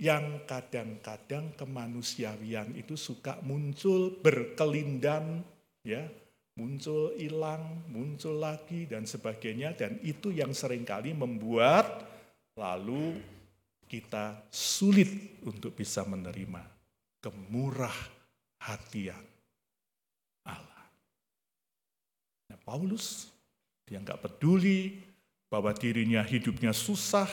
Yang 0.00 0.48
kadang-kadang 0.48 1.60
kemanusiawian 1.60 2.72
itu 2.72 2.96
suka 2.96 3.36
muncul 3.44 4.16
berkelindan 4.24 5.44
ya 5.84 6.23
muncul 6.54 7.14
hilang, 7.18 7.82
muncul 7.90 8.38
lagi 8.38 8.86
dan 8.86 9.06
sebagainya 9.06 9.74
dan 9.74 9.98
itu 10.06 10.30
yang 10.30 10.54
sering 10.54 10.86
kali 10.86 11.10
membuat 11.10 12.06
lalu 12.54 13.18
kita 13.90 14.38
sulit 14.50 15.42
untuk 15.42 15.74
bisa 15.74 16.06
menerima 16.06 16.62
kemurah 17.18 17.94
hatian 18.62 19.22
Allah. 20.46 20.86
Nah, 22.50 22.58
Paulus 22.62 23.28
dia 23.84 23.98
nggak 24.00 24.22
peduli 24.22 25.02
bahwa 25.50 25.74
dirinya 25.74 26.22
hidupnya 26.22 26.70
susah 26.70 27.28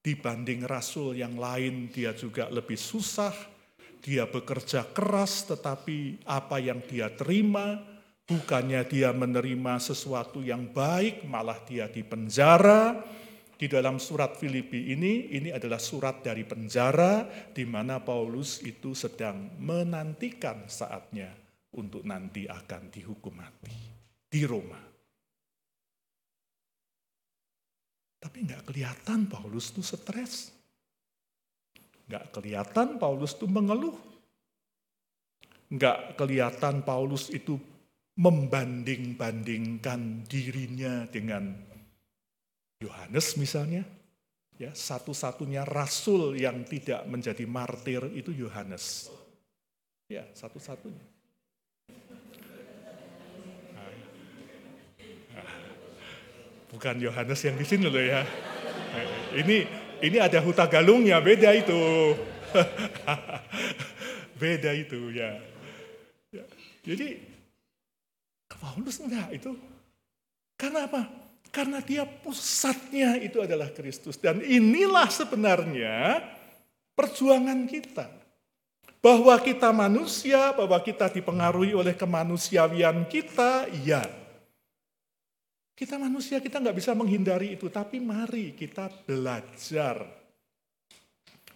dibanding 0.00 0.64
rasul 0.64 1.16
yang 1.16 1.36
lain 1.36 1.88
dia 1.88 2.12
juga 2.12 2.48
lebih 2.52 2.76
susah. 2.76 3.32
Dia 4.00 4.24
bekerja 4.24 4.88
keras 4.96 5.44
tetapi 5.44 6.24
apa 6.24 6.56
yang 6.56 6.80
dia 6.88 7.12
terima 7.12 7.76
Bukannya 8.30 8.86
dia 8.86 9.10
menerima 9.10 9.82
sesuatu 9.82 10.38
yang 10.38 10.70
baik, 10.70 11.26
malah 11.26 11.58
dia 11.66 11.90
dipenjara. 11.90 13.02
Di 13.58 13.66
dalam 13.66 13.98
surat 13.98 14.38
Filipi 14.38 14.94
ini, 14.94 15.34
ini 15.34 15.50
adalah 15.50 15.82
surat 15.82 16.22
dari 16.22 16.46
penjara 16.46 17.26
di 17.50 17.66
mana 17.66 17.98
Paulus 17.98 18.62
itu 18.62 18.94
sedang 18.94 19.58
menantikan 19.58 20.70
saatnya 20.70 21.34
untuk 21.74 22.06
nanti 22.06 22.46
akan 22.46 22.86
dihukum 22.86 23.34
mati 23.34 23.74
di 24.30 24.46
Roma. 24.46 24.78
Tapi 28.22 28.38
nggak 28.46 28.62
kelihatan 28.70 29.26
Paulus 29.26 29.74
itu 29.74 29.82
stres. 29.82 30.54
Nggak 32.06 32.30
kelihatan 32.30 32.94
Paulus 32.94 33.34
itu 33.34 33.50
mengeluh. 33.50 33.98
Nggak 35.74 36.14
kelihatan 36.14 36.86
Paulus 36.86 37.26
itu 37.34 37.58
membanding-bandingkan 38.18 40.26
dirinya 40.26 41.06
dengan 41.06 41.54
Yohanes 42.80 43.36
misalnya. 43.36 43.84
Ya, 44.60 44.76
satu-satunya 44.76 45.64
rasul 45.64 46.36
yang 46.36 46.68
tidak 46.68 47.08
menjadi 47.08 47.48
martir 47.48 48.04
itu 48.12 48.28
Yohanes. 48.32 49.08
Ya, 50.12 50.28
satu-satunya. 50.36 51.00
bukan 56.70 57.02
Yohanes 57.02 57.40
yang 57.42 57.58
di 57.58 57.66
sini 57.66 57.90
loh 57.90 58.00
ya. 58.00 58.22
Ini 59.34 59.66
ini 60.00 60.16
ada 60.16 60.38
huta 60.40 60.70
galungnya, 60.70 61.18
beda 61.18 61.50
itu. 61.52 62.14
beda 64.40 64.70
itu 64.74 65.00
ya. 65.12 65.36
Ya, 66.30 66.44
Jadi 66.86 67.29
Paulus 68.60 69.00
enggak 69.00 69.32
itu. 69.32 69.56
Karena 70.60 70.84
apa? 70.84 71.08
Karena 71.48 71.80
dia 71.80 72.04
pusatnya 72.04 73.16
itu 73.16 73.40
adalah 73.40 73.72
Kristus. 73.72 74.20
Dan 74.20 74.44
inilah 74.44 75.08
sebenarnya 75.08 76.20
perjuangan 76.92 77.64
kita. 77.64 78.06
Bahwa 79.00 79.32
kita 79.40 79.72
manusia, 79.72 80.52
bahwa 80.52 80.76
kita 80.84 81.08
dipengaruhi 81.08 81.72
oleh 81.72 81.96
kemanusiawian 81.96 83.08
kita, 83.08 83.64
ya. 83.80 84.04
Kita 85.72 85.96
manusia, 85.96 86.36
kita 86.44 86.60
nggak 86.60 86.76
bisa 86.76 86.92
menghindari 86.92 87.56
itu. 87.56 87.72
Tapi 87.72 87.96
mari 87.96 88.52
kita 88.52 88.92
belajar 89.08 90.04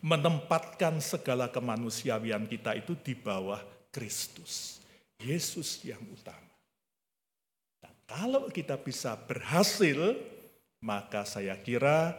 menempatkan 0.01 1.01
segala 1.05 1.53
kemanusiawian 1.53 2.49
kita 2.49 2.77
itu 2.81 2.97
di 2.97 3.13
bawah 3.13 3.61
Kristus. 3.93 4.81
Yesus 5.21 5.85
yang 5.85 6.01
utama. 6.09 6.44
Kalau 8.05 8.53
kita 8.53 8.77
bisa 8.77 9.17
berhasil, 9.17 10.17
maka 10.85 11.25
saya 11.25 11.57
kira 11.57 12.13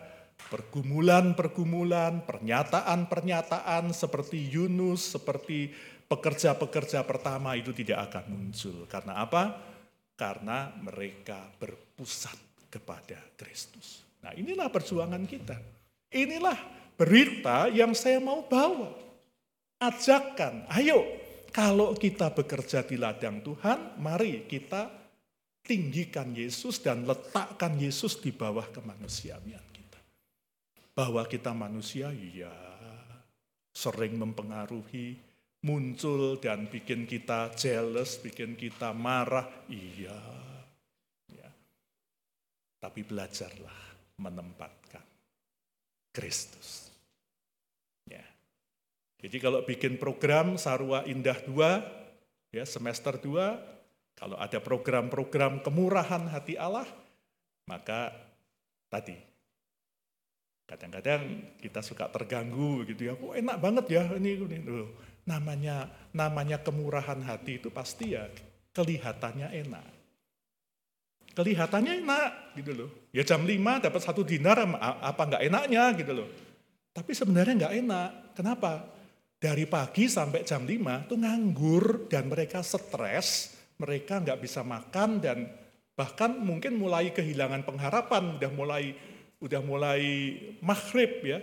pergumulan-pergumulan, 0.49 2.25
pernyataan-pernyataan 2.25 3.93
seperti 3.93 4.49
Yunus, 4.49 5.15
seperti 5.15 5.71
pekerja-pekerja 6.05 7.05
pertama 7.05 7.57
itu 7.57 7.73
tidak 7.73 8.11
akan 8.11 8.25
muncul. 8.29 8.85
Karena 8.89 9.21
apa? 9.21 9.57
Karena 10.17 10.73
mereka 10.81 11.49
berpusat 11.61 12.69
kepada 12.69 13.21
Kristus. 13.37 14.03
Nah 14.25 14.33
inilah 14.33 14.67
perjuangan 14.73 15.23
kita. 15.29 15.57
Inilah 16.15 16.57
berita 16.95 17.67
yang 17.69 17.93
saya 17.93 18.17
mau 18.23 18.45
bawa. 18.47 18.95
Ajakan, 19.79 20.65
ayo 20.71 21.03
kalau 21.51 21.91
kita 21.95 22.31
bekerja 22.31 22.83
di 22.87 22.95
ladang 22.95 23.43
Tuhan, 23.43 23.99
mari 23.99 24.47
kita 24.47 25.04
tinggikan 25.65 26.31
Yesus 26.37 26.77
dan 26.77 27.09
letakkan 27.09 27.73
Yesus 27.81 28.21
di 28.21 28.29
bawah 28.29 28.69
kemanusiaan 28.69 29.41
kita. 29.73 29.99
Bahwa 30.93 31.25
kita 31.25 31.51
manusia, 31.51 32.13
ya 32.13 32.53
sering 33.75 34.15
mempengaruhi, 34.15 35.19
muncul 35.65 36.37
dan 36.39 36.69
bikin 36.69 37.09
kita 37.09 37.51
jealous, 37.57 38.21
bikin 38.21 38.55
kita 38.55 38.93
marah, 38.93 39.49
iya. 39.67 40.15
Ya. 41.33 41.49
Tapi 42.79 43.01
belajarlah 43.01 43.97
menempatkan 44.21 45.03
Kristus. 46.15 46.87
Ya. 48.07 48.23
Jadi 49.19 49.37
kalau 49.43 49.65
bikin 49.67 49.99
program 49.99 50.55
Sarwa 50.55 51.03
Indah 51.03 51.41
2, 51.43 52.55
ya 52.55 52.63
semester 52.63 53.19
2, 53.19 53.74
kalau 54.15 54.39
ada 54.39 54.63
program-program 54.63 55.59
kemurahan 55.59 56.31
hati 56.31 56.55
Allah, 56.55 56.87
maka 57.67 58.15
tadi 58.87 59.19
kadang-kadang 60.65 61.53
kita 61.61 61.83
suka 61.83 62.09
terganggu 62.09 62.87
gitu 62.89 63.11
ya. 63.11 63.13
Kok 63.13 63.35
enak 63.37 63.57
banget 63.59 63.85
ya 63.91 64.03
ini, 64.17 64.39
ini. 64.39 64.57
Loh, 64.65 64.95
namanya 65.27 65.91
namanya 66.15 66.63
kemurahan 66.63 67.21
hati 67.27 67.59
itu 67.59 67.69
pasti 67.69 68.15
ya 68.15 68.25
kelihatannya 68.71 69.51
enak. 69.51 69.87
Kelihatannya 71.35 71.99
enak 71.99 72.55
gitu 72.55 72.71
loh. 72.71 72.89
Ya 73.11 73.27
jam 73.27 73.43
5 73.43 73.83
dapat 73.83 73.99
satu 73.99 74.23
dinar 74.23 74.55
apa 74.79 75.19
nggak 75.19 75.43
enaknya 75.43 75.83
gitu 75.99 76.11
loh. 76.15 76.29
Tapi 76.95 77.11
sebenarnya 77.11 77.53
nggak 77.59 77.75
enak. 77.83 78.09
Kenapa? 78.39 78.87
Dari 79.35 79.67
pagi 79.67 80.07
sampai 80.07 80.47
jam 80.47 80.63
5 80.63 81.11
tuh 81.11 81.19
nganggur 81.19 82.07
dan 82.07 82.31
mereka 82.31 82.63
stres, 82.63 83.54
mereka 83.79 84.23
nggak 84.23 84.39
bisa 84.39 84.63
makan 84.63 85.19
dan 85.19 85.51
bahkan 85.95 86.35
mungkin 86.35 86.75
mulai 86.75 87.11
kehilangan 87.11 87.63
pengharapan, 87.63 88.39
udah 88.39 88.51
mulai 88.51 88.95
udah 89.39 89.61
mulai 89.63 90.01
maghrib 90.63 91.21
ya. 91.23 91.39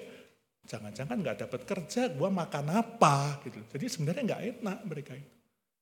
Jangan-jangan 0.62 1.18
nggak 1.18 1.38
dapat 1.48 1.60
kerja, 1.66 2.08
gua 2.14 2.30
makan 2.30 2.70
apa 2.70 3.42
gitu. 3.42 3.58
Jadi 3.74 3.86
sebenarnya 3.90 4.22
nggak 4.22 4.44
enak 4.58 4.78
mereka 4.86 5.12
itu. 5.18 5.34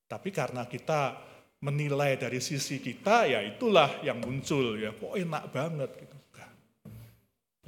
Tapi 0.08 0.28
karena 0.34 0.66
kita 0.66 1.20
menilai 1.60 2.16
dari 2.16 2.40
sisi 2.40 2.80
kita, 2.80 3.28
ya 3.28 3.44
itulah 3.44 4.00
yang 4.00 4.18
muncul 4.18 4.80
ya. 4.80 4.96
Kok 4.96 5.14
enak 5.20 5.44
banget 5.52 5.90
gitu. 6.00 6.16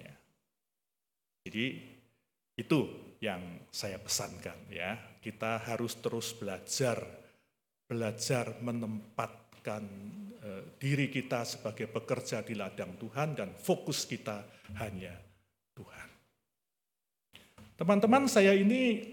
Ya. 0.00 0.12
Jadi 1.44 1.66
itu 2.56 2.78
yang 3.20 3.62
saya 3.68 4.00
pesankan 4.00 4.56
ya. 4.72 4.98
Kita 5.22 5.62
harus 5.62 6.00
terus 6.02 6.34
belajar, 6.34 6.98
belajar 7.92 8.56
menempatkan 8.64 9.84
eh, 10.40 10.64
diri 10.80 11.12
kita 11.12 11.44
sebagai 11.44 11.92
pekerja 11.92 12.40
di 12.40 12.56
ladang 12.56 12.96
Tuhan 12.96 13.36
dan 13.36 13.52
fokus 13.52 14.08
kita 14.08 14.40
hanya 14.80 15.12
Tuhan. 15.76 16.08
Teman-teman 17.76 18.24
saya 18.32 18.56
ini 18.56 19.12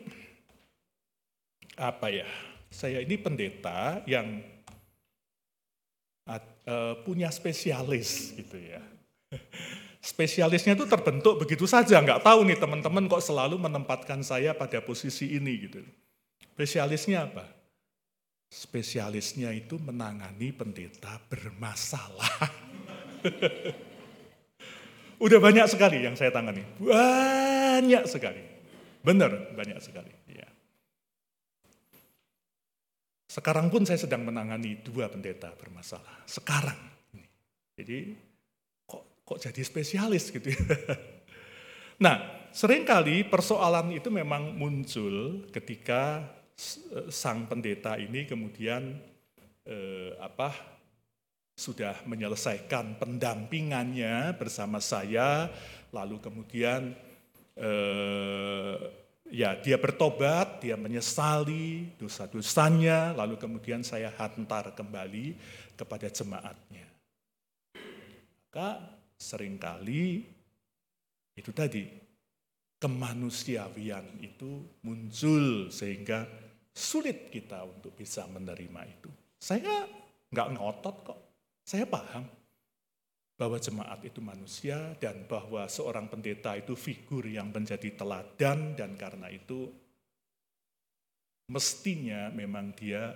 apa 1.76 2.08
ya? 2.08 2.28
Saya 2.72 3.04
ini 3.04 3.18
pendeta 3.20 4.00
yang 4.06 4.46
uh, 6.70 6.94
punya 7.02 7.34
spesialis 7.34 8.38
gitu 8.38 8.62
ya. 8.62 8.78
Spesialisnya 10.00 10.78
itu 10.78 10.86
terbentuk 10.86 11.42
begitu 11.42 11.66
saja, 11.66 11.98
nggak 12.00 12.22
tahu 12.22 12.46
nih 12.46 12.62
teman-teman 12.62 13.10
kok 13.10 13.26
selalu 13.26 13.58
menempatkan 13.58 14.22
saya 14.22 14.54
pada 14.54 14.80
posisi 14.86 15.34
ini 15.34 15.66
gitu. 15.66 15.82
Spesialisnya 16.54 17.26
apa? 17.26 17.59
Spesialisnya 18.50 19.54
itu 19.54 19.78
menangani 19.78 20.50
pendeta 20.50 21.22
bermasalah. 21.30 22.50
Udah 25.26 25.38
banyak 25.38 25.70
sekali 25.70 26.02
yang 26.02 26.18
saya 26.18 26.34
tangani, 26.34 26.66
banyak 26.82 28.10
sekali. 28.10 28.42
Benar, 29.06 29.54
banyak 29.54 29.78
sekali. 29.78 30.10
Ya. 30.34 30.50
Sekarang 33.30 33.70
pun 33.70 33.86
saya 33.86 34.02
sedang 34.02 34.26
menangani 34.26 34.82
dua 34.82 35.14
pendeta 35.14 35.54
bermasalah. 35.54 36.26
Sekarang. 36.26 36.80
Jadi 37.78 38.18
kok 38.90 39.22
kok 39.22 39.40
jadi 39.40 39.62
spesialis 39.62 40.34
gitu 40.34 40.50
ya. 40.50 40.60
Nah, 42.00 42.48
sering 42.56 42.88
kali 42.88 43.28
persoalan 43.28 43.92
itu 43.92 44.08
memang 44.08 44.56
muncul 44.56 45.44
ketika 45.52 46.24
sang 47.08 47.48
pendeta 47.48 47.96
ini 47.96 48.28
kemudian 48.28 49.00
eh, 49.64 50.12
apa 50.20 50.52
sudah 51.60 52.08
menyelesaikan 52.08 53.00
pendampingannya 53.00 54.32
bersama 54.40 54.80
saya, 54.80 55.52
lalu 55.92 56.20
kemudian 56.24 56.96
eh, 57.60 58.76
ya 59.28 59.60
dia 59.60 59.76
bertobat, 59.76 60.64
dia 60.64 60.80
menyesali 60.80 61.96
dosa-dosanya, 62.00 63.12
lalu 63.12 63.36
kemudian 63.36 63.84
saya 63.84 64.12
hantar 64.16 64.72
kembali 64.72 65.36
kepada 65.76 66.08
jemaatnya. 66.08 66.88
Maka 68.48 68.80
sering 69.20 69.60
kali 69.60 70.24
itu 71.36 71.52
tadi 71.52 71.92
kemanusiawian 72.80 74.24
itu 74.24 74.64
muncul 74.88 75.68
sehingga 75.68 76.24
sulit 76.74 77.34
kita 77.34 77.66
untuk 77.66 77.96
bisa 77.96 78.26
menerima 78.30 78.82
itu. 78.88 79.10
Saya 79.40 79.88
nggak 80.30 80.50
ngotot 80.56 80.96
kok, 81.06 81.20
saya 81.66 81.86
paham 81.90 82.28
bahwa 83.40 83.56
jemaat 83.56 84.04
itu 84.04 84.20
manusia 84.20 85.00
dan 85.00 85.24
bahwa 85.24 85.64
seorang 85.72 86.12
pendeta 86.12 86.60
itu 86.60 86.76
figur 86.76 87.24
yang 87.24 87.56
menjadi 87.56 87.96
teladan 87.96 88.76
dan 88.76 89.00
karena 89.00 89.32
itu 89.32 89.72
mestinya 91.48 92.28
memang 92.36 92.76
dia 92.76 93.16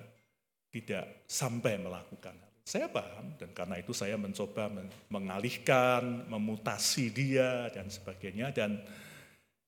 tidak 0.72 1.28
sampai 1.28 1.76
melakukan 1.78 2.34
hal. 2.34 2.52
Saya 2.64 2.88
paham 2.88 3.36
dan 3.36 3.52
karena 3.52 3.76
itu 3.84 3.92
saya 3.92 4.16
mencoba 4.16 4.72
mengalihkan, 5.12 6.24
memutasi 6.32 7.12
dia 7.12 7.68
dan 7.76 7.92
sebagainya 7.92 8.56
dan 8.56 8.80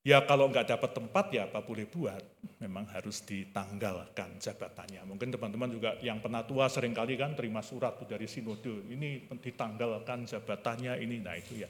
ya 0.06 0.22
kalau 0.30 0.54
nggak 0.54 0.70
dapat 0.70 0.92
tempat 0.94 1.26
ya 1.34 1.50
apa 1.50 1.66
boleh 1.66 1.90
buat, 1.90 2.22
memang 2.62 2.86
harus 2.94 3.26
ditanggalkan 3.26 4.38
jabatannya. 4.38 5.02
Mungkin 5.10 5.34
teman-teman 5.34 5.74
juga 5.74 5.98
yang 6.06 6.22
penatua 6.22 6.70
sering 6.70 6.94
kali 6.94 7.18
kan 7.18 7.34
terima 7.34 7.66
surat 7.66 7.98
dari 8.06 8.30
sinode, 8.30 8.86
ini 8.86 9.26
ditanggalkan 9.26 10.30
jabatannya 10.30 11.02
ini, 11.02 11.26
nah 11.26 11.34
itu 11.34 11.66
ya 11.66 11.70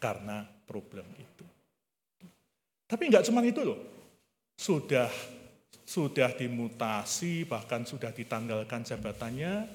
karena 0.00 0.48
problem 0.64 1.04
itu. 1.20 1.44
Tapi 2.88 3.02
nggak 3.12 3.28
cuma 3.28 3.44
itu 3.44 3.60
loh, 3.60 3.80
sudah 4.56 5.12
sudah 5.84 6.32
dimutasi 6.32 7.44
bahkan 7.44 7.84
sudah 7.84 8.08
ditanggalkan 8.08 8.80
jabatannya, 8.80 9.68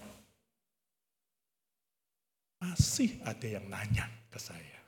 masih 2.58 3.22
ada 3.22 3.46
yang 3.46 3.70
nanya 3.70 4.10
ke 4.34 4.42
saya. 4.42 4.79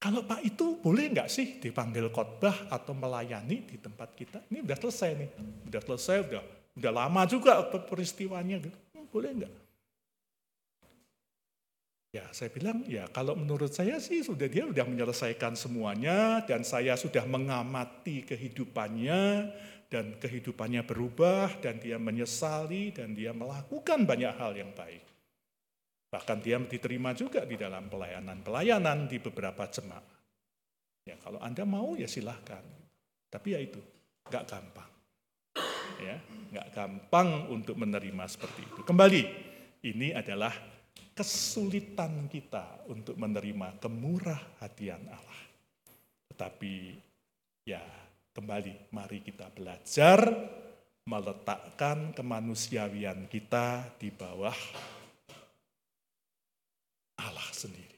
Kalau 0.00 0.24
Pak 0.24 0.40
itu 0.40 0.80
boleh 0.80 1.12
nggak 1.12 1.28
sih 1.28 1.60
dipanggil 1.60 2.08
khotbah 2.08 2.72
atau 2.72 2.96
melayani 2.96 3.68
di 3.68 3.76
tempat 3.76 4.16
kita? 4.16 4.40
Ini 4.48 4.64
udah 4.64 4.76
selesai 4.80 5.10
nih, 5.12 5.30
udah 5.68 5.80
selesai, 5.84 6.16
udah 6.24 6.42
udah 6.80 6.92
lama 7.04 7.22
juga 7.28 7.60
peristiwanya 7.68 8.64
gitu. 8.64 8.78
Hmm, 8.96 9.04
Boleh 9.12 9.30
nggak? 9.36 9.52
Ya, 12.10 12.26
saya 12.34 12.50
bilang, 12.50 12.82
ya 12.88 13.06
kalau 13.12 13.36
menurut 13.38 13.70
saya 13.70 14.00
sih 14.00 14.24
sudah 14.24 14.48
dia 14.48 14.66
sudah 14.66 14.82
menyelesaikan 14.82 15.54
semuanya 15.54 16.42
dan 16.48 16.64
saya 16.64 16.96
sudah 16.96 17.22
mengamati 17.28 18.26
kehidupannya 18.26 19.52
dan 19.86 20.16
kehidupannya 20.16 20.82
berubah 20.82 21.60
dan 21.62 21.76
dia 21.76 22.00
menyesali 22.02 22.90
dan 22.90 23.14
dia 23.14 23.30
melakukan 23.30 24.08
banyak 24.08 24.32
hal 24.32 24.56
yang 24.56 24.72
baik. 24.74 25.09
Bahkan 26.10 26.38
dia 26.42 26.58
diterima 26.58 27.14
juga 27.14 27.46
di 27.46 27.54
dalam 27.54 27.86
pelayanan-pelayanan 27.86 29.06
di 29.06 29.22
beberapa 29.22 29.70
jemaat. 29.70 30.02
Ya, 31.06 31.14
kalau 31.22 31.38
Anda 31.38 31.62
mau 31.62 31.94
ya 31.94 32.10
silahkan. 32.10 32.62
Tapi 33.30 33.54
ya 33.54 33.62
itu, 33.62 33.78
nggak 34.26 34.44
gampang. 34.50 34.90
Ya, 36.02 36.18
nggak 36.50 36.68
gampang 36.74 37.46
untuk 37.54 37.78
menerima 37.78 38.26
seperti 38.26 38.66
itu. 38.66 38.82
Kembali, 38.82 39.22
ini 39.86 40.10
adalah 40.10 40.50
kesulitan 41.14 42.26
kita 42.26 42.90
untuk 42.90 43.14
menerima 43.14 43.78
kemurah 43.78 44.58
hatian 44.58 45.06
Allah. 45.06 45.42
Tetapi 46.32 46.74
ya 47.68 47.84
kembali 48.34 48.90
mari 48.90 49.20
kita 49.22 49.52
belajar 49.52 50.26
meletakkan 51.04 52.16
kemanusiawian 52.16 53.28
kita 53.28 53.94
di 54.00 54.08
bawah 54.08 54.54
Allah 57.30 57.46
sendiri. 57.54 57.94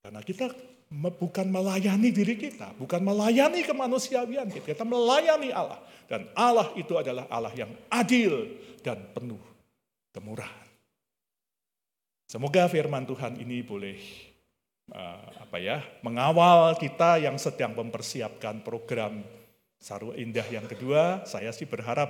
Karena 0.00 0.20
kita 0.24 0.52
bukan 0.92 1.48
melayani 1.48 2.08
diri 2.12 2.36
kita, 2.40 2.72
bukan 2.76 3.00
melayani 3.04 3.64
kemanusiawian 3.64 4.48
kita, 4.52 4.76
kita 4.76 4.84
melayani 4.84 5.52
Allah. 5.52 5.80
Dan 6.04 6.28
Allah 6.36 6.68
itu 6.76 6.92
adalah 6.96 7.24
Allah 7.32 7.52
yang 7.56 7.72
adil 7.88 8.52
dan 8.84 9.00
penuh 9.16 9.40
kemurahan. 10.12 10.68
Semoga 12.28 12.68
firman 12.68 13.08
Tuhan 13.08 13.40
ini 13.40 13.64
boleh 13.64 13.96
eh, 14.92 15.26
apa 15.40 15.56
ya 15.56 15.80
mengawal 16.04 16.76
kita 16.76 17.20
yang 17.20 17.40
sedang 17.40 17.72
mempersiapkan 17.72 18.60
program 18.60 19.24
Saru 19.80 20.16
Indah 20.16 20.44
yang 20.48 20.64
kedua. 20.64 21.24
Saya 21.28 21.52
sih 21.52 21.68
berharap 21.68 22.08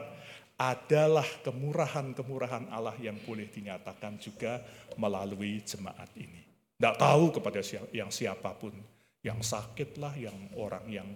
adalah 0.54 1.26
kemurahan-kemurahan 1.42 2.70
Allah 2.70 2.94
yang 3.02 3.18
boleh 3.26 3.50
dinyatakan 3.50 4.22
juga 4.22 4.62
melalui 4.94 5.58
jemaat 5.66 6.10
ini. 6.14 6.46
Tidak 6.78 6.96
tahu 6.98 7.34
kepada 7.34 7.58
siapa, 7.62 7.90
yang 7.90 8.10
siapa 8.10 8.54
pun, 8.54 8.74
yang 9.22 9.42
sakit 9.42 9.98
lah, 9.98 10.14
yang 10.14 10.36
orang 10.54 10.86
yang 10.86 11.08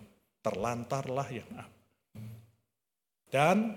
terlantar 0.43 1.07
lah, 1.07 1.29
yang 1.31 1.47
apa. 1.55 1.79
Dan 3.29 3.77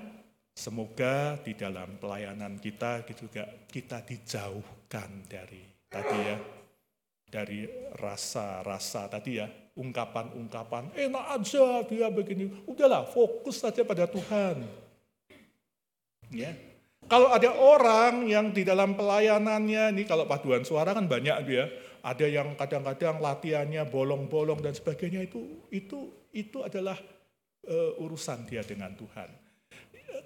semoga 0.56 1.38
di 1.44 1.54
dalam 1.54 2.00
pelayanan 2.00 2.58
kita 2.58 3.04
juga 3.14 3.44
kita 3.68 4.02
dijauhkan 4.04 5.28
dari 5.28 5.64
tadi 5.92 6.18
ya 6.24 6.38
dari 7.32 7.64
rasa-rasa 7.96 9.08
tadi 9.08 9.40
ya 9.40 9.48
ungkapan-ungkapan 9.80 10.92
enak 10.96 11.26
aja 11.40 11.84
dia 11.88 12.08
begini 12.12 12.52
udahlah 12.68 13.08
fokus 13.08 13.64
saja 13.64 13.88
pada 13.88 14.04
Tuhan 14.04 14.68
ya 16.32 16.52
kalau 17.08 17.30
ada 17.30 17.52
orang 17.54 18.28
yang 18.28 18.56
di 18.56 18.64
dalam 18.64 18.96
pelayanannya 18.96 19.92
ini 19.94 20.04
kalau 20.08 20.26
paduan 20.26 20.64
suara 20.64 20.96
kan 20.96 21.06
banyak 21.06 21.38
dia 21.46 21.68
ada 22.02 22.26
yang 22.26 22.58
kadang-kadang 22.58 23.22
latihannya 23.22 23.86
bolong-bolong 23.88 24.64
dan 24.64 24.74
sebagainya 24.74 25.28
itu 25.28 25.68
itu 25.70 26.12
itu 26.34 26.64
adalah 26.64 26.98
eh, 27.68 27.92
urusan 28.02 28.48
dia 28.50 28.64
dengan 28.66 28.96
Tuhan 28.98 29.52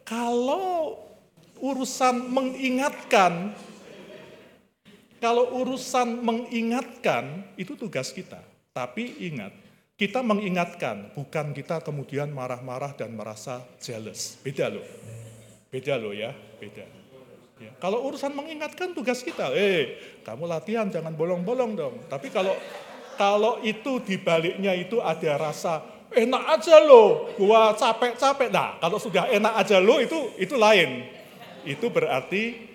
kalau 0.06 1.02
urusan 1.62 2.30
mengingatkan, 2.30 3.56
kalau 5.18 5.58
urusan 5.64 6.22
mengingatkan 6.22 7.42
itu 7.58 7.74
tugas 7.74 8.14
kita. 8.14 8.42
Tapi 8.76 9.24
ingat, 9.32 9.56
kita 9.96 10.20
mengingatkan, 10.20 11.16
bukan 11.16 11.56
kita 11.56 11.80
kemudian 11.80 12.30
marah-marah 12.30 12.92
dan 12.94 13.16
merasa 13.16 13.64
jealous. 13.80 14.36
Beda 14.44 14.68
loh. 14.68 14.84
Beda 15.76 16.00
loh 16.00 16.16
ya, 16.16 16.32
beda. 16.56 16.88
Ya, 17.60 17.72
kalau 17.84 18.08
urusan 18.08 18.32
mengingatkan 18.32 18.96
tugas 18.96 19.20
kita, 19.20 19.52
eh 19.52 20.00
kamu 20.24 20.48
latihan 20.48 20.88
jangan 20.88 21.12
bolong-bolong 21.12 21.76
dong. 21.76 22.00
Tapi 22.08 22.32
kalau 22.32 22.56
kalau 23.20 23.60
itu 23.60 24.00
di 24.00 24.16
baliknya 24.16 24.72
itu 24.72 25.04
ada 25.04 25.36
rasa 25.36 25.84
enak 26.16 26.44
aja 26.56 26.80
lo, 26.80 27.28
gua 27.36 27.76
capek-capek. 27.76 28.56
Nah, 28.56 28.80
kalau 28.80 28.96
sudah 28.96 29.28
enak 29.28 29.52
aja 29.52 29.84
lo 29.84 30.00
itu 30.00 30.32
itu 30.40 30.56
lain. 30.56 31.12
Itu 31.68 31.92
berarti 31.92 32.72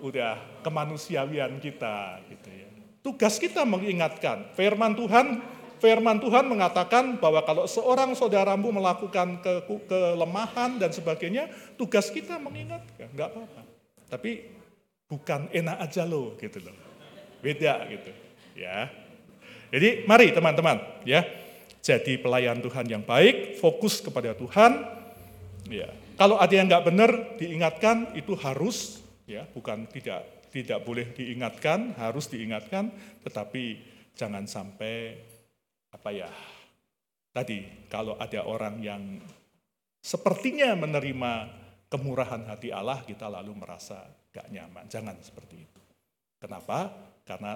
udah 0.00 0.64
kemanusiawian 0.64 1.60
kita 1.60 2.24
gitu 2.32 2.48
ya. 2.48 2.68
Tugas 3.04 3.36
kita 3.36 3.68
mengingatkan. 3.68 4.56
Firman 4.56 4.96
Tuhan 4.96 5.44
firman 5.84 6.16
Tuhan 6.16 6.48
mengatakan 6.48 7.20
bahwa 7.20 7.44
kalau 7.44 7.68
seorang 7.68 8.16
saudaramu 8.16 8.72
melakukan 8.72 9.44
ke, 9.44 9.68
kelemahan 9.84 10.80
dan 10.80 10.88
sebagainya, 10.88 11.52
tugas 11.76 12.08
kita 12.08 12.40
mengingatkan, 12.40 13.12
nggak 13.12 13.28
apa-apa. 13.28 13.62
Tapi 14.08 14.48
bukan 15.04 15.52
enak 15.52 15.76
aja 15.84 16.08
lo 16.08 16.40
gitu 16.40 16.64
loh. 16.64 16.72
Beda 17.44 17.84
gitu. 17.92 18.08
Ya. 18.56 18.88
Jadi 19.68 20.08
mari 20.08 20.32
teman-teman 20.32 20.80
ya 21.04 21.20
jadi 21.84 22.16
pelayan 22.16 22.64
Tuhan 22.64 22.88
yang 22.88 23.04
baik, 23.04 23.60
fokus 23.60 24.00
kepada 24.00 24.32
Tuhan. 24.32 24.80
Ya, 25.68 25.92
kalau 26.16 26.40
ada 26.40 26.48
yang 26.56 26.64
nggak 26.64 26.86
benar 26.88 27.10
diingatkan 27.36 28.16
itu 28.16 28.32
harus, 28.40 29.04
ya 29.28 29.44
bukan 29.52 29.84
tidak 29.92 30.48
tidak 30.48 30.80
boleh 30.80 31.12
diingatkan, 31.12 31.92
harus 32.00 32.32
diingatkan, 32.32 32.88
tetapi 33.20 33.84
jangan 34.16 34.48
sampai 34.48 35.20
apa 35.94 36.10
ya 36.10 36.28
tadi 37.30 37.86
kalau 37.86 38.18
ada 38.18 38.42
orang 38.42 38.82
yang 38.82 39.02
sepertinya 40.02 40.74
menerima 40.74 41.32
kemurahan 41.88 42.42
hati 42.50 42.74
Allah 42.74 43.00
kita 43.06 43.30
lalu 43.30 43.54
merasa 43.54 44.02
gak 44.34 44.50
nyaman, 44.50 44.90
jangan 44.90 45.14
seperti 45.22 45.62
itu. 45.62 45.80
Kenapa? 46.42 46.90
Karena 47.22 47.54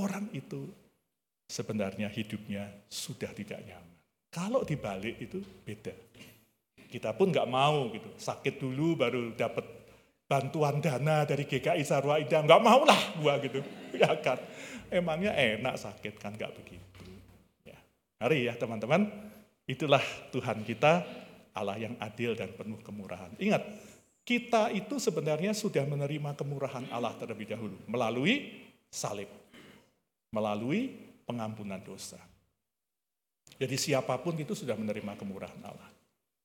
orang 0.00 0.32
itu 0.32 0.64
sebenarnya 1.44 2.08
hidupnya 2.08 2.72
sudah 2.88 3.28
tidak 3.36 3.60
nyaman. 3.60 4.00
Kalau 4.32 4.64
dibalik 4.64 5.20
itu 5.20 5.44
beda. 5.44 5.92
Kita 6.88 7.12
pun 7.12 7.32
nggak 7.32 7.48
mau 7.48 7.88
gitu, 7.92 8.08
sakit 8.16 8.56
dulu 8.60 8.96
baru 8.96 9.32
dapat 9.36 9.64
bantuan 10.28 10.80
dana 10.80 11.24
dari 11.28 11.44
GKI 11.44 11.84
Sarwa 11.84 12.16
Indah, 12.16 12.44
nggak 12.44 12.62
mau 12.64 12.84
lah 12.84 13.00
gua 13.20 13.36
gitu, 13.40 13.60
ya 14.00 14.12
kan. 14.20 14.40
Emangnya 14.92 15.36
enak 15.36 15.76
sakit 15.76 16.16
kan 16.20 16.36
nggak 16.36 16.52
begitu. 16.52 16.91
Mari 18.22 18.46
ya 18.46 18.54
teman-teman, 18.54 19.10
itulah 19.66 20.02
Tuhan 20.30 20.62
kita, 20.62 21.02
Allah 21.58 21.74
yang 21.74 21.98
adil 21.98 22.38
dan 22.38 22.54
penuh 22.54 22.78
kemurahan. 22.78 23.34
Ingat, 23.34 23.66
kita 24.22 24.70
itu 24.70 25.02
sebenarnya 25.02 25.50
sudah 25.50 25.82
menerima 25.82 26.38
kemurahan 26.38 26.86
Allah 26.94 27.18
terlebih 27.18 27.50
dahulu 27.50 27.74
melalui 27.90 28.62
salib, 28.86 29.26
melalui 30.30 30.94
pengampunan 31.26 31.82
dosa. 31.82 32.22
Jadi 33.58 33.74
siapa 33.74 34.14
pun 34.22 34.38
itu 34.38 34.54
sudah 34.54 34.78
menerima 34.78 35.18
kemurahan 35.18 35.58
Allah. 35.66 35.90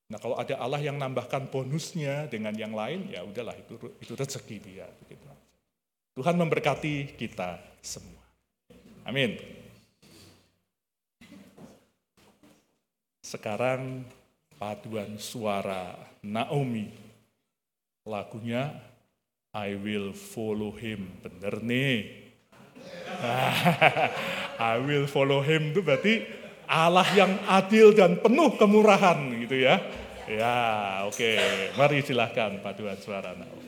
Nah 0.10 0.18
kalau 0.18 0.34
ada 0.34 0.58
Allah 0.58 0.82
yang 0.82 0.98
nambahkan 0.98 1.54
bonusnya 1.54 2.26
dengan 2.26 2.58
yang 2.58 2.74
lain, 2.74 3.14
ya 3.14 3.22
udahlah 3.22 3.54
itu 3.54 3.78
itu 4.02 4.18
rezeki 4.18 4.58
dia. 4.66 4.90
Tuhan 6.18 6.34
memberkati 6.41 7.14
kita 7.14 7.62
semua. 7.86 8.26
Amin. 9.06 9.57
Sekarang 13.28 14.08
paduan 14.56 15.20
suara 15.20 15.99
Naomi. 16.24 16.88
Lagunya 18.08 18.72
I 19.52 19.76
will 19.76 20.16
follow 20.16 20.72
him. 20.72 21.12
Bener 21.20 21.60
nih. 21.60 22.24
I 24.72 24.80
will 24.80 25.12
follow 25.12 25.44
him 25.44 25.76
itu 25.76 25.84
berarti 25.84 26.24
Allah 26.72 27.04
yang 27.20 27.36
adil 27.52 27.91
dan 27.91 28.16
penuh 28.24 28.56
kemurahan 28.56 29.20
gitu 29.44 29.60
ya. 29.60 29.76
Ya, 30.32 30.56
oke. 31.04 31.20
Okay. 31.20 31.76
Mari 31.76 32.08
silahkan 32.08 32.64
paduan 32.64 32.95
suara 32.95 33.36
Naomi. 33.36 33.66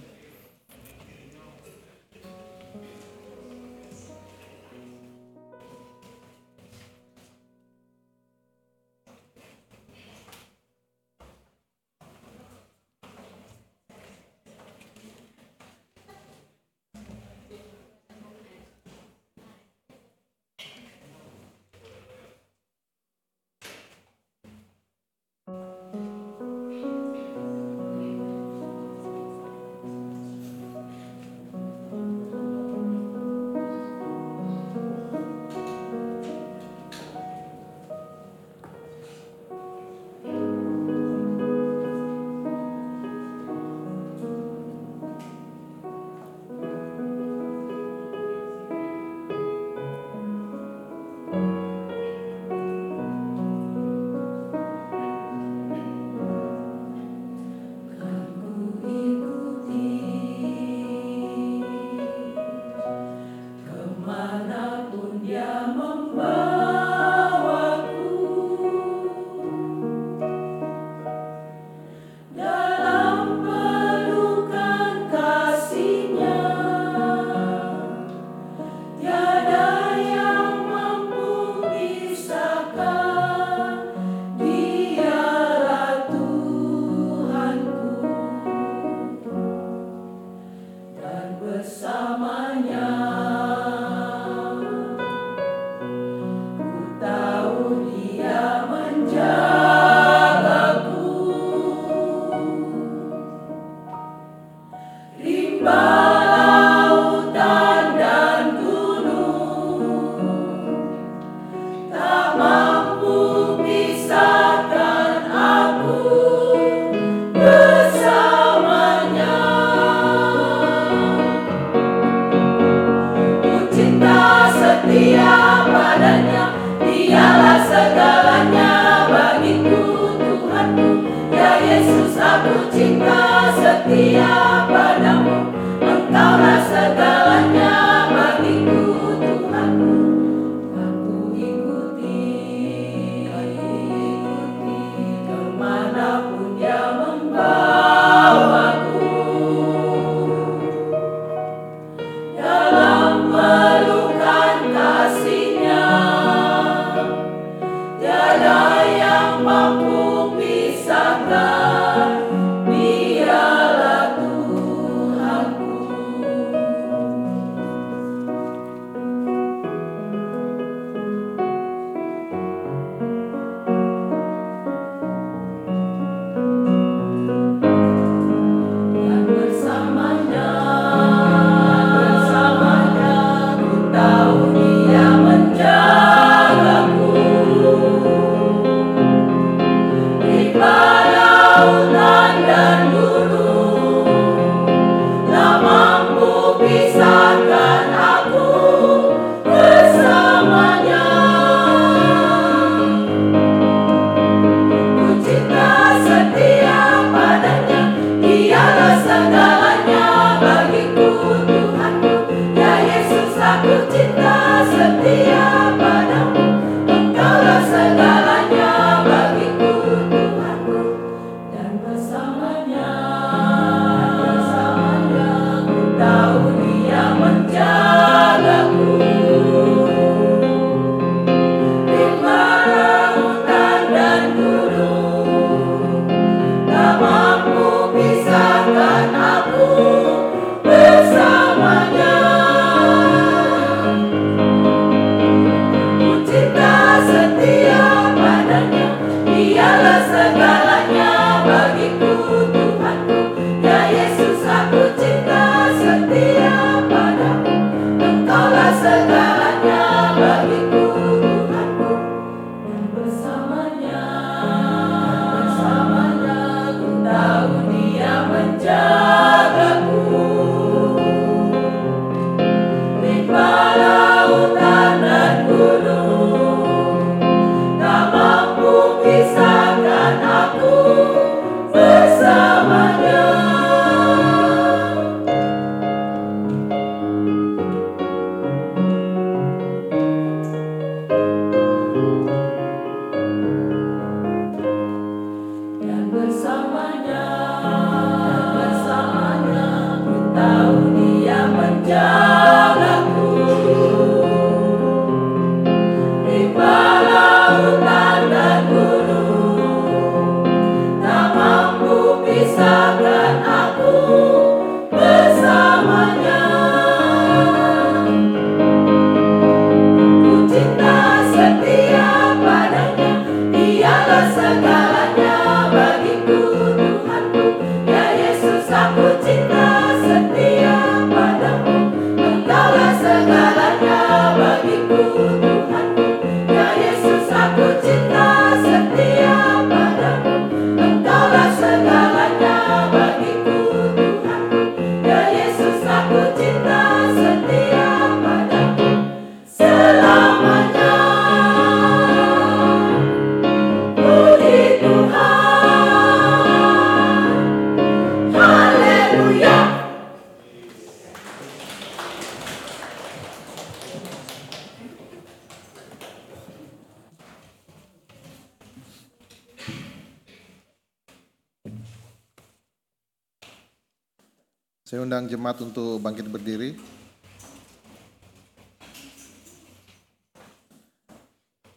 Saya 374.89 375.05
undang 375.05 375.29
jemaat 375.29 375.61
untuk 375.61 376.01
bangkit 376.01 376.25
berdiri. 376.33 376.73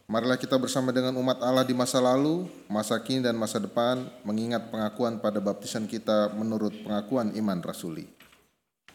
Marilah 0.09 0.33
kita 0.33 0.57
bersama 0.57 0.89
dengan 0.89 1.13
umat 1.21 1.37
Allah 1.45 1.61
di 1.61 1.77
masa 1.77 2.01
lalu, 2.01 2.49
masa 2.65 2.97
kini 2.97 3.21
dan 3.21 3.37
masa 3.37 3.61
depan 3.61 4.01
mengingat 4.25 4.65
pengakuan 4.73 5.21
pada 5.21 5.37
baptisan 5.37 5.85
kita 5.85 6.33
menurut 6.33 6.73
pengakuan 6.81 7.29
iman 7.37 7.61
rasuli. 7.61 8.09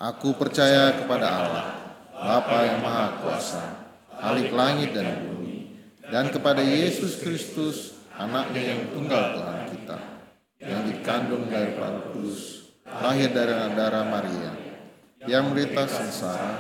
Aku 0.03 0.35
percaya 0.35 0.99
kepada 0.99 1.27
Allah, 1.31 1.67
Bapa 2.11 2.59
yang 2.67 2.83
Maha 2.83 3.23
Kuasa, 3.23 3.63
Halik 4.19 4.51
langit 4.51 4.99
dan 4.99 5.31
bumi, 5.31 5.79
dan 6.11 6.35
kepada 6.35 6.59
Yesus 6.59 7.23
Kristus, 7.23 8.03
anaknya 8.19 8.75
yang 8.75 8.83
tunggal 8.91 9.39
Tuhan 9.39 9.59
kita, 9.79 9.99
yang 10.59 10.83
dikandung 10.91 11.47
dari 11.47 11.79
Kudus, 11.79 12.68
lahir 12.97 13.31
dari 13.33 13.53
darah 13.77 14.07
Maria, 14.09 14.53
yang 15.29 15.53
menderita 15.53 15.85
sengsara 15.85 16.53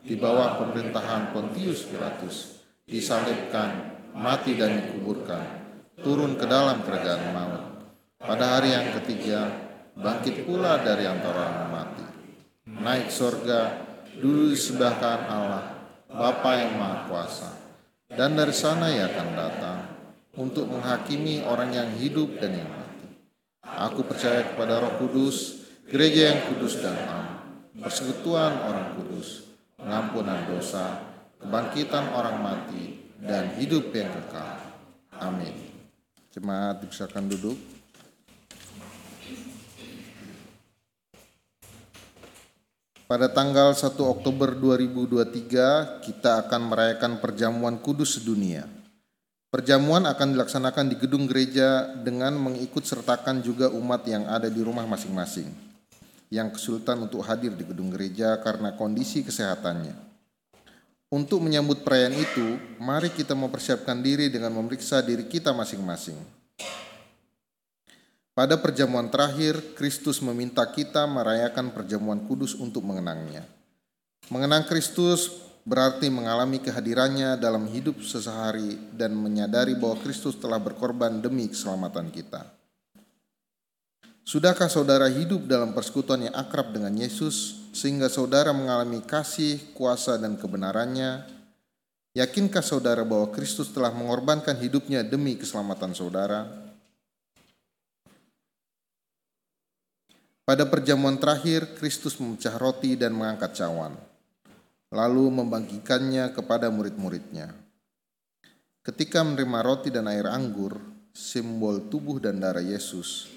di 0.00 0.16
bawah 0.16 0.60
pemerintahan 0.60 1.32
Pontius 1.36 1.88
Pilatus, 1.88 2.64
disalibkan, 2.88 4.00
mati 4.16 4.56
dan 4.56 4.80
dikuburkan, 4.80 5.44
turun 6.00 6.36
ke 6.40 6.44
dalam 6.48 6.80
kerajaan 6.84 7.32
maut. 7.32 7.64
Pada 8.20 8.56
hari 8.56 8.72
yang 8.72 8.92
ketiga, 9.00 9.52
bangkit 9.96 10.48
pula 10.48 10.80
dari 10.80 11.04
antara 11.04 11.44
orang 11.44 11.68
mati, 11.72 12.06
naik 12.68 13.12
sorga, 13.12 13.84
dulu 14.16 14.52
disebahkan 14.52 15.20
Allah, 15.28 15.64
Bapa 16.08 16.50
yang 16.56 16.78
Maha 16.78 16.98
Kuasa, 17.10 17.50
dan 18.12 18.38
dari 18.38 18.54
sana 18.54 18.88
ia 18.92 19.10
akan 19.10 19.28
datang 19.34 19.78
untuk 20.38 20.70
menghakimi 20.70 21.42
orang 21.42 21.74
yang 21.74 21.90
hidup 21.98 22.38
dan 22.38 22.54
yang 22.54 22.70
mati. 22.70 23.08
Aku 23.64 24.06
percaya 24.06 24.44
kepada 24.44 24.78
Roh 24.84 24.94
Kudus, 25.00 25.63
gereja 25.94 26.34
yang 26.34 26.50
kudus 26.50 26.82
dan 26.82 26.98
am, 27.06 27.26
persekutuan 27.78 28.50
orang 28.66 28.98
kudus, 28.98 29.46
pengampunan 29.78 30.42
dosa, 30.50 31.06
kebangkitan 31.38 32.10
orang 32.10 32.42
mati, 32.42 33.14
dan 33.22 33.54
hidup 33.54 33.94
yang 33.94 34.10
kekal. 34.10 34.58
Amin. 35.22 35.54
Jemaat 36.34 36.82
dipersilakan 36.82 37.30
duduk. 37.30 37.54
Pada 43.06 43.30
tanggal 43.30 43.70
1 43.70 43.94
Oktober 43.94 44.50
2023, 44.58 46.02
kita 46.02 46.42
akan 46.42 46.74
merayakan 46.74 47.22
perjamuan 47.22 47.78
kudus 47.78 48.18
sedunia. 48.18 48.66
Perjamuan 49.46 50.10
akan 50.10 50.34
dilaksanakan 50.34 50.90
di 50.90 50.98
gedung 50.98 51.30
gereja 51.30 51.94
dengan 52.02 52.34
mengikut 52.34 52.82
sertakan 52.82 53.46
juga 53.46 53.70
umat 53.70 54.02
yang 54.10 54.26
ada 54.26 54.50
di 54.50 54.58
rumah 54.58 54.82
masing-masing, 54.90 55.73
yang 56.34 56.50
kesulitan 56.50 57.06
untuk 57.06 57.22
hadir 57.22 57.54
di 57.54 57.62
gedung 57.62 57.94
gereja 57.94 58.42
karena 58.42 58.74
kondisi 58.74 59.22
kesehatannya. 59.22 59.94
Untuk 61.14 61.38
menyambut 61.38 61.86
perayaan 61.86 62.18
itu, 62.18 62.58
mari 62.82 63.06
kita 63.14 63.38
mempersiapkan 63.38 64.02
diri 64.02 64.26
dengan 64.26 64.50
memeriksa 64.50 64.98
diri 64.98 65.30
kita 65.30 65.54
masing-masing. 65.54 66.18
Pada 68.34 68.58
perjamuan 68.58 69.06
terakhir, 69.06 69.78
Kristus 69.78 70.18
meminta 70.18 70.66
kita 70.66 71.06
merayakan 71.06 71.70
perjamuan 71.70 72.18
kudus 72.26 72.58
untuk 72.58 72.82
mengenangnya. 72.82 73.46
Mengenang 74.26 74.66
Kristus 74.66 75.30
berarti 75.62 76.10
mengalami 76.10 76.58
kehadirannya 76.58 77.38
dalam 77.38 77.70
hidup 77.70 78.02
sesehari 78.02 78.74
dan 78.90 79.14
menyadari 79.14 79.78
bahwa 79.78 80.02
Kristus 80.02 80.34
telah 80.34 80.58
berkorban 80.58 81.22
demi 81.22 81.46
keselamatan 81.46 82.10
kita. 82.10 82.63
Sudahkah 84.24 84.72
saudara 84.72 85.04
hidup 85.12 85.44
dalam 85.44 85.76
persekutuan 85.76 86.24
yang 86.24 86.32
akrab 86.32 86.72
dengan 86.72 86.96
Yesus 86.96 87.60
sehingga 87.76 88.08
saudara 88.08 88.56
mengalami 88.56 89.04
kasih, 89.04 89.60
kuasa, 89.76 90.16
dan 90.16 90.40
kebenarannya? 90.40 91.28
Yakinkah 92.16 92.64
saudara 92.64 93.04
bahwa 93.04 93.28
Kristus 93.36 93.68
telah 93.68 93.92
mengorbankan 93.92 94.56
hidupnya 94.56 95.04
demi 95.04 95.36
keselamatan 95.36 95.92
saudara? 95.92 96.48
Pada 100.48 100.64
perjamuan 100.72 101.20
terakhir, 101.20 101.76
Kristus 101.76 102.16
memecah 102.16 102.56
roti 102.56 102.96
dan 102.96 103.12
mengangkat 103.12 103.60
cawan, 103.60 103.92
lalu 104.88 105.36
membagikannya 105.36 106.32
kepada 106.32 106.72
murid-muridnya. 106.72 107.52
Ketika 108.80 109.20
menerima 109.20 109.60
roti 109.60 109.92
dan 109.92 110.08
air 110.08 110.24
anggur, 110.32 110.80
simbol 111.12 111.92
tubuh 111.92 112.20
dan 112.24 112.40
darah 112.40 112.64
Yesus, 112.64 113.33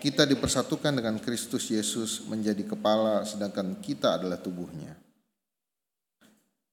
kita 0.00 0.24
dipersatukan 0.24 0.96
dengan 0.96 1.20
Kristus 1.20 1.68
Yesus 1.68 2.24
menjadi 2.24 2.64
kepala 2.64 3.22
sedangkan 3.28 3.76
kita 3.84 4.16
adalah 4.16 4.40
tubuhnya. 4.40 4.96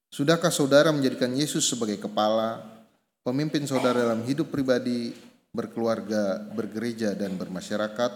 Sudahkah 0.07 0.49
saudara 0.49 0.95
menjadikan 0.95 1.35
Yesus 1.35 1.67
sebagai 1.67 1.99
kepala, 1.99 2.63
pemimpin 3.27 3.67
saudara 3.67 4.07
dalam 4.07 4.23
hidup 4.23 4.47
pribadi, 4.47 5.11
berkeluarga, 5.51 6.39
bergereja, 6.55 7.11
dan 7.11 7.35
bermasyarakat? 7.35 8.11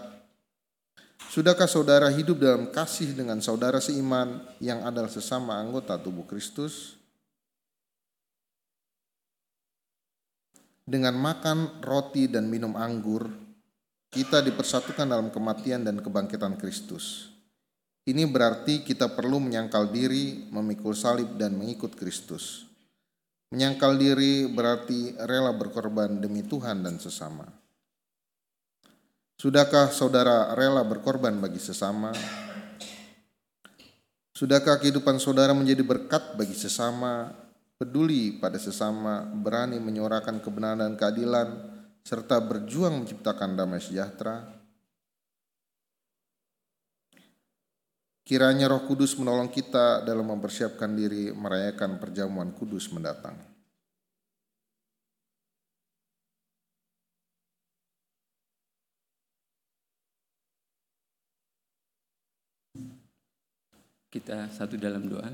Sudahkah 1.28 1.68
saudara 1.68 2.08
hidup 2.08 2.40
dalam 2.40 2.72
kasih 2.72 3.12
dengan 3.12 3.44
saudara 3.44 3.84
seiman 3.84 4.40
yang 4.64 4.88
adalah 4.88 5.12
sesama 5.12 5.60
anggota 5.60 6.00
tubuh 6.00 6.24
Kristus? 6.24 6.96
Dengan 10.88 11.16
makan 11.20 11.84
roti 11.84 12.28
dan 12.32 12.48
minum 12.48 12.74
anggur, 12.80 13.30
kita 14.12 14.44
dipersatukan 14.44 15.08
dalam 15.08 15.32
kematian 15.32 15.88
dan 15.88 16.04
kebangkitan 16.04 16.60
Kristus. 16.60 17.32
Ini 18.04 18.28
berarti 18.28 18.84
kita 18.84 19.16
perlu 19.16 19.40
menyangkal 19.40 19.88
diri, 19.88 20.52
memikul 20.52 20.92
salib, 20.92 21.40
dan 21.40 21.56
mengikut 21.56 21.96
Kristus. 21.96 22.68
Menyangkal 23.56 23.96
diri 23.96 24.52
berarti 24.52 25.16
rela 25.16 25.56
berkorban 25.56 26.20
demi 26.20 26.44
Tuhan 26.44 26.84
dan 26.84 27.00
sesama. 27.00 27.48
Sudahkah 29.40 29.96
saudara 29.96 30.52
rela 30.60 30.84
berkorban 30.84 31.40
bagi 31.40 31.64
sesama? 31.64 32.12
Sudahkah 34.36 34.82
kehidupan 34.82 35.24
saudara 35.24 35.56
menjadi 35.56 35.88
berkat 35.88 36.36
bagi 36.36 36.58
sesama, 36.58 37.32
peduli 37.80 38.36
pada 38.44 38.60
sesama, 38.60 39.24
berani 39.24 39.80
menyuarakan 39.80 40.44
kebenaran 40.44 40.82
dan 40.84 40.94
keadilan, 41.00 41.71
serta 42.02 42.42
berjuang 42.42 43.06
menciptakan 43.06 43.54
damai 43.54 43.82
sejahtera? 43.82 44.62
Kiranya 48.22 48.72
Roh 48.72 48.88
Kudus 48.88 49.20
menolong 49.20 49.52
kita 49.52 50.08
dalam 50.08 50.24
mempersiapkan 50.24 50.88
diri 50.96 51.36
merayakan 51.36 52.00
perjamuan 52.00 52.56
kudus 52.56 52.88
mendatang. 52.94 53.36
Kita 64.12 64.48
satu 64.52 64.80
dalam 64.80 65.08
doa. 65.08 65.28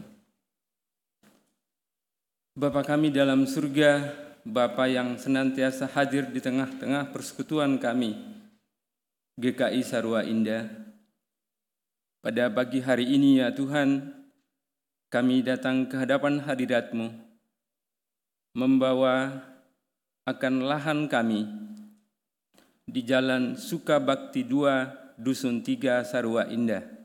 Bapa 2.57 2.81
kami 2.81 3.13
dalam 3.13 3.45
surga, 3.45 4.09
Bapa 4.47 4.87
yang 4.87 5.19
senantiasa 5.19 5.91
hadir 5.91 6.31
di 6.31 6.39
tengah-tengah 6.39 7.11
persekutuan 7.11 7.75
kami, 7.75 8.15
GKI 9.35 9.83
Sarwa 9.83 10.23
Indah. 10.23 10.71
Pada 12.23 12.47
pagi 12.47 12.79
hari 12.79 13.11
ini 13.11 13.43
ya 13.43 13.51
Tuhan, 13.51 14.07
kami 15.11 15.43
datang 15.43 15.91
ke 15.91 15.99
hadapan 15.99 16.39
hadiratmu, 16.39 17.11
membawa 18.55 19.43
akan 20.23 20.63
lahan 20.63 21.11
kami 21.11 21.43
di 22.87 23.03
jalan 23.03 23.59
Sukabakti 23.59 24.47
2, 24.47 25.19
Dusun 25.19 25.59
3, 25.59 26.07
Sarwa 26.07 26.47
Indah 26.47 26.97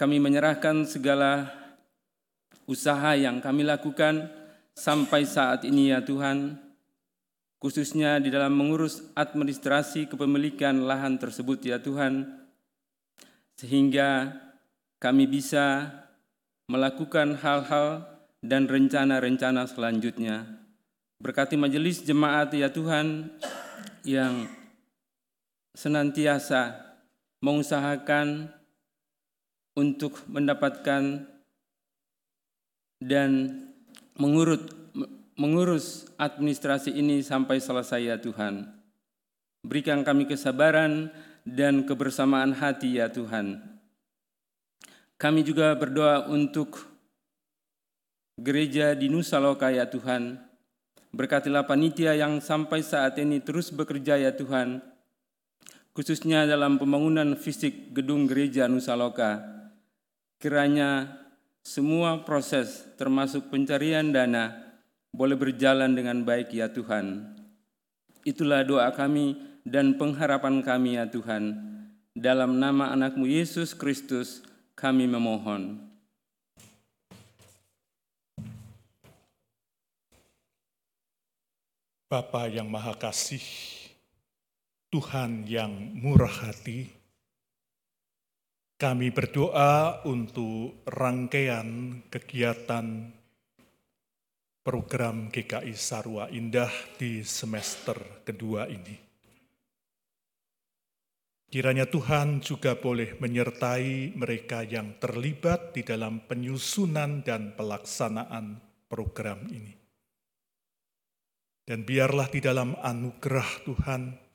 kami 0.00 0.16
menyerahkan 0.16 0.88
segala 0.88 1.52
usaha 2.64 3.12
yang 3.12 3.36
kami 3.44 3.68
lakukan 3.68 4.39
sampai 4.80 5.28
saat 5.28 5.68
ini 5.68 5.92
ya 5.92 6.00
Tuhan, 6.00 6.56
khususnya 7.60 8.16
di 8.16 8.32
dalam 8.32 8.56
mengurus 8.56 9.04
administrasi 9.12 10.08
kepemilikan 10.08 10.88
lahan 10.88 11.20
tersebut 11.20 11.60
ya 11.60 11.76
Tuhan, 11.84 12.24
sehingga 13.60 14.32
kami 14.96 15.28
bisa 15.28 15.92
melakukan 16.72 17.36
hal-hal 17.36 18.08
dan 18.40 18.64
rencana-rencana 18.64 19.68
selanjutnya. 19.68 20.48
Berkati 21.20 21.60
majelis 21.60 22.00
jemaat 22.00 22.56
ya 22.56 22.72
Tuhan 22.72 23.28
yang 24.08 24.48
senantiasa 25.76 26.96
mengusahakan 27.44 28.48
untuk 29.76 30.24
mendapatkan 30.24 31.28
dan 33.04 33.30
mengurut 34.20 34.68
mengurus 35.40 36.04
administrasi 36.20 36.92
ini 36.92 37.24
sampai 37.24 37.56
selesai 37.56 38.12
ya 38.12 38.16
Tuhan. 38.20 38.68
Berikan 39.64 40.04
kami 40.04 40.28
kesabaran 40.28 41.08
dan 41.48 41.88
kebersamaan 41.88 42.52
hati 42.52 43.00
ya 43.00 43.08
Tuhan. 43.08 43.56
Kami 45.16 45.40
juga 45.44 45.72
berdoa 45.76 46.28
untuk 46.28 46.84
gereja 48.36 48.92
di 48.92 49.08
Nusa 49.08 49.40
Loka 49.40 49.72
ya 49.72 49.88
Tuhan. 49.88 50.36
Berkatilah 51.10 51.64
panitia 51.64 52.16
yang 52.16 52.40
sampai 52.44 52.84
saat 52.84 53.16
ini 53.16 53.40
terus 53.40 53.72
bekerja 53.72 54.16
ya 54.20 54.32
Tuhan. 54.36 54.80
Khususnya 55.96 56.44
dalam 56.44 56.78
pembangunan 56.78 57.36
fisik 57.36 57.92
gedung 57.92 58.24
gereja 58.30 58.70
Nusa 58.70 58.94
Loka 58.94 59.60
Kiranya 60.40 61.19
semua 61.60 62.24
proses 62.24 62.88
termasuk 62.96 63.52
pencarian 63.52 64.08
dana 64.08 64.56
boleh 65.12 65.36
berjalan 65.36 65.92
dengan 65.92 66.24
baik 66.24 66.54
ya 66.54 66.70
Tuhan. 66.70 67.36
Itulah 68.24 68.64
doa 68.64 68.88
kami 68.92 69.36
dan 69.64 69.96
pengharapan 69.96 70.64
kami 70.64 70.96
ya 70.96 71.08
Tuhan. 71.08 71.56
Dalam 72.16 72.58
nama 72.58 72.92
anakmu 72.92 73.24
Yesus 73.28 73.72
Kristus 73.72 74.44
kami 74.76 75.06
memohon. 75.06 75.88
Bapa 82.10 82.50
yang 82.50 82.66
Maha 82.66 82.98
Kasih, 82.98 83.46
Tuhan 84.90 85.46
yang 85.46 85.70
murah 85.94 86.50
hati, 86.50 86.90
kami 88.80 89.12
berdoa 89.12 90.00
untuk 90.08 90.80
rangkaian 90.88 92.00
kegiatan 92.08 93.12
program 94.64 95.28
GKI 95.28 95.76
Sarwa 95.76 96.32
Indah 96.32 96.72
di 96.96 97.20
semester 97.20 98.24
kedua 98.24 98.64
ini. 98.72 98.96
Kiranya 101.52 101.84
Tuhan 101.84 102.40
juga 102.40 102.72
boleh 102.72 103.20
menyertai 103.20 104.16
mereka 104.16 104.64
yang 104.64 104.96
terlibat 104.96 105.76
di 105.76 105.84
dalam 105.84 106.24
penyusunan 106.24 107.20
dan 107.20 107.52
pelaksanaan 107.52 108.64
program 108.88 109.44
ini. 109.52 109.76
Dan 111.68 111.84
biarlah 111.84 112.32
di 112.32 112.40
dalam 112.40 112.72
anugerah 112.80 113.50
Tuhan, 113.68 114.29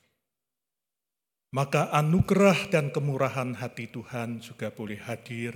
maka 1.55 1.87
anugerah 1.95 2.67
dan 2.67 2.91
kemurahan 2.91 3.55
hati 3.55 3.87
Tuhan 3.87 4.43
juga 4.43 4.75
boleh 4.75 4.99
hadir 4.99 5.55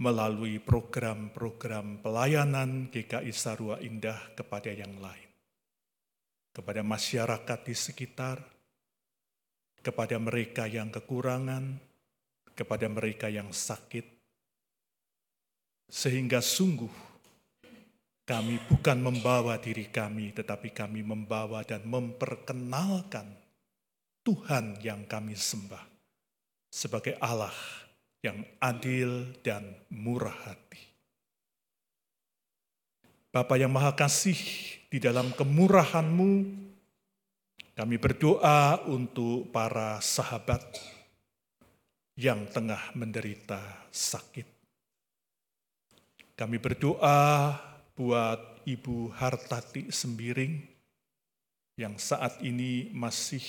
melalui 0.00 0.56
program-program 0.56 2.00
pelayanan 2.00 2.88
GKI 2.88 3.28
Sarwa 3.28 3.76
Indah 3.84 4.32
kepada 4.32 4.72
yang 4.72 4.96
lain. 4.96 5.28
Kepada 6.56 6.80
masyarakat 6.80 7.60
di 7.60 7.76
sekitar, 7.76 8.40
kepada 9.84 10.16
mereka 10.16 10.64
yang 10.64 10.88
kekurangan, 10.88 11.76
kepada 12.56 12.88
mereka 12.88 13.28
yang 13.28 13.52
sakit, 13.52 14.08
sehingga 15.92 16.40
sungguh 16.40 17.12
kami 18.24 18.56
bukan 18.64 18.98
membawa 19.04 19.60
diri 19.60 19.92
kami, 19.92 20.32
tetapi 20.32 20.72
kami 20.72 21.04
membawa 21.04 21.60
dan 21.68 21.84
memperkenalkan 21.84 23.39
Tuhan 24.20 24.80
yang 24.84 25.08
kami 25.08 25.32
sembah 25.32 25.84
sebagai 26.68 27.16
Allah 27.18 27.54
yang 28.20 28.44
adil 28.60 29.32
dan 29.40 29.64
murah 29.88 30.36
hati. 30.44 30.80
Bapa 33.30 33.56
yang 33.56 33.70
Maha 33.70 33.94
Kasih, 33.94 34.36
di 34.90 34.98
dalam 34.98 35.30
kemurahan-Mu, 35.32 36.32
kami 37.78 37.96
berdoa 37.96 38.84
untuk 38.90 39.48
para 39.54 40.02
sahabat 40.02 40.66
yang 42.18 42.44
tengah 42.50 42.92
menderita 42.92 43.88
sakit. 43.88 44.44
Kami 46.36 46.60
berdoa 46.60 47.56
buat 47.96 48.66
Ibu 48.68 49.16
Hartati 49.16 49.88
Sembiring 49.88 50.60
yang 51.80 51.96
saat 51.96 52.44
ini 52.44 52.92
masih 52.92 53.40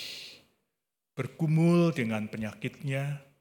bergumul 1.16 1.92
dengan 1.92 2.28
penyakitnya, 2.28 3.32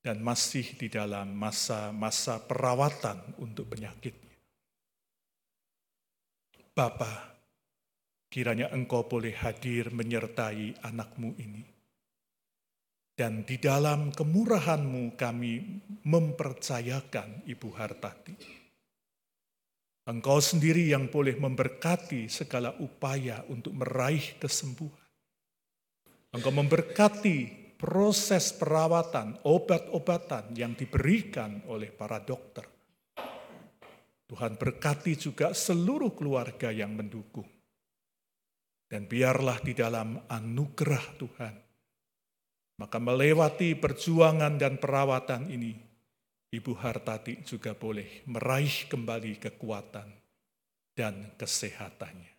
dan 0.00 0.24
masih 0.24 0.64
di 0.80 0.88
dalam 0.88 1.36
masa-masa 1.36 2.40
perawatan 2.40 3.20
untuk 3.36 3.68
penyakitnya. 3.68 4.36
Bapa, 6.72 7.36
kiranya 8.32 8.72
Engkau 8.72 9.04
boleh 9.04 9.36
hadir 9.36 9.92
menyertai 9.92 10.80
anakmu 10.80 11.36
ini. 11.36 11.64
Dan 13.12 13.44
di 13.44 13.60
dalam 13.60 14.16
kemurahanmu 14.16 15.12
kami 15.20 15.84
mempercayakan 16.08 17.44
Ibu 17.44 17.68
Hartati. 17.76 18.36
Engkau 20.08 20.40
sendiri 20.40 20.88
yang 20.88 21.12
boleh 21.12 21.36
memberkati 21.36 22.32
segala 22.32 22.72
upaya 22.80 23.44
untuk 23.52 23.76
meraih 23.76 24.40
kesembuhan. 24.40 24.99
Engkau 26.30 26.54
memberkati 26.54 27.38
proses 27.74 28.54
perawatan, 28.54 29.42
obat-obatan 29.42 30.54
yang 30.54 30.78
diberikan 30.78 31.64
oleh 31.66 31.90
para 31.90 32.22
dokter. 32.22 32.62
Tuhan 34.30 34.54
berkati 34.54 35.18
juga 35.18 35.50
seluruh 35.50 36.14
keluarga 36.14 36.70
yang 36.70 36.94
mendukung. 36.94 37.48
Dan 38.86 39.10
biarlah 39.10 39.58
di 39.58 39.74
dalam 39.74 40.22
anugerah 40.30 41.06
Tuhan, 41.18 41.54
maka 42.78 42.98
melewati 43.02 43.74
perjuangan 43.74 44.54
dan 44.54 44.78
perawatan 44.78 45.50
ini, 45.50 45.74
Ibu 46.50 46.72
Hartati 46.78 47.42
juga 47.42 47.74
boleh 47.74 48.26
meraih 48.30 48.90
kembali 48.90 49.38
kekuatan 49.38 50.08
dan 50.94 51.34
kesehatannya. 51.38 52.29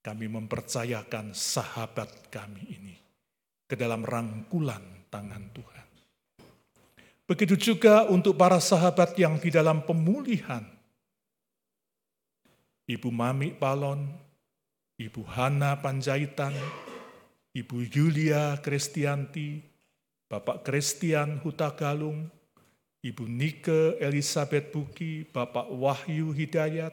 Kami 0.00 0.26
mempercayakan 0.32 1.36
sahabat 1.36 2.32
kami 2.32 2.64
ini 2.72 2.96
ke 3.68 3.76
dalam 3.76 4.00
rangkulan 4.02 5.06
tangan 5.12 5.44
Tuhan. 5.52 5.88
Begitu 7.30 7.54
juga 7.54 8.10
untuk 8.10 8.34
para 8.34 8.58
sahabat 8.58 9.14
yang 9.14 9.38
di 9.38 9.54
dalam 9.54 9.86
pemulihan. 9.86 10.66
Ibu 12.90 13.06
Mami 13.06 13.54
Palon, 13.54 14.02
Ibu 14.98 15.22
Hana 15.30 15.78
Panjaitan, 15.78 16.50
Ibu 17.54 17.86
Yulia 17.86 18.58
Kristianti, 18.58 19.62
Bapak 20.26 20.66
Kristian 20.66 21.38
Hutagalung, 21.38 22.26
Ibu 22.98 23.24
Nike 23.30 24.02
Elizabeth 24.02 24.74
Buki, 24.74 25.22
Bapak 25.22 25.70
Wahyu 25.70 26.34
Hidayat, 26.34 26.92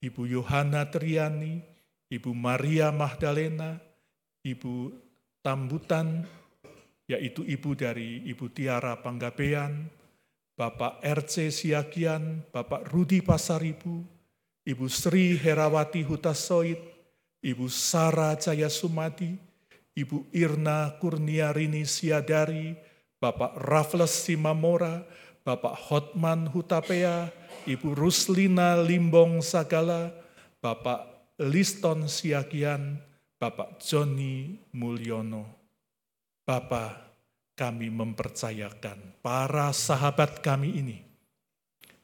Ibu 0.00 0.24
Yohana 0.24 0.88
Triani, 0.88 1.75
Ibu 2.06 2.30
Maria 2.30 2.94
Magdalena, 2.94 3.82
Ibu 4.46 4.94
Tambutan, 5.42 6.22
yaitu 7.10 7.42
ibu 7.46 7.74
dari 7.74 8.22
Ibu 8.30 8.50
Tiara 8.50 8.98
Panggabean, 8.98 9.90
Bapak 10.54 11.02
RC 11.02 11.50
Siagian, 11.50 12.46
Bapak 12.50 12.86
Rudi 12.94 13.22
Pasaribu, 13.22 14.02
Ibu 14.66 14.86
Sri 14.90 15.38
Herawati 15.38 16.02
Hutasoid, 16.02 16.78
Ibu 17.42 17.66
Sara 17.70 18.34
Jaya 18.34 18.70
Sumadi, 18.70 19.38
Ibu 19.94 20.30
Irna 20.34 20.98
Kurniarini 20.98 21.86
Siadari, 21.86 22.74
Bapak 23.18 23.54
Raffles 23.66 24.14
Simamora, 24.14 25.06
Bapak 25.46 25.78
Hotman 25.90 26.50
Hutapea, 26.50 27.30
Ibu 27.66 27.94
Ruslina 27.94 28.78
Limbong 28.78 29.42
Sagala, 29.42 30.10
Bapak 30.58 31.15
Liston 31.36 32.08
Siagian, 32.08 32.96
Bapak 33.36 33.76
Joni 33.84 34.56
Mulyono. 34.72 35.44
Bapak, 36.40 37.12
kami 37.52 37.92
mempercayakan 37.92 39.20
para 39.20 39.68
sahabat 39.76 40.40
kami 40.40 40.80
ini 40.80 40.98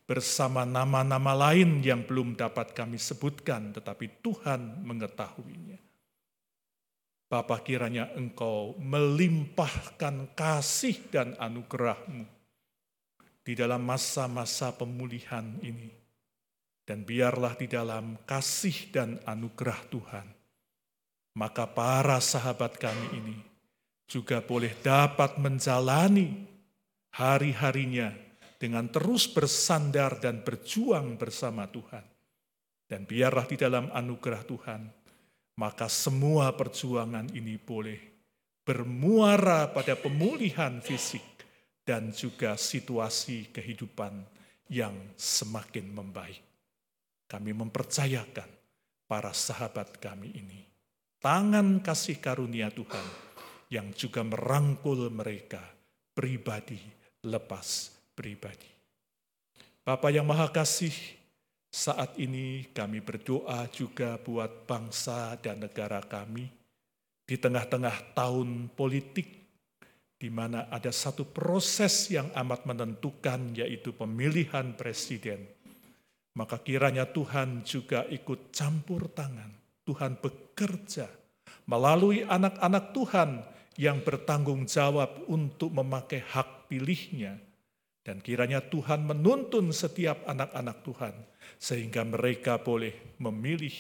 bersama 0.05 0.69
nama-nama 0.69 1.33
lain 1.33 1.81
yang 1.81 2.05
belum 2.05 2.37
dapat 2.37 2.77
kami 2.77 3.01
sebutkan, 3.01 3.73
tetapi 3.73 4.21
Tuhan 4.21 4.85
mengetahuinya. 4.85 5.81
Bapak 7.33 7.65
kiranya 7.65 8.13
engkau 8.13 8.77
melimpahkan 8.77 10.37
kasih 10.37 11.09
dan 11.09 11.33
anugerahmu 11.41 12.29
di 13.41 13.57
dalam 13.57 13.81
masa-masa 13.81 14.77
pemulihan 14.77 15.57
ini. 15.65 16.02
Dan 16.83 17.07
biarlah 17.07 17.55
di 17.55 17.71
dalam 17.71 18.19
kasih 18.27 18.91
dan 18.91 19.23
anugerah 19.23 19.81
Tuhan, 19.87 20.27
maka 21.39 21.65
para 21.71 22.19
sahabat 22.19 22.77
kami 22.77 23.07
ini 23.23 23.39
juga 24.11 24.43
boleh 24.43 24.75
dapat 24.83 25.39
menjalani 25.39 26.45
hari-harinya 27.15 28.13
dengan 28.61 28.91
terus 28.93 29.31
bersandar 29.31 30.21
dan 30.21 30.45
berjuang 30.45 31.17
bersama 31.17 31.71
Tuhan. 31.71 32.05
Dan 32.85 33.09
biarlah 33.09 33.49
di 33.49 33.57
dalam 33.57 33.89
anugerah 33.89 34.43
Tuhan, 34.45 34.83
maka 35.57 35.89
semua 35.89 36.53
perjuangan 36.53 37.33
ini 37.33 37.57
boleh 37.57 37.97
bermuara 38.63 39.73
pada 39.73 39.97
pemulihan 39.97 40.79
fisik 40.85 41.25
dan 41.83 42.13
juga 42.13 42.55
situasi 42.55 43.51
kehidupan 43.51 44.23
yang 44.69 44.95
semakin 45.17 45.89
membaik. 45.89 46.52
Kami 47.33 47.57
mempercayakan 47.57 48.51
para 49.09 49.33
sahabat 49.33 49.97
kami 49.97 50.37
ini 50.37 50.61
tangan 51.17 51.81
kasih 51.81 52.21
karunia 52.21 52.69
Tuhan 52.69 53.33
yang 53.73 53.89
juga 53.97 54.21
merangkul 54.21 55.09
mereka 55.09 55.65
pribadi 56.13 56.77
lepas 57.25 57.89
pribadi. 58.13 58.69
Bapak 59.83 60.13
yang 60.13 60.29
Maha 60.29 60.53
Kasih, 60.53 60.93
saat 61.73 62.21
ini 62.21 62.69
kami 62.71 63.01
berdoa 63.01 63.65
juga 63.73 64.21
buat 64.21 64.69
bangsa 64.69 65.41
dan 65.41 65.65
negara 65.65 66.05
kami 66.05 66.47
di 67.25 67.41
tengah-tengah 67.41 68.13
tahun 68.13 68.69
politik 68.77 69.43
di 70.21 70.31
mana 70.31 70.71
ada 70.71 70.93
satu 70.95 71.27
proses 71.27 72.13
yang 72.13 72.31
amat 72.31 72.63
menentukan 72.69 73.59
yaitu 73.59 73.91
pemilihan 73.91 74.77
presiden. 74.79 75.49
Maka 76.33 76.65
kiranya 76.65 77.05
Tuhan 77.09 77.61
juga 77.61 78.09
ikut 78.09 78.57
campur 78.57 79.13
tangan 79.13 79.53
Tuhan 79.85 80.17
bekerja 80.17 81.11
melalui 81.69 82.25
anak-anak 82.25 82.97
Tuhan 82.97 83.31
yang 83.77 84.01
bertanggung 84.01 84.65
jawab 84.65 85.29
untuk 85.29 85.73
memakai 85.73 86.25
hak 86.25 86.73
pilihnya 86.73 87.37
Dan 88.03 88.19
kiranya 88.19 88.59
Tuhan 88.59 89.07
menuntun 89.07 89.71
setiap 89.71 90.27
anak-anak 90.27 90.83
Tuhan 90.83 91.15
sehingga 91.55 92.03
mereka 92.03 92.59
boleh 92.59 93.15
memilih 93.23 93.75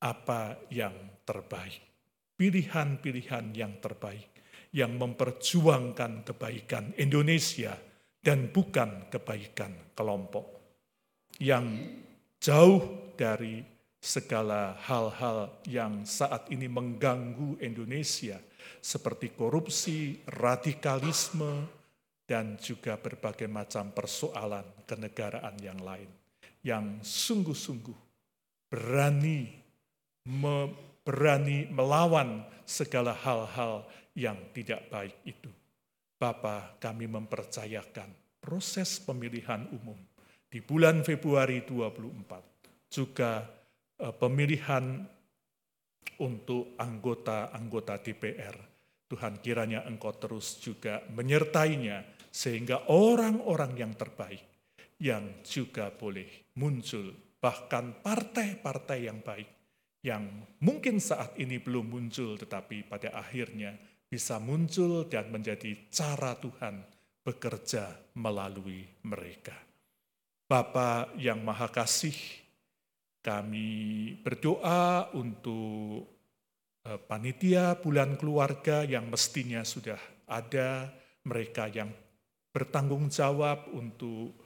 apa 0.00 0.56
yang 0.72 0.96
terbaik. 1.28 1.84
Pilihan-pilihan 2.40 3.52
yang 3.52 3.76
terbaik 3.84 4.32
yang 4.72 4.96
memperjuangkan 4.96 6.24
kebaikan 6.24 6.96
Indonesia 6.96 7.76
dan 8.24 8.48
bukan 8.48 9.12
kebaikan 9.12 9.92
kelompok. 9.92 10.57
Yang 11.38 11.66
jauh 12.42 13.14
dari 13.14 13.62
segala 13.98 14.78
hal-hal 14.86 15.62
yang 15.66 16.06
saat 16.06 16.46
ini 16.50 16.66
mengganggu 16.70 17.58
Indonesia 17.62 18.38
seperti 18.78 19.34
korupsi, 19.34 20.22
radikalisme, 20.26 21.66
dan 22.28 22.60
juga 22.60 23.00
berbagai 23.00 23.48
macam 23.48 23.90
persoalan 23.90 24.84
kenegaraan 24.84 25.56
yang 25.64 25.80
lain 25.80 26.10
yang 26.60 27.00
sungguh-sungguh 27.00 27.96
berani 28.68 29.48
me, 30.28 30.68
berani 31.00 31.64
melawan 31.72 32.44
segala 32.68 33.16
hal-hal 33.16 33.88
yang 34.12 34.36
tidak 34.52 34.84
baik 34.92 35.16
itu. 35.24 35.48
Bapa, 36.18 36.76
kami 36.82 37.06
mempercayakan 37.08 38.10
proses 38.42 38.98
pemilihan 39.00 39.64
umum 39.72 39.96
di 40.48 40.64
bulan 40.64 41.04
Februari 41.04 41.62
24 41.62 42.88
juga 42.88 43.44
eh, 44.00 44.14
pemilihan 44.16 45.04
untuk 46.18 46.74
anggota-anggota 46.80 48.00
DPR. 48.02 48.56
Tuhan 49.08 49.40
kiranya 49.40 49.88
Engkau 49.88 50.12
terus 50.20 50.60
juga 50.60 51.00
menyertainya 51.16 52.04
sehingga 52.28 52.92
orang-orang 52.92 53.72
yang 53.80 53.92
terbaik 53.96 54.44
yang 55.00 55.40
juga 55.40 55.88
boleh 55.88 56.52
muncul 56.60 57.16
bahkan 57.40 58.04
partai-partai 58.04 58.98
yang 59.08 59.24
baik 59.24 59.48
yang 60.04 60.28
mungkin 60.60 61.00
saat 61.00 61.40
ini 61.40 61.56
belum 61.56 61.88
muncul 61.88 62.36
tetapi 62.36 62.84
pada 62.84 63.16
akhirnya 63.16 63.78
bisa 64.04 64.36
muncul 64.42 65.08
dan 65.08 65.32
menjadi 65.32 65.88
cara 65.88 66.36
Tuhan 66.36 66.84
bekerja 67.24 68.12
melalui 68.16 68.84
mereka. 69.04 69.67
Bapa 70.48 71.12
yang 71.20 71.44
Maha 71.44 71.68
Kasih, 71.68 72.16
kami 73.20 74.16
berdoa 74.24 75.12
untuk 75.12 76.08
eh, 76.88 76.96
panitia 76.96 77.76
bulan 77.76 78.16
keluarga 78.16 78.80
yang 78.80 79.12
mestinya 79.12 79.60
sudah 79.60 80.00
ada, 80.24 80.88
mereka 81.28 81.68
yang 81.68 81.92
bertanggung 82.48 83.12
jawab 83.12 83.68
untuk 83.76 84.40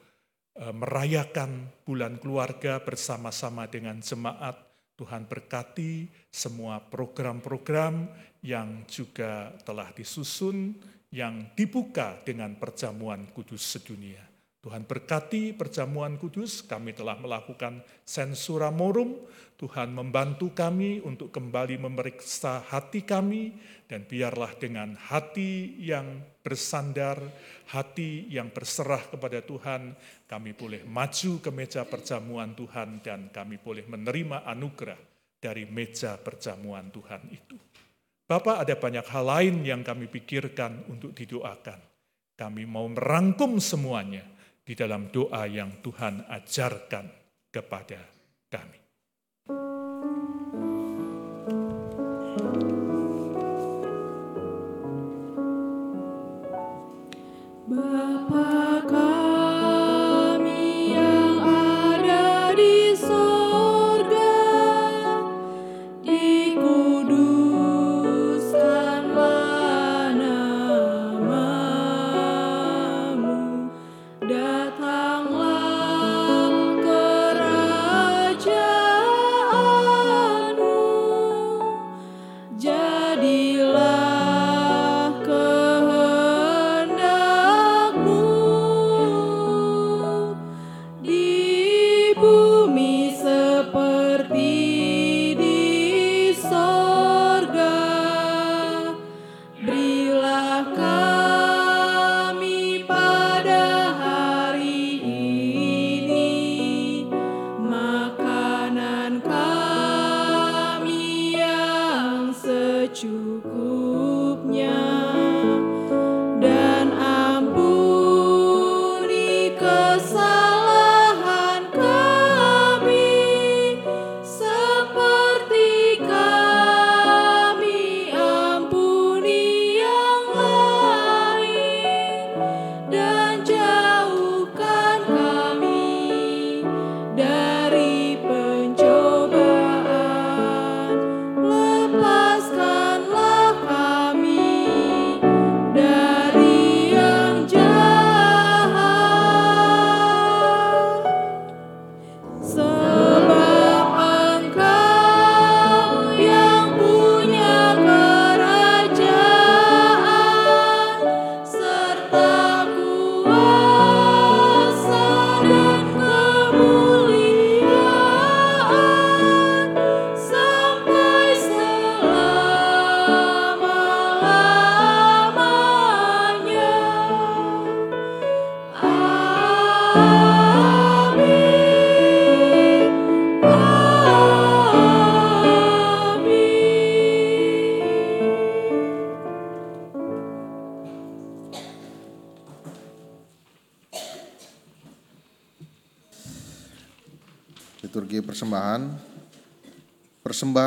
eh, 0.59 0.75
merayakan 0.75 1.71
bulan 1.87 2.19
keluarga 2.19 2.83
bersama-sama 2.83 3.71
dengan 3.71 4.03
jemaat. 4.03 4.59
Tuhan 4.99 5.31
berkati 5.31 6.11
semua 6.35 6.83
program-program 6.83 8.11
yang 8.43 8.83
juga 8.91 9.55
telah 9.63 9.95
disusun, 9.95 10.75
yang 11.15 11.55
dibuka 11.55 12.19
dengan 12.27 12.59
perjamuan 12.59 13.31
kudus 13.31 13.79
sedunia. 13.79 14.32
Tuhan 14.63 14.87
berkati 14.87 15.51
perjamuan 15.59 16.15
kudus, 16.23 16.63
kami 16.63 16.95
telah 16.95 17.19
melakukan 17.19 17.83
sensura 18.07 18.71
morum, 18.71 19.19
Tuhan 19.59 19.91
membantu 19.91 20.55
kami 20.55 21.03
untuk 21.03 21.35
kembali 21.35 21.83
memeriksa 21.83 22.63
hati 22.71 23.03
kami, 23.03 23.59
dan 23.91 24.07
biarlah 24.07 24.55
dengan 24.55 24.95
hati 24.95 25.83
yang 25.83 26.23
bersandar, 26.47 27.19
hati 27.75 28.31
yang 28.31 28.55
berserah 28.55 29.03
kepada 29.11 29.43
Tuhan, 29.43 29.99
kami 30.31 30.55
boleh 30.55 30.87
maju 30.87 31.43
ke 31.43 31.51
meja 31.51 31.83
perjamuan 31.83 32.55
Tuhan 32.55 33.03
dan 33.03 33.35
kami 33.35 33.59
boleh 33.59 33.83
menerima 33.91 34.47
anugerah 34.47 34.99
dari 35.43 35.67
meja 35.67 36.15
perjamuan 36.23 36.87
Tuhan 36.95 37.23
itu. 37.35 37.59
Bapak 38.31 38.63
ada 38.63 38.79
banyak 38.79 39.07
hal 39.11 39.25
lain 39.27 39.57
yang 39.67 39.83
kami 39.83 40.07
pikirkan 40.07 40.87
untuk 40.87 41.11
didoakan. 41.19 41.83
Kami 42.39 42.63
mau 42.63 42.87
merangkum 42.87 43.59
semuanya 43.59 44.32
di 44.63 44.75
dalam 44.79 45.11
doa 45.11 45.47
yang 45.47 45.83
Tuhan 45.83 46.27
ajarkan 46.31 47.07
kepada 47.51 48.01
kami. 48.51 48.82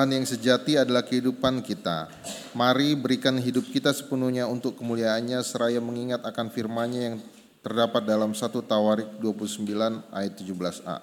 Yang 0.05 0.37
sejati 0.37 0.77
adalah 0.77 1.01
kehidupan 1.01 1.65
kita. 1.65 2.05
Mari 2.53 2.93
berikan 2.93 3.41
hidup 3.41 3.65
kita 3.73 3.89
sepenuhnya 3.89 4.45
untuk 4.45 4.77
kemuliaannya 4.77 5.41
seraya 5.41 5.81
mengingat 5.81 6.21
akan 6.21 6.53
firman-Nya 6.53 7.01
yang 7.09 7.17
terdapat 7.65 8.05
dalam 8.05 8.37
1 8.37 8.45
Tawarik 8.45 9.17
29 9.17 9.65
ayat 10.13 10.33
17a. 10.37 10.97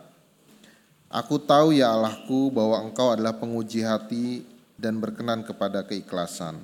Aku 1.10 1.42
tahu 1.42 1.74
ya 1.74 1.90
Allahku 1.90 2.54
bahwa 2.54 2.78
Engkau 2.86 3.10
adalah 3.10 3.34
penguji 3.34 3.82
hati 3.82 4.46
dan 4.78 5.02
berkenan 5.02 5.42
kepada 5.42 5.82
keikhlasan. 5.82 6.62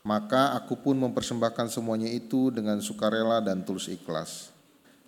Maka 0.00 0.56
aku 0.56 0.80
pun 0.80 0.96
mempersembahkan 0.96 1.68
semuanya 1.68 2.08
itu 2.08 2.48
dengan 2.48 2.80
sukarela 2.80 3.44
dan 3.44 3.60
tulus 3.60 3.92
ikhlas. 3.92 4.52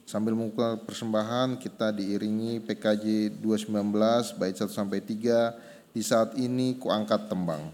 Sambil 0.06 0.38
membuka 0.38 0.78
persembahan, 0.86 1.58
kita 1.58 1.90
diiringi 1.90 2.62
PKJ 2.62 3.36
219 3.42 4.38
bait 4.38 4.54
1 4.54 4.70
sampai 4.70 5.02
3. 5.02 5.75
Di 5.96 6.04
saat 6.04 6.36
ini 6.36 6.76
kuangkat 6.76 7.32
tembang. 7.32 7.72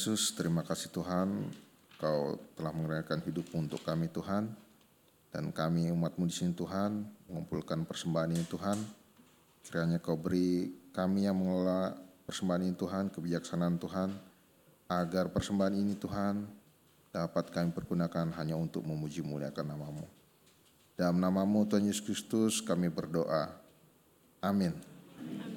Yesus, 0.00 0.32
terima 0.32 0.64
kasih 0.64 0.88
Tuhan, 0.96 1.44
Kau 2.00 2.40
telah 2.56 2.72
mengerahkan 2.72 3.20
hidupmu 3.20 3.68
untuk 3.68 3.84
kami 3.84 4.08
Tuhan, 4.08 4.48
dan 5.28 5.52
kami 5.52 5.92
umatmu 5.92 6.24
di 6.24 6.32
sini 6.32 6.56
Tuhan, 6.56 7.04
mengumpulkan 7.28 7.84
persembahan 7.84 8.32
ini 8.32 8.48
Tuhan. 8.48 8.80
Kiranya 9.60 10.00
Kau 10.00 10.16
beri 10.16 10.72
kami 10.96 11.28
yang 11.28 11.36
mengelola 11.36 11.92
persembahan 12.24 12.64
ini 12.64 12.74
Tuhan, 12.80 13.12
kebijaksanaan 13.12 13.76
Tuhan, 13.76 14.08
agar 14.88 15.28
persembahan 15.36 15.76
ini 15.76 15.92
Tuhan 15.92 16.48
dapat 17.12 17.52
kami 17.52 17.68
pergunakan 17.76 18.32
hanya 18.40 18.56
untuk 18.56 18.80
memuji 18.88 19.20
muliakan 19.20 19.68
namamu. 19.68 20.08
Dalam 20.96 21.20
namamu 21.20 21.68
Tuhan 21.68 21.84
Yesus 21.84 22.00
Kristus 22.00 22.64
kami 22.64 22.88
berdoa. 22.88 23.52
Amin. 24.40 24.72
Harap 24.72 25.49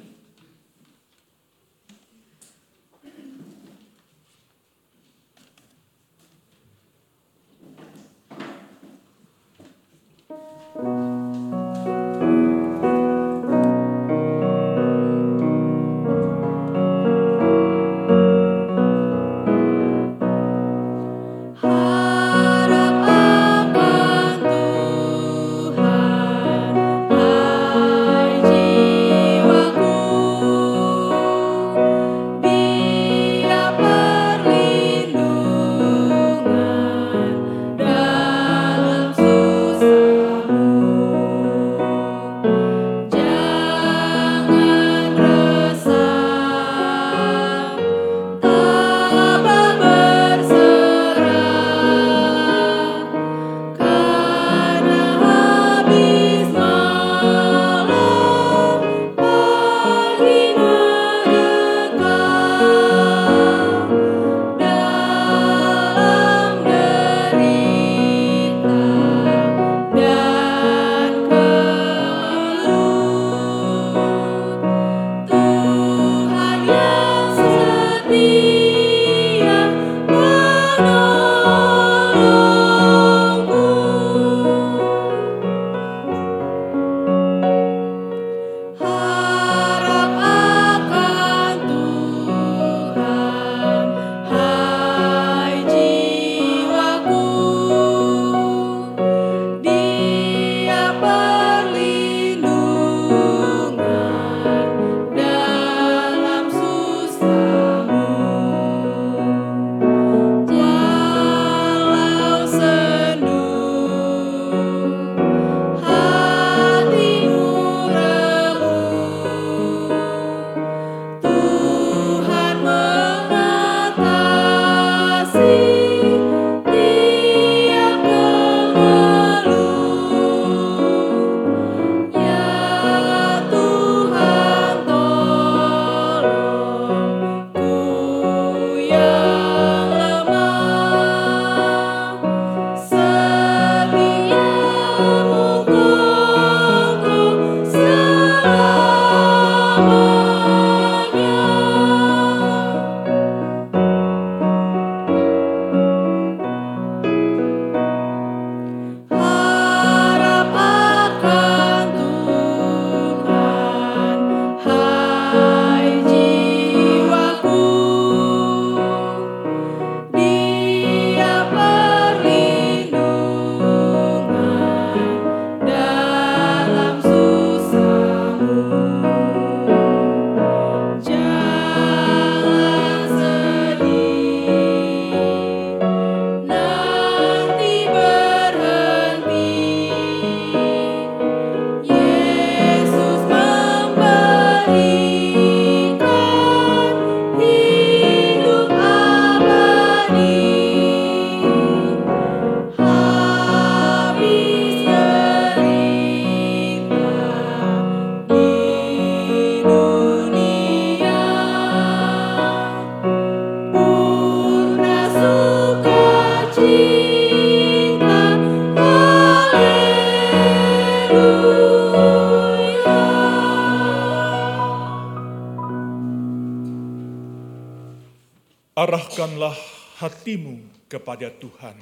Arahkanlah 228.84 229.56
hatimu 230.04 230.60
kepada 230.92 231.32
Tuhan. 231.32 231.80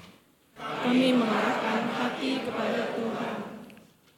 Kami 0.53 1.18
mengarahkan 1.18 1.84
hati 1.98 2.45
kepada 2.45 2.94
Tuhan. 2.94 3.36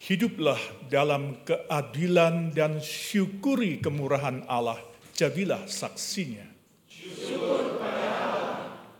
Hiduplah 0.03 0.59
dalam 0.91 1.39
keadilan 1.47 2.51
dan 2.51 2.83
syukuri 2.83 3.79
kemurahan 3.79 4.43
Allah. 4.51 4.75
Jadilah 5.15 5.63
saksinya. 5.63 6.43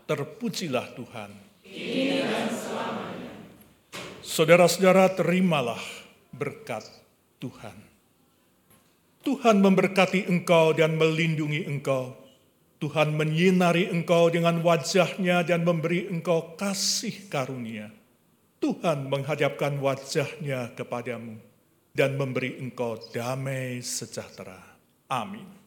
Terpujilah 0.08 0.86
Tuhan. 0.96 1.30
Saudara-saudara, 4.24 5.12
terimalah 5.12 5.84
berkat 6.32 6.88
Tuhan. 7.36 7.76
Tuhan 9.28 9.60
memberkati 9.60 10.32
engkau 10.32 10.72
dan 10.72 10.96
melindungi 10.96 11.68
engkau. 11.68 12.23
Tuhan 12.84 13.16
menyinari 13.16 13.88
engkau 13.88 14.28
dengan 14.28 14.60
wajahnya 14.60 15.40
dan 15.40 15.64
memberi 15.64 16.04
engkau 16.04 16.52
kasih 16.52 17.32
karunia. 17.32 17.88
Tuhan 18.60 19.08
menghadapkan 19.08 19.80
wajahnya 19.80 20.76
kepadamu 20.76 21.40
dan 21.96 22.20
memberi 22.20 22.60
engkau 22.60 23.00
damai 23.08 23.80
sejahtera. 23.80 24.60
Amin. 25.08 25.63